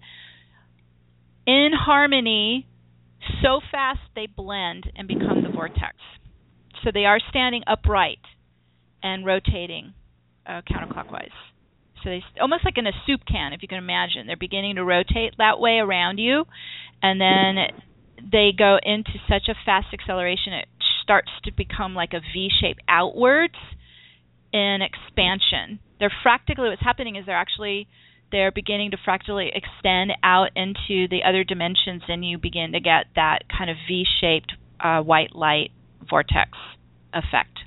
[1.46, 2.66] in harmony
[3.42, 5.96] so fast they blend and become the vortex.
[6.84, 8.20] So they are standing upright
[9.02, 9.94] and rotating
[10.46, 11.34] uh, counterclockwise.
[12.02, 14.26] So they almost like in a soup can, if you can imagine.
[14.26, 16.44] They're beginning to rotate that way around you,
[17.02, 17.56] and then
[18.30, 20.68] they go into such a fast acceleration it
[21.02, 23.54] starts to become like a V shape outwards
[24.52, 25.80] in expansion.
[25.98, 26.68] They're fractally.
[26.68, 27.88] What's happening is they're actually
[28.30, 33.06] they're beginning to fractally extend out into the other dimensions, and you begin to get
[33.14, 35.70] that kind of V-shaped uh, white light
[36.08, 36.50] vortex
[37.12, 37.58] effect.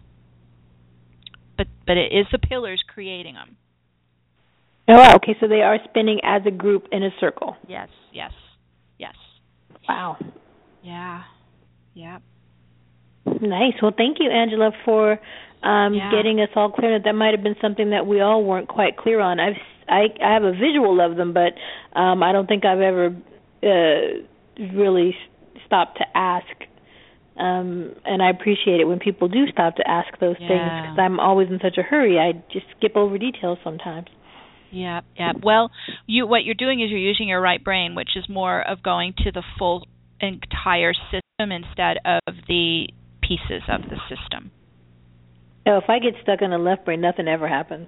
[1.58, 3.58] But but it is the pillars creating them.
[4.88, 5.36] Oh, okay.
[5.40, 7.56] So they are spinning as a group in a circle.
[7.68, 8.32] Yes, yes,
[8.98, 9.14] yes.
[9.88, 10.18] Wow.
[10.84, 11.24] Yeah.
[11.94, 12.20] Yeah.
[13.26, 13.74] Nice.
[13.82, 15.14] Well, thank you, Angela, for
[15.64, 16.12] um, yeah.
[16.12, 17.00] getting us all clear.
[17.00, 19.40] That might have been something that we all weren't quite clear on.
[19.40, 19.54] I've
[19.92, 21.54] I I have a visual of them, but
[22.00, 23.16] um I don't think I've ever
[23.64, 25.16] uh really
[25.66, 26.48] stopped to ask
[27.38, 30.48] um and I appreciate it when people do stop to ask those yeah.
[30.48, 32.18] things because I'm always in such a hurry.
[32.18, 34.08] I just skip over details sometimes.
[34.72, 35.34] Yeah, yeah.
[35.44, 35.70] Well,
[36.08, 39.14] you what you're doing is you're using your right brain, which is more of going
[39.26, 39.86] to the full
[40.22, 42.88] entire system instead of the
[43.22, 44.52] pieces of the system.
[45.68, 47.88] Oh, if I get stuck in the left brain, nothing ever happens.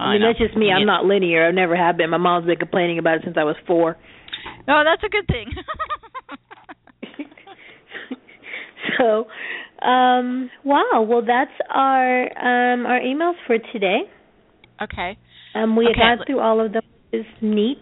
[0.00, 0.28] I, mean, know.
[0.28, 0.70] that's just me.
[0.70, 1.46] I'm not linear.
[1.46, 2.10] I've never have been.
[2.10, 3.96] My mom's been complaining about it since I was four.
[4.68, 5.52] Oh, that's a good thing.
[8.98, 9.26] so,
[9.86, 11.06] um, wow.
[11.06, 14.00] Well, that's our um, our emails for today.
[14.82, 15.18] Okay.
[15.54, 16.00] Um, we okay.
[16.00, 16.82] have gone through all of them.
[17.12, 17.80] Is neat.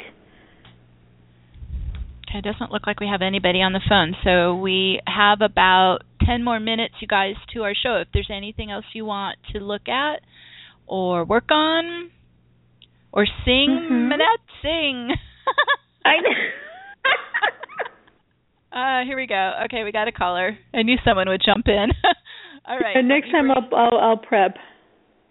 [2.28, 5.98] Okay, it doesn't look like we have anybody on the phone, so we have about
[6.24, 7.96] ten more minutes, you guys, to our show.
[7.96, 10.20] If there's anything else you want to look at,
[10.88, 12.10] or work on
[13.12, 14.08] or sing mm-hmm.
[14.08, 15.10] Manette sing
[16.04, 16.30] I know.
[18.70, 19.52] Uh, here we go.
[19.64, 20.56] Okay, we got a caller.
[20.74, 21.88] I knew someone would jump in.
[22.68, 22.96] All right.
[22.96, 24.56] And next time I'll, I'll I'll prep.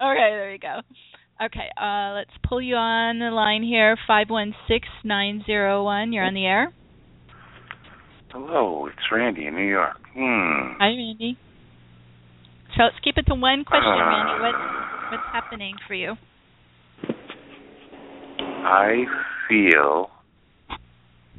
[0.02, 0.80] Okay, there you go.
[1.46, 3.96] Okay, uh, let's pull you on the line here.
[4.08, 6.14] Five one six nine zero one.
[6.14, 6.74] You're on the air.
[8.32, 9.98] Hello, it's Randy in New York.
[10.14, 10.74] Hmm.
[10.80, 11.38] Hi, Randy.
[12.76, 14.42] So let's keep it to one question, Randy.
[14.42, 14.56] What
[15.10, 16.16] what's happening for you?
[18.40, 19.06] I
[19.48, 20.10] feel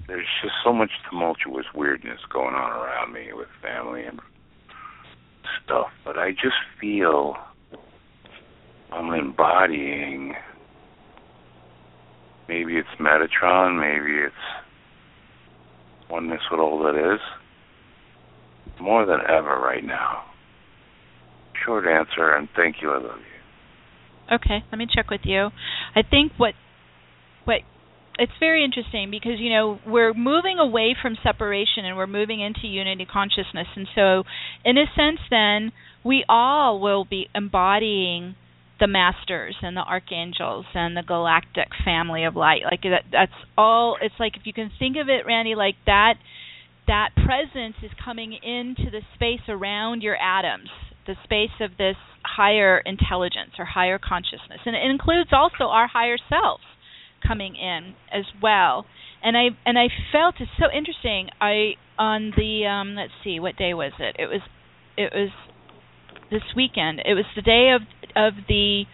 [0.07, 4.21] there's just so much tumultuous weirdness going on around me with family and
[5.65, 7.35] stuff, but I just feel
[8.91, 10.35] I'm embodying
[12.49, 14.35] maybe it's Metatron, maybe it's
[16.11, 17.21] oneness with all that is.
[18.81, 20.23] More than ever right now.
[21.67, 23.38] Short answer and thank you, I love you.
[24.31, 25.49] Okay, let me check with you.
[25.95, 26.55] I think what
[27.45, 27.61] what
[28.19, 32.67] it's very interesting because you know we're moving away from separation and we're moving into
[32.67, 34.25] unity consciousness and so
[34.65, 35.73] in a sense then
[36.05, 38.35] we all will be embodying
[38.81, 43.97] the masters and the archangels and the galactic family of light like that that's all
[44.03, 46.15] it's like if you can think of it Randy like that
[46.87, 50.69] that presence is coming into the space around your atoms
[51.07, 56.17] the space of this higher intelligence or higher consciousness and it includes also our higher
[56.29, 56.63] selves
[57.27, 58.87] coming in as well.
[59.23, 61.29] And I and I felt it's so interesting.
[61.41, 64.17] I on the um let's see what day was it?
[64.19, 64.41] It was
[64.97, 65.31] it was
[66.31, 67.01] this weekend.
[67.05, 67.83] It was the day of
[68.15, 68.85] of the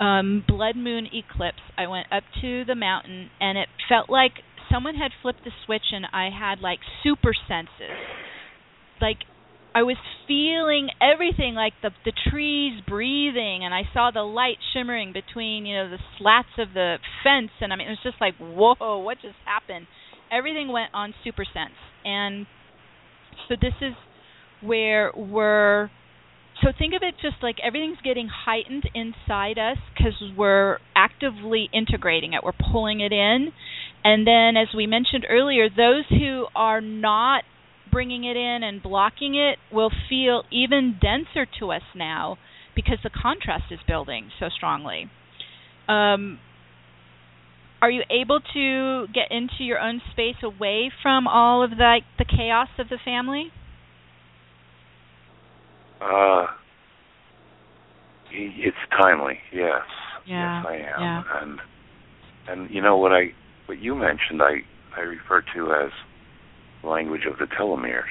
[0.00, 1.62] um blood moon eclipse.
[1.76, 4.32] I went up to the mountain and it felt like
[4.70, 7.96] someone had flipped the switch and I had like super senses.
[9.00, 9.18] Like
[9.74, 9.96] I was
[10.26, 15.76] feeling everything like the the trees breathing and I saw the light shimmering between, you
[15.76, 19.18] know, the slats of the fence and I mean it was just like, "Whoa, what
[19.20, 19.86] just happened?"
[20.30, 21.76] Everything went on super sense.
[22.04, 22.46] And
[23.48, 23.94] so this is
[24.60, 25.90] where we're
[26.62, 32.32] so think of it just like everything's getting heightened inside us cuz we're actively integrating
[32.32, 32.42] it.
[32.42, 33.52] We're pulling it in.
[34.04, 37.44] And then as we mentioned earlier, those who are not
[37.90, 42.38] bringing it in and blocking it will feel even denser to us now
[42.74, 45.10] because the contrast is building so strongly.
[45.88, 46.38] Um,
[47.80, 52.24] are you able to get into your own space away from all of the the
[52.24, 53.52] chaos of the family?
[56.00, 56.46] Uh,
[58.30, 59.82] it's timely, yes.
[60.26, 61.00] Yeah, yes, I am.
[61.00, 61.22] yeah.
[61.40, 61.58] And
[62.48, 63.32] and you know what I
[63.66, 64.62] what you mentioned, I
[64.96, 65.90] I refer to as
[66.84, 68.02] language of the telomeres.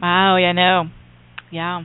[0.00, 0.84] Wow, yeah, I know.
[1.50, 1.82] Yeah.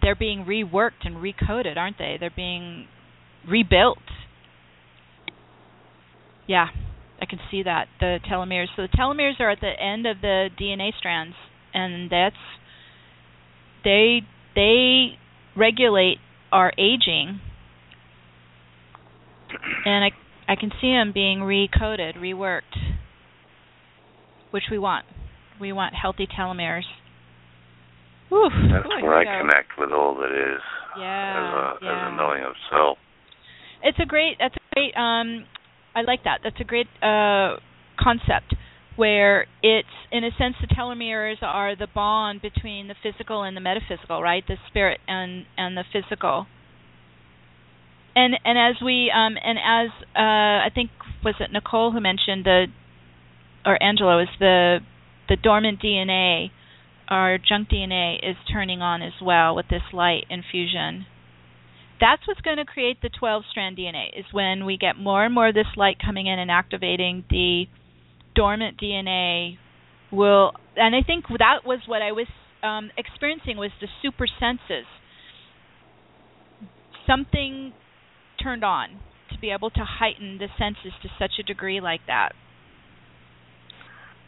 [0.00, 2.16] They're being reworked and recoded, aren't they?
[2.18, 2.86] They're being
[3.48, 3.98] rebuilt.
[6.46, 6.66] Yeah,
[7.20, 7.86] I can see that.
[8.00, 8.66] The telomeres.
[8.74, 11.36] So the telomeres are at the end of the DNA strands
[11.74, 12.36] and that's
[13.84, 14.20] they
[14.54, 15.18] they
[15.56, 16.18] regulate
[16.50, 17.40] our aging.
[19.84, 20.10] And I
[20.48, 22.91] I can see them being recoded, reworked
[24.52, 25.04] which we want.
[25.60, 26.86] We want healthy telomeres.
[28.28, 28.48] Whew.
[28.72, 29.40] That's Ooh, where I go.
[29.46, 30.62] connect with all that is
[30.98, 31.90] Yeah, as a yeah.
[32.08, 32.98] as a knowing of self.
[33.82, 34.36] It's a great.
[34.38, 34.94] That's a great.
[34.96, 35.44] Um,
[35.94, 36.40] I like that.
[36.42, 37.56] That's a great uh
[38.00, 38.54] concept
[38.96, 43.60] where it's in a sense the telomeres are the bond between the physical and the
[43.60, 44.44] metaphysical, right?
[44.46, 46.46] The spirit and and the physical.
[48.14, 50.90] And and as we um and as uh I think
[51.24, 52.66] was it Nicole who mentioned the
[53.64, 54.78] or Angela is the
[55.28, 56.50] the dormant DNA
[57.08, 61.04] our junk DNA is turning on as well with this light infusion.
[62.00, 65.34] That's what's going to create the 12 strand DNA is when we get more and
[65.34, 67.64] more of this light coming in and activating the
[68.34, 69.58] dormant DNA
[70.10, 72.26] will and I think that was what I was
[72.62, 74.86] um, experiencing was the super senses.
[77.06, 77.74] Something
[78.42, 79.00] turned on
[79.32, 82.32] to be able to heighten the senses to such a degree like that.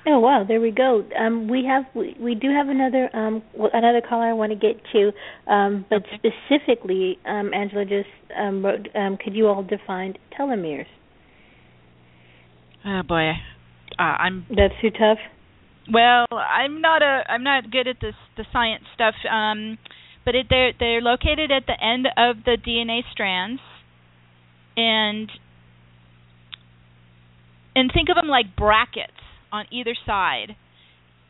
[0.06, 1.04] Oh wow, there we go.
[1.18, 4.80] Um, we have we, we do have another um another caller I want to get
[4.92, 5.12] to,
[5.50, 6.16] um, but Okay.
[6.16, 8.08] specifically, um, Angela just
[8.38, 8.88] um, wrote.
[8.94, 10.86] Um, could you all define telomeres?
[12.84, 13.30] Oh boy,
[13.98, 15.18] uh, I'm That's too tough.
[15.92, 19.14] Well, I'm not a I'm not good at this the science stuff.
[19.30, 19.78] Um,
[20.24, 23.60] but it, they're they're located at the end of the DNA strands,
[24.76, 25.30] and
[27.74, 29.12] and think of them like brackets
[29.54, 30.50] on either side,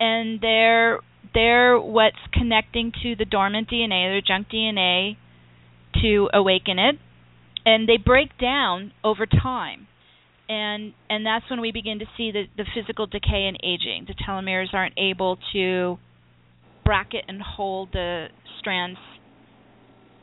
[0.01, 1.01] and they're
[1.35, 5.17] they're what's connecting to the dormant DNA, the junk DNA,
[6.03, 6.97] to awaken it,
[7.65, 9.87] and they break down over time.
[10.49, 14.07] and and that's when we begin to see the the physical decay and aging.
[14.07, 15.99] The telomeres aren't able to
[16.85, 18.27] bracket and hold the
[18.59, 18.99] strands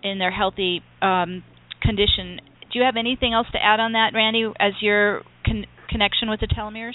[0.04, 1.44] in their healthy um,
[1.82, 2.40] condition.
[2.72, 6.40] Do you have anything else to add on that, Randy, as your con- connection with
[6.40, 6.94] the telomeres?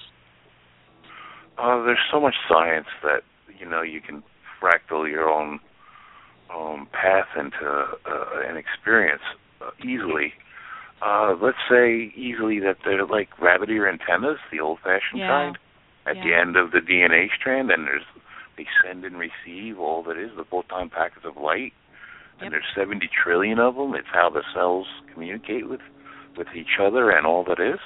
[1.58, 3.22] Uh, there's so much science that
[3.58, 4.22] you know you can
[4.60, 5.58] fractal your own
[6.54, 9.22] um, path into uh, an experience
[9.60, 10.32] uh, easily.
[11.04, 15.26] Uh, let's say easily that they're like rabbit ear antennas, the old-fashioned Yeah.
[15.28, 15.58] kind,
[16.06, 16.22] at Yeah.
[16.24, 18.04] the end of the DNA strand, and there's
[18.56, 21.74] they send and receive all that is the photon packets of light,
[22.36, 22.42] Yep.
[22.42, 23.94] and there's 70 trillion of them.
[23.94, 25.82] It's how the cells communicate with
[26.36, 27.80] with each other and all that is.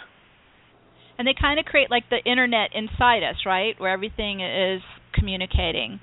[1.20, 4.80] And they kind of create like the internet inside us, right, where everything is
[5.12, 6.00] communicating.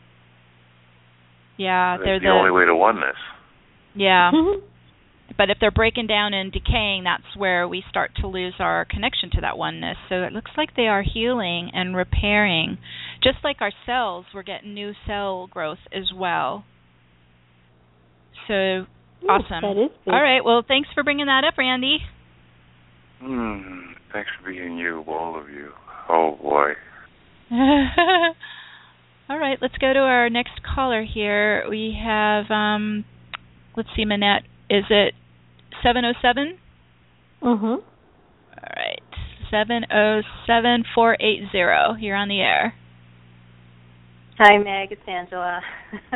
[1.58, 3.18] Yeah, That's they're the, only way to oneness.
[3.96, 4.30] Yeah.
[5.36, 9.30] But if they're breaking down and decaying, that's where we start to lose our connection
[9.32, 9.98] to that oneness.
[10.08, 12.78] So it looks like they are healing and repairing.
[13.22, 16.64] Just like our cells, we're getting new cell growth as well.
[18.48, 18.86] So
[19.28, 19.62] awesome.
[19.62, 20.40] that is All right.
[20.46, 21.98] Well, thanks for bringing that up, Randy.
[23.20, 23.97] Hmm.
[24.14, 25.72] Thanks for being you, all of you.
[26.10, 26.74] Oh boy.
[29.30, 31.66] All right, let's go to our next caller here.
[31.70, 33.04] We have um
[33.76, 35.14] let's see Manette, is it
[35.84, 36.58] 707?
[37.44, 37.64] Mhm.
[37.64, 37.84] All
[38.76, 39.02] right.
[39.52, 42.02] 707-480.
[42.02, 42.74] You're on the air.
[44.40, 44.92] Hi, Meg.
[44.92, 45.62] It's Angela.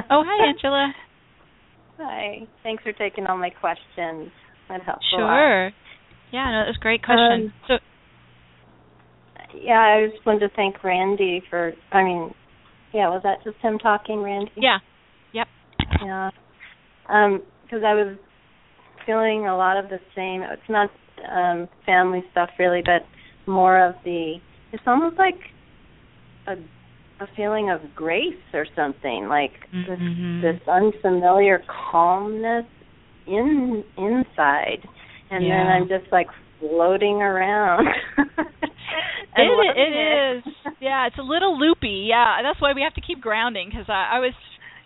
[0.09, 0.93] Oh, hi Angela.
[1.97, 2.47] Hi.
[2.63, 4.31] Thanks for taking all my questions.
[4.69, 5.38] That helps a lot.
[5.38, 5.72] Sure.
[6.31, 7.51] Yeah, no, that was a great question.
[7.51, 7.73] Um, so
[9.59, 11.73] Yeah, I just wanted to thank Randy for.
[11.91, 12.33] I mean,
[12.93, 14.51] yeah, was that just him talking, Randy?
[14.55, 14.79] yeah.
[15.33, 15.47] Yep.
[16.05, 16.29] Yeah.
[17.09, 18.17] Um, because I was
[19.05, 20.41] feeling a lot of the same.
[20.43, 20.89] It's not
[21.31, 23.05] um family stuff really, but
[23.49, 24.35] more of the.
[24.71, 25.39] It's almost like
[26.47, 26.53] a
[27.23, 30.41] a feeling of grace or something, like Mhm.
[30.41, 32.65] this this unfamiliar calmness
[33.27, 34.87] in inside,
[35.31, 36.27] and then I'm just like
[36.59, 37.87] floating around.
[39.33, 40.53] It, and it is.
[40.81, 42.07] Yeah, it's a little loopy.
[42.09, 44.33] Yeah, that's why we have to keep grounding because I, I was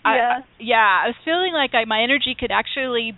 [0.05, 0.39] I, Yeah.
[0.59, 3.17] yeah, I was feeling like I, my energy could actually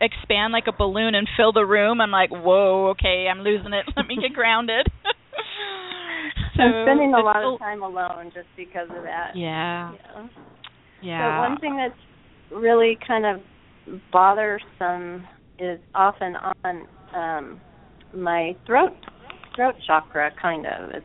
[0.00, 2.00] expand like a balloon and fill the room.
[2.00, 3.86] I'm like, whoa, okay, I'm losing it.
[3.96, 4.86] Let me get grounded.
[6.56, 9.32] so I'm spending a lot of time alone just because of that.
[9.34, 10.28] Yeah, Yeah.
[11.02, 11.42] yeah.
[11.42, 12.00] But one thing that's
[12.52, 13.40] really kind of
[14.12, 15.26] bothersome
[15.58, 17.60] is off and on um
[18.14, 18.92] my throat
[19.54, 20.90] throat chakra kind of.
[20.90, 21.04] It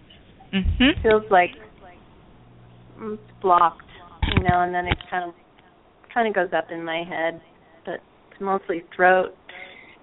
[0.53, 1.01] Mhm.
[1.01, 1.51] feels like
[3.01, 3.89] it's blocked,
[4.35, 5.33] you know, and then it kind of
[6.13, 7.41] kind of goes up in my head,
[7.85, 7.95] but
[8.31, 9.35] it's mostly throat.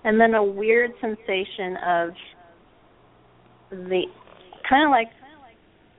[0.04, 2.10] And then a weird sensation of
[3.70, 4.02] the
[4.68, 5.10] kind of like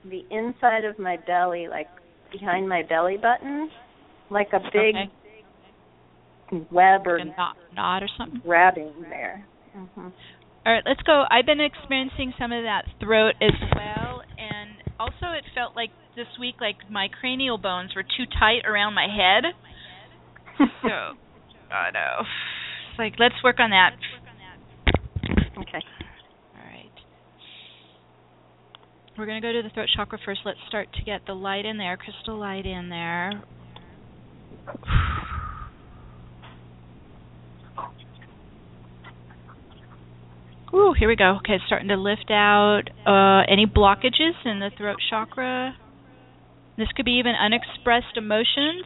[0.04, 1.88] the inside of my belly, like
[2.30, 3.70] behind my belly button,
[4.30, 5.10] like a big Okay.
[6.70, 8.40] Web or Like knot, knot or something.
[8.44, 9.44] grabbing there.
[9.72, 10.08] hmm
[10.66, 11.24] All right, let's go.
[11.30, 14.70] I've been experiencing some of that throat as well, and
[15.00, 19.06] also it felt like this week like my cranial bones were too tight around my
[19.08, 19.44] head.
[20.82, 20.88] So,
[21.74, 22.20] I know.
[22.20, 23.92] It's like let's work on that.
[25.58, 25.80] Okay.
[26.54, 26.90] All right.
[29.16, 30.40] We're going to go to the throat chakra first.
[30.44, 33.42] Let's start to get the light in there, crystal light in there.
[40.74, 41.36] Ooh, here we go.
[41.38, 45.76] Okay, starting to lift out uh, any blockages in the throat chakra.
[46.78, 48.84] This could be even unexpressed emotions.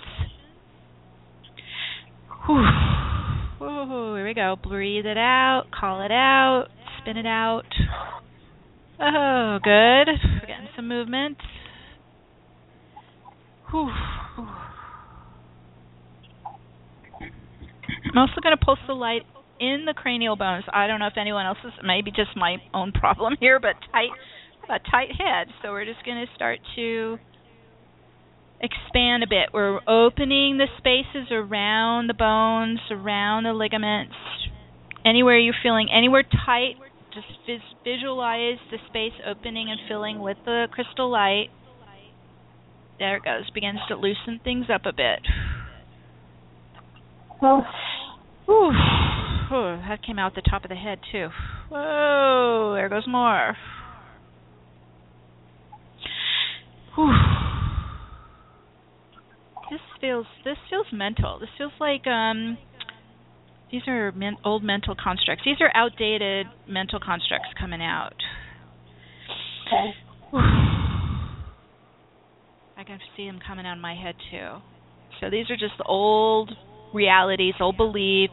[2.49, 4.57] Ooh, here we go.
[4.61, 6.67] Breathe it out, call it out,
[6.99, 7.65] spin it out.
[8.99, 10.09] Oh, good.
[10.41, 11.39] We're getting some movement.
[13.71, 13.91] Whew.
[18.05, 19.23] I'm also going to pulse the light
[19.61, 20.65] in the cranial bones.
[20.73, 24.11] I don't know if anyone else is, maybe just my own problem here, but tight,
[24.69, 25.49] a tight head.
[25.63, 27.19] So we're just going to start to
[28.61, 29.51] expand a bit.
[29.53, 34.15] We're opening the spaces around the bones, around the ligaments.
[35.05, 36.75] Anywhere you're feeling anywhere tight,
[37.15, 41.49] just vis- visualize the space opening and filling with the crystal light.
[42.99, 43.51] There it goes.
[43.51, 45.21] Begins to loosen things up a bit.
[47.43, 47.59] Oh.
[47.59, 47.67] Well,
[48.47, 48.73] Whew.
[49.49, 51.29] Whew, that came out the top of the head too.
[51.71, 53.57] Whoa, there goes more.
[56.95, 57.13] Whew.
[59.71, 61.39] This feels this feels mental.
[61.39, 62.59] This feels like um
[63.71, 65.45] these are men- old mental constructs.
[65.45, 68.15] These are outdated mental constructs coming out.
[69.67, 69.93] Okay.
[72.77, 74.59] I can see them coming out of my head too.
[75.21, 76.53] So these are just old
[76.93, 78.33] realities, old beliefs,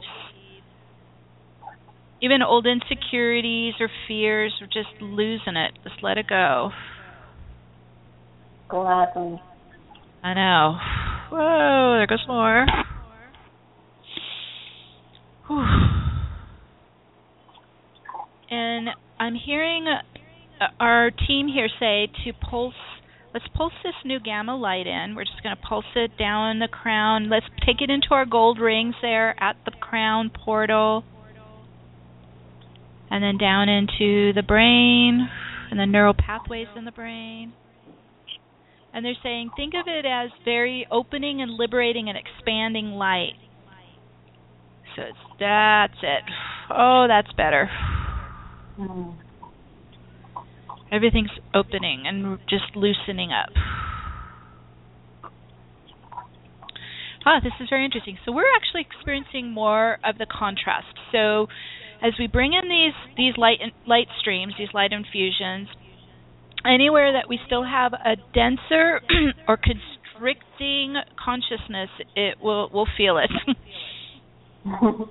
[2.23, 4.53] even old insecurities or fears.
[4.61, 5.73] We're just losing it.
[5.83, 6.71] Just let it go.
[8.69, 9.41] Gladly.
[10.23, 10.77] I know.
[11.29, 12.65] Whoa, there goes more.
[15.47, 15.65] Whew.
[18.49, 18.89] And
[19.19, 22.73] I'm hearing uh, our team here say to pulse.
[23.33, 25.15] Let's pulse this new gamma light in.
[25.15, 27.29] We're just going to pulse it down the crown.
[27.29, 31.03] Let's take it into our gold rings there at the crown portal.
[33.09, 35.29] And then down into the brain
[35.69, 37.53] and the neural pathways in the brain.
[38.93, 43.33] And they're saying, think of it as very opening and liberating and expanding light.
[44.95, 46.23] So it's, that's it.
[46.69, 47.69] Oh, that's better.
[50.91, 53.49] Everything's opening and just loosening up.
[57.25, 58.17] Ah, this is very interesting.
[58.25, 60.93] So we're actually experiencing more of the contrast.
[61.11, 61.47] So
[62.03, 65.69] as we bring in these these light light streams, these light infusions,
[66.65, 69.01] anywhere that we still have a denser
[69.47, 73.31] or constricting consciousness, it will we'll feel it.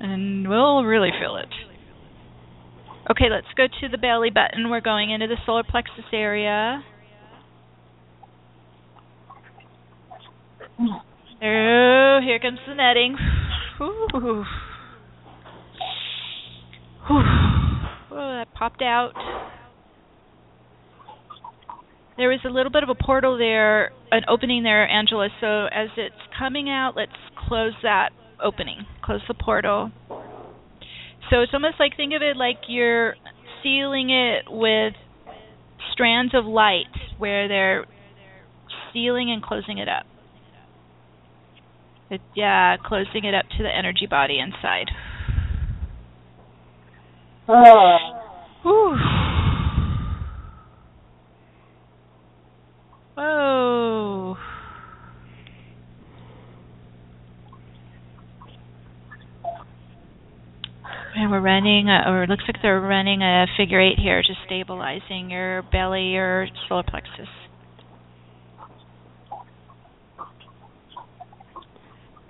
[0.00, 1.48] and we'll really feel it.
[3.10, 4.68] Okay, let's go to the belly button.
[4.68, 6.82] We're going into the solar plexus area.
[10.78, 13.16] Oh, here comes the netting.
[13.80, 14.44] Ooh.
[17.08, 17.22] Oh,
[18.10, 19.12] that popped out.
[22.16, 25.28] There was a little bit of a portal there, an opening there, Angela.
[25.40, 27.12] So as it's coming out, let's
[27.46, 28.10] close that
[28.42, 28.86] opening.
[29.04, 29.92] Close the portal.
[31.30, 33.16] So it's almost like think of it like you're
[33.62, 34.94] sealing it with
[35.92, 36.86] strands of light
[37.18, 37.84] where they're
[38.92, 40.06] sealing and closing it up.
[42.08, 44.90] It, yeah, closing it up to the energy body inside.
[47.48, 47.96] Oh.
[48.62, 48.96] Whew.
[53.14, 54.36] Whoa.
[61.14, 64.40] And we're running, uh, or it looks like they're running a figure eight here, just
[64.44, 67.28] stabilizing your belly, your solar plexus.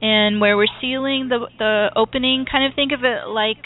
[0.03, 3.65] And where we're sealing the the opening, kind of think of it like,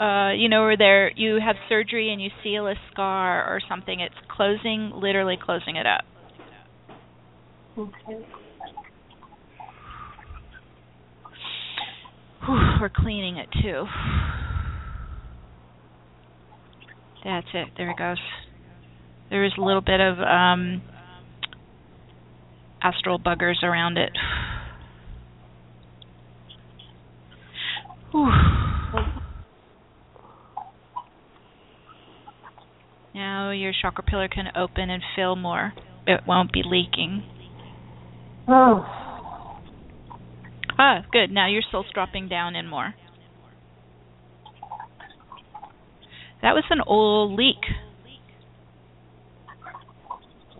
[0.00, 4.00] uh, you know, where there you have surgery and you seal a scar or something.
[4.00, 6.04] It's closing, literally closing it up.
[7.76, 8.24] Okay.
[12.46, 13.84] Whew, we're cleaning it too.
[17.22, 17.68] That's it.
[17.76, 18.16] There it goes.
[19.28, 20.82] There is a little bit of um,
[22.82, 24.12] astral buggers around it.
[28.12, 28.59] Whew.
[33.30, 35.72] Now your chakra pillar can open and fill more.
[36.04, 37.22] It won't be leaking.
[38.48, 38.84] Oh.
[40.76, 41.30] Ah, good.
[41.30, 42.92] Now your soul's dropping down in more.
[46.42, 47.62] That was an old leak.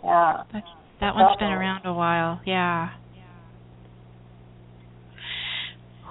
[0.04, 0.44] Yeah.
[0.52, 0.62] That,
[1.00, 2.40] that one's been around a while.
[2.46, 2.90] Yeah.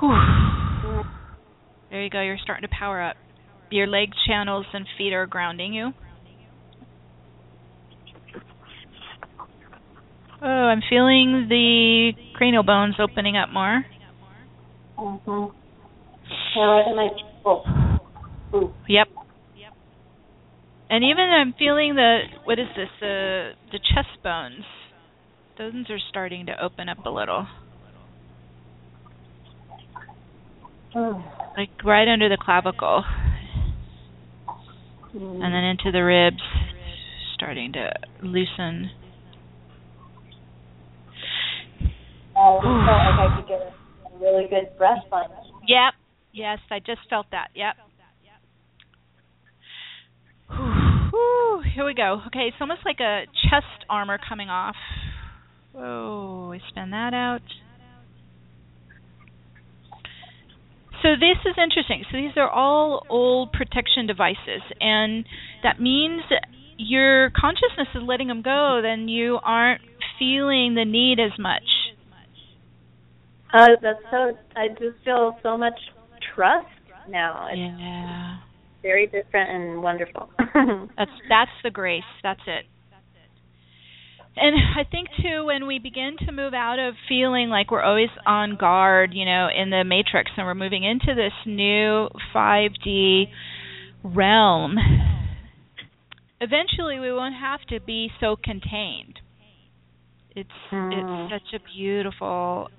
[0.01, 1.03] Whew.
[1.89, 2.21] There you go.
[2.21, 3.15] You're starting to power up.
[3.69, 5.93] Your leg channels and feet are grounding you.
[10.41, 13.85] Oh, I'm feeling the cranial bones opening up more.
[14.97, 15.53] Mhm.
[16.55, 17.09] Yeah, in my
[17.45, 18.73] oh.
[18.87, 19.07] Yep.
[20.89, 22.89] And even I'm feeling the what is this?
[22.99, 24.65] The the chest bones.
[25.57, 27.47] Those are starting to open up a little.
[30.95, 31.23] Oh.
[31.57, 33.03] Like right under the clavicle.
[35.15, 35.43] Mm.
[35.43, 36.41] And then into the ribs
[37.35, 37.91] starting to
[38.23, 38.89] loosen.
[42.49, 45.37] Oh, I felt like I could get a really good breath on it.
[45.67, 45.93] Yep.
[46.33, 47.49] Yes, I just felt that.
[47.53, 47.75] Yep.
[50.49, 51.61] Whew.
[51.75, 52.21] Here we go.
[52.27, 54.75] Okay, it's almost like a chest armor coming off.
[55.73, 57.41] Whoa, we spin that out.
[61.03, 62.03] So this is interesting.
[62.11, 65.25] So these are all old protection devices, and
[65.63, 66.23] that means
[66.77, 68.81] your consciousness is letting them go.
[68.83, 69.81] Then you aren't
[70.17, 71.63] feeling the need as much.
[73.53, 74.37] Uh, that's so.
[74.55, 75.79] I just feel so much
[76.35, 76.67] trust
[77.09, 77.47] now.
[77.51, 78.37] It's, Yeah.
[78.81, 80.29] very different and wonderful.
[80.97, 82.03] that's that's the grace.
[82.23, 82.65] That's it.
[84.35, 88.09] And I think too, when we begin to move out of feeling like we're always
[88.25, 93.25] on guard, you know, in the matrix, and we're moving into this new 5D
[94.03, 94.77] realm,
[96.39, 99.19] eventually we won't have to be so contained.
[100.35, 100.93] It's mm.
[100.93, 102.69] it's such a beautiful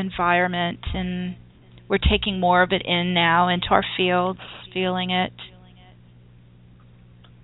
[0.00, 1.36] environment, and
[1.88, 4.40] we're taking more of it in now into our fields,
[4.72, 5.32] feeling it.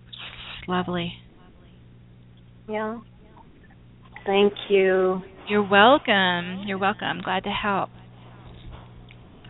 [0.09, 1.15] It's lovely.
[2.69, 3.01] Yeah.
[4.25, 5.23] Thank you.
[5.49, 6.65] You're welcome.
[6.67, 7.21] You're welcome.
[7.23, 7.91] Glad to help.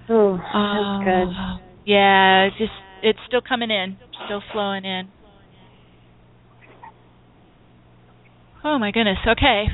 [0.09, 1.35] Oh, that's um, good.
[1.35, 2.70] Oh, yeah, just
[3.03, 3.97] it's still coming in,
[4.27, 5.09] still flowing in.
[8.62, 9.19] Oh my goodness.
[9.27, 9.65] Okay,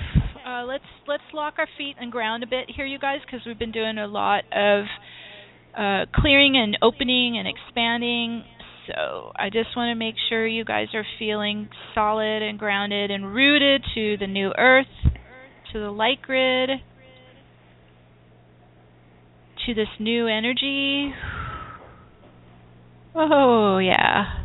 [0.46, 3.58] uh, let's let's lock our feet and ground a bit here, you guys, because we've
[3.58, 4.84] been doing a lot of
[5.76, 8.44] uh, clearing and opening and expanding.
[8.86, 13.32] So I just want to make sure you guys are feeling solid and grounded and
[13.32, 14.86] rooted to the new earth,
[15.72, 16.70] to the light grid,
[19.66, 21.12] to this new energy.
[23.14, 24.40] Oh, yeah.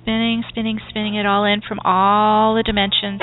[0.00, 3.20] Spinning, spinning, spinning it all in from all the dimensions.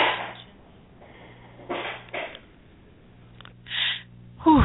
[4.43, 4.61] Whew.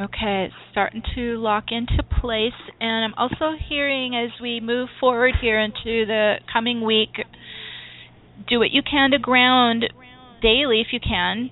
[0.00, 2.56] Okay, it's starting to lock into place.
[2.80, 7.10] And I'm also hearing as we move forward here into the coming week,
[8.48, 9.84] do what you can to ground
[10.40, 11.50] daily if you can.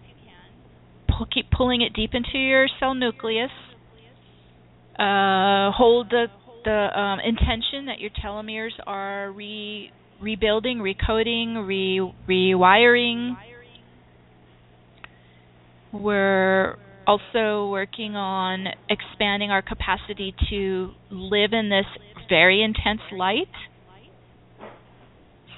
[1.09, 3.51] Pull, keep pulling it deep into your cell nucleus.
[4.99, 6.27] Uh, hold the
[6.65, 13.37] the um, intention that your telomeres are re, rebuilding, recoding, re, rewiring.
[15.93, 16.77] We're
[17.09, 21.87] also working on expanding our capacity to live in this
[22.29, 23.49] very intense light.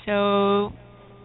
[0.07, 0.73] So,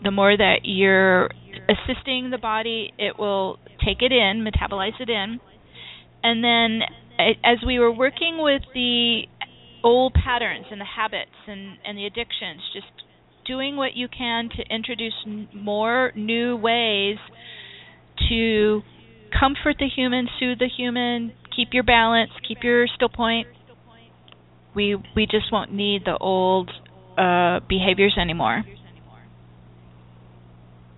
[0.04, 1.30] the more that you're
[1.70, 5.40] assisting the body, it will take it in, metabolize it in.
[6.24, 6.82] And then,
[7.44, 9.22] as we were working with the
[9.84, 12.88] old patterns and the habits and, and the addictions, just
[13.46, 15.14] doing what you can to introduce
[15.54, 17.18] more new ways
[18.30, 18.82] to
[19.32, 23.48] comfort the human, soothe the human, keep your balance, keep your still point.
[24.76, 26.70] We we just won't need the old
[27.18, 28.64] uh, behaviors anymore.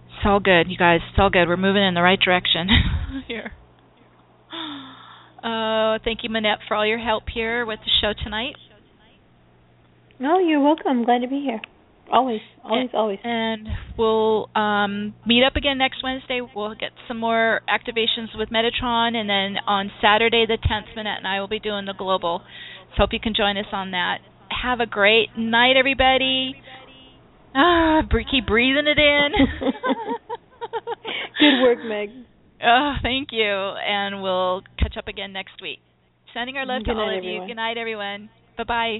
[0.07, 1.01] It's all good, you guys.
[1.09, 1.47] It's all good.
[1.47, 2.67] We're moving in the right direction
[3.27, 3.51] here.
[5.43, 8.55] Uh, thank you, Manette, for all your help here with the show tonight.
[10.19, 10.87] No, you're welcome.
[10.87, 11.61] I'm glad to be here.
[12.11, 13.19] Always, always, always.
[13.23, 13.67] And
[13.97, 16.39] we'll um, meet up again next Wednesday.
[16.55, 21.27] We'll get some more activations with Metatron, and then on Saturday the 10th, Manette and
[21.27, 22.41] I will be doing the global.
[22.95, 24.19] So hope you can join us on that.
[24.63, 26.55] Have a great night, everybody.
[27.53, 28.01] Ah,
[28.31, 29.31] keep breathing it in.
[31.39, 32.09] Good work, Meg.
[32.63, 33.51] Oh, thank you.
[33.51, 35.79] And we'll catch up again next week.
[36.33, 37.29] Sending our love Good to all night, of you.
[37.31, 37.47] everyone.
[37.47, 38.29] Good night, everyone.
[38.57, 38.99] Bye bye.